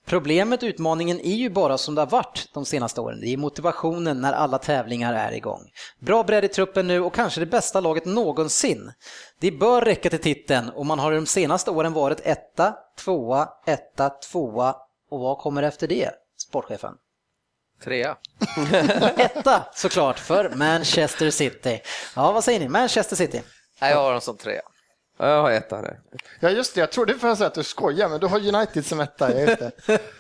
[0.07, 3.19] Problemet, utmaningen, är ju bara som det har varit de senaste åren.
[3.21, 5.61] Det är motivationen när alla tävlingar är igång.
[5.99, 8.91] Bra bredd i truppen nu och kanske det bästa laget någonsin.
[9.39, 14.09] Det bör räcka till titeln och man har de senaste åren varit etta, tvåa, etta,
[14.09, 14.75] tvåa
[15.09, 16.93] och vad kommer efter det, sportchefen?
[17.84, 18.17] Trea.
[19.17, 21.81] etta såklart för Manchester City.
[22.15, 22.67] Ja, vad säger ni?
[22.67, 23.41] Manchester City?
[23.81, 24.61] Nej, jag har dem som trea.
[25.18, 25.99] Jag har etta där.
[26.39, 29.39] Ja just det, jag trodde först att du skojar, men du har United som etta.
[29.39, 29.72] Just det.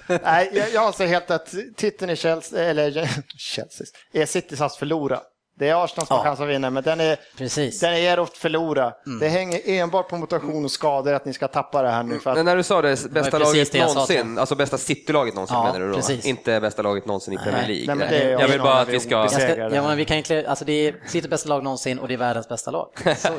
[0.23, 2.91] Nej, jag, jag säger helt att titeln i Chelsea, eller
[3.37, 5.19] Chelsea, är Citys att förlora.
[5.59, 6.29] Det är Arsenal som har ja.
[6.29, 7.79] chans att vinna, men den är, Precis.
[7.79, 8.93] den är er att förlora.
[9.05, 9.19] Mm.
[9.19, 12.19] Det hänger enbart på motivation och skador att ni ska tappa det här nu.
[12.19, 12.37] För att...
[12.37, 15.89] Men när du sa det, bästa laget någonsin, alltså bästa City-laget någonsin ja, menar du
[15.89, 15.95] då?
[15.95, 16.25] Precis.
[16.25, 17.95] Inte bästa laget någonsin i Premier League?
[17.95, 19.27] Nej, Nej jag vill bara att vi ska...
[19.27, 22.13] ska ja, men vi kan inte, alltså det är City bästa lag någonsin och det
[22.13, 22.89] är världens bästa lag.
[23.17, 23.29] Så.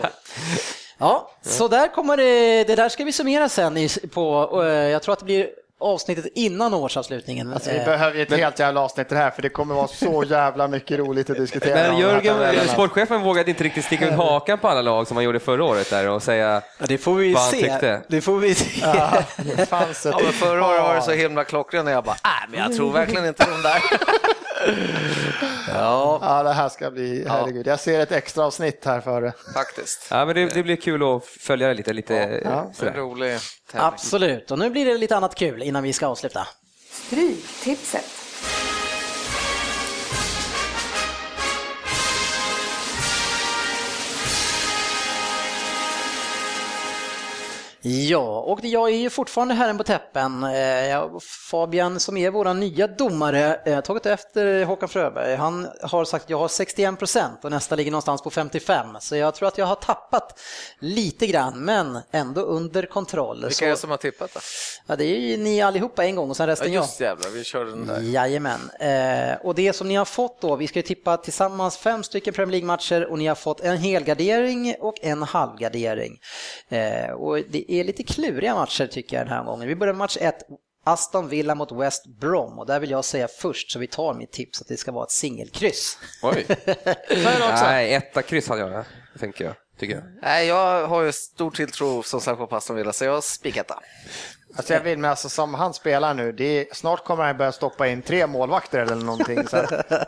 [0.99, 5.19] Ja, så där kommer det, det där ska vi summera sen på, jag tror att
[5.19, 5.49] det blir
[5.81, 7.53] avsnittet innan årsavslutningen.
[7.53, 9.89] Alltså, vi behöver ju ett men, helt jävla avsnitt det här för det kommer vara
[9.89, 11.75] så jävla mycket roligt att diskutera.
[11.75, 15.41] Men Jörgen, sportchefen vågade inte riktigt sticka ut hakan på alla lag som han gjorde
[15.41, 17.71] förra året där och säga ja, det får vi vad se.
[17.71, 18.03] han tyckte.
[18.09, 18.81] Det får vi se.
[18.83, 19.23] Ja,
[19.59, 22.77] ja, men förra året var det så himla klockrent och jag bara, nej men jag
[22.77, 23.83] tror verkligen inte de där.
[25.69, 26.19] ja.
[26.23, 27.67] ja, det här ska bli, herregud.
[27.67, 29.33] Jag ser ett extra avsnitt här för det.
[29.55, 30.07] Faktiskt.
[30.11, 31.93] Ja, men det, det blir kul att följa det lite.
[31.93, 32.93] lite ja, ja.
[32.95, 33.39] Rolig
[33.71, 33.87] tävling.
[33.87, 36.47] Absolut, och nu blir det lite annat kul innan vi ska avsluta.
[36.91, 38.18] Stryktipset.
[47.83, 50.45] Ja, och jag är ju fortfarande herren på täppen.
[50.45, 51.19] Eh,
[51.51, 55.37] Fabian som är vår nya domare, eh, tagit efter Håkan Fröberg.
[55.37, 58.87] Han har sagt att jag har 61 procent och nästa ligger någonstans på 55.
[59.01, 60.41] Så jag tror att jag har tappat
[60.79, 63.45] lite grann, men ändå under kontroll.
[63.45, 64.41] Vilka är det som har tippat då?
[64.87, 67.45] Ja, det är ju ni allihopa en gång och sen resten ja, just jävlar, vi
[67.45, 68.01] kör den där.
[68.01, 68.71] Jajamän.
[68.81, 72.35] Eh, och det som ni har fått då, vi ska ju tippa tillsammans fem stycken
[72.35, 76.19] Premier League-matcher och ni har fått en helgardering och en halvgardering.
[77.19, 79.69] och det är lite kluriga matcher tycker jag den här gången.
[79.69, 80.35] Vi börjar med match 1,
[80.85, 84.33] Aston Villa mot West Brom och där vill jag säga först så vi tar mitt
[84.33, 85.99] tips att det ska vara ett singelkryss.
[86.23, 86.47] Oj!
[87.11, 88.85] Nej, etta kryss hade jag,
[89.19, 89.55] tänker jag.
[89.79, 90.05] Tycker jag.
[90.23, 93.83] Nej, jag har ju stor tilltro som sagt på Aston Villa så jag spikar etta.
[94.59, 97.53] Alltså jag vill, men alltså som han spelar nu, det är, snart kommer han börja
[97.53, 99.49] stoppa in tre målvakter eller någonting.
[99.49, 99.57] Så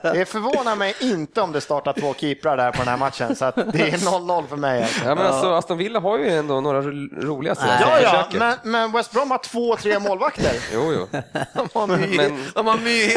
[0.03, 3.53] det förvånar mig inte om det startar två keeprar där på den här matchen, så
[3.55, 4.83] det är 0-0 för mig.
[4.83, 5.05] Alltså.
[5.05, 9.13] Ja, men alltså, Aston Villa har ju ändå några roliga Ja, ja, men, men, West
[9.13, 10.53] Brom har två, tre målvakter.
[10.75, 11.09] jo, jo.
[11.55, 12.45] De har My, men...
[12.55, 13.15] de har My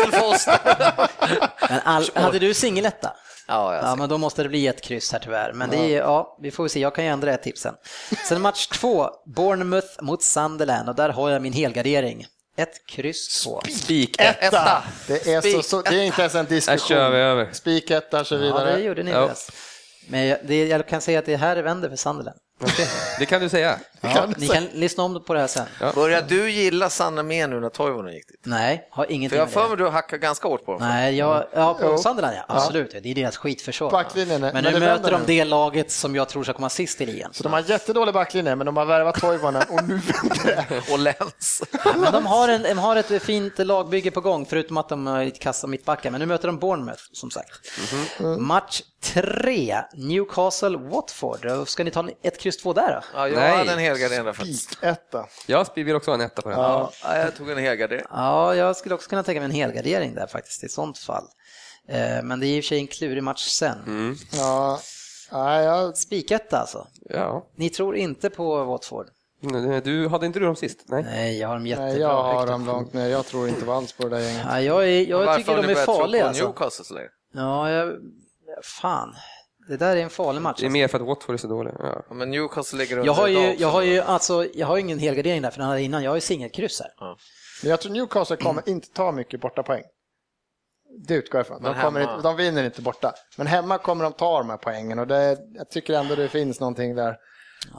[1.83, 3.13] all, hade du singeletta?
[3.47, 5.53] Ja, ja, men då måste det bli ett kryss här tyvärr.
[5.53, 7.75] Men det är, ja, vi får se, jag kan ju ändra ett tips sen.
[8.27, 12.25] Sen match två, Bournemouth mot Sunderland och där har jag min helgardering.
[12.57, 13.61] Ett kryss två.
[13.61, 14.83] Spik etta.
[15.07, 16.77] Det är, så, så, det är inte ens en diskussion.
[16.77, 17.49] Där kör vi över.
[17.53, 18.69] Spik etta, kör vidare.
[18.69, 19.11] Ja, det gjorde ni.
[19.11, 19.29] Ja.
[20.09, 22.37] Men det, jag kan säga att det här vänder för Sunderland.
[22.61, 22.85] Okay.
[23.19, 23.79] Det kan du säga.
[24.03, 25.65] Ja, ni kan lyssna om på det här sen.
[25.81, 25.91] Ja.
[25.95, 28.39] Börjar du gilla Sanna mer nu när Toivonen gick dit?
[28.43, 30.81] Nej, har ingenting För jag har för mig du hackar ganska hårt på dem.
[30.81, 32.91] Nej, jag, ja, på Sunderland ja, absolut.
[33.03, 34.05] Det är deras skitförsvar.
[34.15, 37.33] Men, men nu möter de det laget som jag tror ska komma sist i ligan.
[37.33, 40.91] Så de har jättedålig backlinje, men de har värvat Toivonen och nu vänder det.
[40.93, 41.63] och Lens.
[41.95, 45.29] men de har, en, de har ett fint lagbygge på gång, förutom att de har
[45.29, 46.11] kassa mittbackar.
[46.11, 47.71] Men nu möter de Bournemouth, som sagt.
[47.89, 48.39] Mm -hmm.
[48.39, 51.65] Match tre, Newcastle-Watford.
[51.65, 53.01] Ska ni ta ett kryss två där då?
[53.13, 53.57] Ja, jag Nej.
[53.57, 55.25] hade en helgardering Spiketta.
[55.47, 56.59] Jag vill också ha en etta på den.
[56.59, 58.05] Ja, jag tog en helgardering.
[58.09, 61.27] Ja, jag skulle också kunna tänka mig en helgardering där faktiskt i sånt fall.
[61.87, 63.77] Eh, men det är i och för sig en klurig match sen.
[63.87, 64.15] Mm.
[64.33, 64.79] Ja,
[65.31, 65.97] ja, jag...
[65.97, 66.87] Spiketta alltså?
[67.09, 67.47] Ja.
[67.55, 69.07] Ni tror inte på Watford?
[69.83, 70.79] Du, hade inte du dem sist?
[70.85, 71.89] Nej, Nej jag har dem jättebra.
[71.89, 73.07] Nej, jag har dem långt ner.
[73.07, 74.45] Jag tror inte alls på det där gänget.
[74.49, 75.75] Ja, jag är, jag tycker de är farliga.
[75.75, 77.09] Varför har ni börjat tro på Newcastle?
[77.33, 77.97] Ja, jag,
[78.63, 79.15] fan.
[79.67, 80.59] Det där är en farlig match.
[80.59, 81.75] Det är mer för att Watford är så dåliga.
[81.79, 82.15] Ja.
[82.15, 85.41] men Newcastle ligger under jag har ju, jag har ju alltså, jag har ingen helgardering
[85.41, 86.03] där för den hade innan.
[86.03, 86.91] Jag har ju singelkryss här.
[86.97, 87.17] Ja.
[87.61, 89.83] Men jag tror Newcastle kommer inte ta mycket borta poäng.
[91.07, 91.63] Det utgår jag ifrån.
[91.63, 93.13] De, kommer inte, de vinner inte borta.
[93.37, 96.59] Men hemma kommer de ta de här poängen och det, jag tycker ändå det finns
[96.59, 97.17] någonting där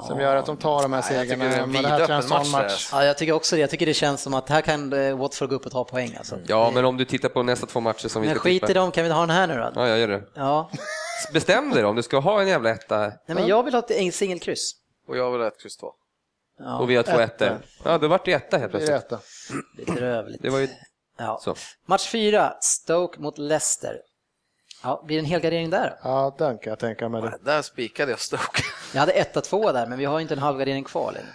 [0.06, 1.44] som gör att de tar de här segrarna.
[1.44, 2.52] Ja, men det här känns match.
[2.52, 2.88] match.
[2.92, 3.60] Ja, jag tycker också det.
[3.60, 6.16] Jag tycker det känns som att här kan eh, Watford gå upp och ta poäng.
[6.18, 6.38] Alltså.
[6.46, 8.72] Ja, men om du tittar på nästa två matcher som vi men ska skit i
[8.72, 9.72] dem, kan vi ha den här nu då?
[9.74, 10.22] Ja, jag gör det.
[10.34, 10.70] Ja.
[11.32, 12.98] Bestäm dig då om du ska ha en jävla etta.
[12.98, 14.72] Nej, men jag vill ha ett singelkryss.
[15.08, 15.92] Och jag vill ha ett kryss två.
[16.58, 16.78] Ja.
[16.78, 17.58] Och vi har två ettor.
[17.84, 19.08] Ja, då vart det etta helt plötsligt.
[19.76, 20.42] Det är Bedrövligt.
[20.42, 20.68] Det var ju...
[21.18, 21.40] Ja.
[21.42, 21.54] Så.
[21.86, 23.96] Match fyra, Stoke mot Leicester.
[24.84, 25.98] Ja, blir det en helgardering där?
[26.02, 27.30] Ja, den kan jag tänka mig.
[27.44, 28.62] Där spikade jag Stoke.
[28.92, 31.26] Jag hade 1-2 där, men vi har inte en halvgardering kvar än.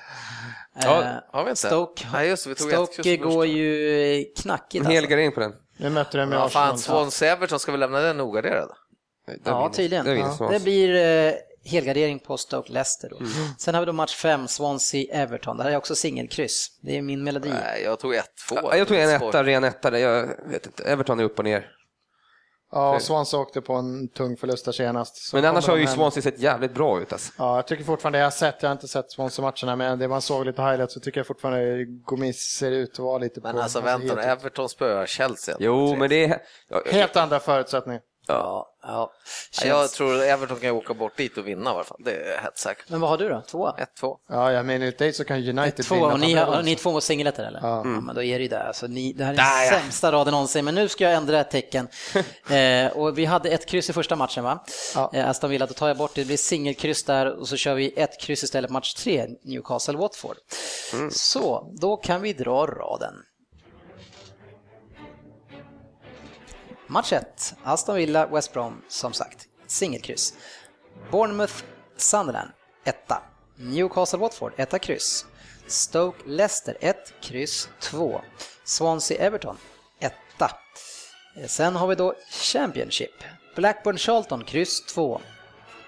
[0.84, 1.68] Ja, eh, har vi inte?
[1.68, 4.86] Stoke, ja, just, vi tog Stoke går ju knackigt.
[4.86, 5.54] En helgardering på den.
[5.78, 8.70] Nu möter de med ja, fan, Swansea Everton, ska vi lämna den ogarderad?
[9.44, 10.06] Ja, tydligen.
[10.06, 11.34] Det, det blir eh,
[11.66, 13.10] helgardering på Stoke Leicester.
[13.10, 13.18] Då.
[13.18, 13.32] Mm.
[13.58, 15.58] Sen har vi då match 5, Swansea Everton.
[15.58, 16.68] Det här är också singelkryss.
[16.82, 17.50] Det är min melodi.
[17.50, 18.22] Nej, jag tog 1-2.
[18.50, 20.00] Ja, jag tog en etta, ren etta.
[20.00, 20.84] Jag vet inte.
[20.84, 21.79] Everton är upp och ner.
[22.72, 25.34] Ja, Swansea åkte på en tung förlust där senast.
[25.34, 27.14] Men annars har ju Swansea sett jävligt bra ut.
[27.14, 27.34] Alltså.
[27.38, 30.22] Ja, jag tycker fortfarande, jag har sett, jag har inte sett Swansea-matcherna, men det man
[30.22, 33.56] såg lite highlights så tycker jag fortfarande Gomis ser ut att vara lite men på...
[33.56, 35.56] Men alltså vänta, Everton spöar Chelsea.
[35.60, 36.40] Jo, men det är...
[36.92, 38.02] Helt andra förutsättningar.
[38.28, 39.12] Ja, ja.
[39.52, 39.66] Känns...
[39.66, 41.98] Jag tror Everton kan åka bort dit och vinna i alla fall.
[42.06, 42.90] Det är helt säkert.
[42.90, 43.42] Men vad har du då?
[43.48, 43.72] Två?
[44.02, 44.18] 1-2.
[44.30, 46.08] Ja, jag menar enligt så kan United två, vinna.
[46.08, 47.60] Och ni, har, ni är två mot singelletter eller?
[47.64, 47.82] Ja.
[47.82, 47.94] Mm.
[47.94, 48.02] ja.
[48.02, 48.64] men då är det ju det.
[48.64, 50.66] Alltså, ni, det här är den Där, sämsta raden någonsin.
[50.66, 51.88] Men nu ska jag ändra ett tecken.
[52.50, 54.64] eh, och vi hade ett kryss i första matchen va?
[54.96, 55.12] Ja.
[55.14, 56.22] Eh, Aston Villa, då tar jag bort det.
[56.22, 60.36] Det blir singelkryss där och så kör vi ett kryss istället match tre, Newcastle-Watford.
[60.94, 61.12] Mm.
[61.12, 63.14] Så, då kan vi dra raden.
[66.92, 70.34] Match 1, Aston Villa, West Brom, som sagt, singelkryss.
[71.12, 71.64] Bournemouth,
[71.98, 72.50] Sunderland,
[72.84, 72.96] 1.
[73.58, 75.26] Newcastle, Watford, 1 kryss.
[75.68, 78.22] Stoke, Leicester, 1, kryss 2.
[78.64, 79.58] Swansea, Everton,
[80.00, 80.14] 1.
[81.36, 83.24] Eh, sen har vi då Championship.
[83.56, 85.22] Blackburn, Charlton, kryss 2.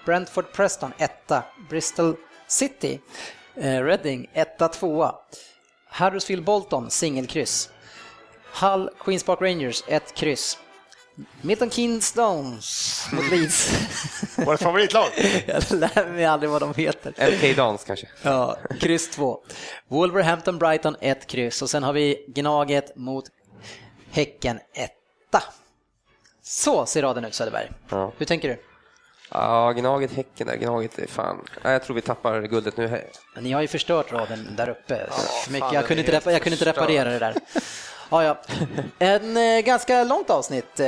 [0.04, 1.42] Brentford, Preston, 1.
[1.68, 2.16] Bristol
[2.46, 3.00] City,
[3.56, 5.12] eh, Reading, 1, 2.
[5.98, 7.70] Huddersfield, Bolton, singelkryss.
[8.52, 10.58] Hull, Queens Park Rangers, 1 kryss.
[11.40, 12.16] Milton Keynes
[13.12, 13.72] mot Leeds.
[14.36, 15.08] Vårt favoritlag.
[15.46, 17.14] Jag lär mig aldrig vad de heter.
[17.30, 18.08] LK Dons kanske.
[18.22, 19.38] Ja, kryss 2.
[19.88, 23.24] Wolverhampton Brighton 1 kryss och sen har vi Gnaget mot
[24.10, 24.90] Häcken 1.
[26.44, 27.70] Så ser raden ut Söderberg.
[27.88, 28.12] Ja.
[28.18, 28.62] Hur tänker du?
[29.30, 31.44] Ja, Gnaget, Häcken där, Gnaget är fan...
[31.62, 33.04] jag tror vi tappar guldet nu.
[33.34, 35.06] Men ni har ju förstört raden där uppe.
[35.10, 35.16] Ja,
[35.50, 35.72] mycket.
[35.72, 37.34] Jag, kunde inte, jag kunde inte reparera det där.
[38.12, 38.40] Ja, ja.
[38.98, 40.86] En eh, ganska långt avsnitt, eh,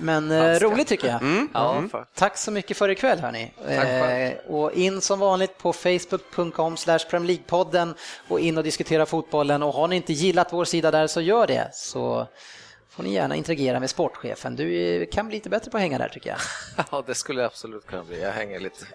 [0.00, 1.22] men eh, roligt tycker jag.
[1.22, 1.48] Mm.
[1.54, 1.90] Ja, mm.
[2.14, 3.52] Tack så mycket för ikväll hörni.
[3.68, 6.98] Eh, och in som vanligt på facebook.com slash
[7.46, 7.94] podden
[8.28, 11.46] och in och diskutera fotbollen och har ni inte gillat vår sida där så gör
[11.46, 11.70] det.
[11.72, 12.26] Så
[12.90, 14.56] får ni gärna interagera med sportchefen.
[14.56, 16.38] Du kan bli lite bättre på att hänga där tycker jag.
[16.90, 18.22] Ja, det skulle jag absolut kunna bli.
[18.22, 18.86] Jag hänger lite.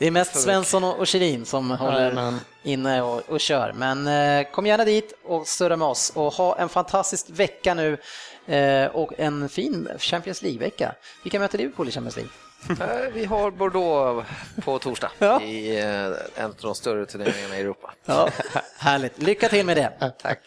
[0.00, 3.72] Det är mest Svensson och Kjellin som håller inne och, och kör.
[3.72, 7.98] Men eh, kom gärna dit och surra med oss och ha en fantastisk vecka nu
[8.46, 10.94] eh, och en fin Champions League-vecka.
[11.22, 12.32] Vilka möter Liverpool i Champions League?
[12.70, 14.28] Eh, vi har Bordeaux
[14.64, 15.40] på torsdag ja.
[15.42, 15.84] i eh,
[16.34, 17.94] en av de större turneringarna i Europa.
[18.04, 18.28] Ja,
[18.78, 19.22] härligt.
[19.22, 20.12] Lycka till med det.
[20.22, 20.38] Tack.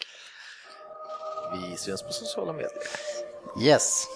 [1.52, 2.70] Vi syns på sociala medier.
[3.62, 4.06] Yes.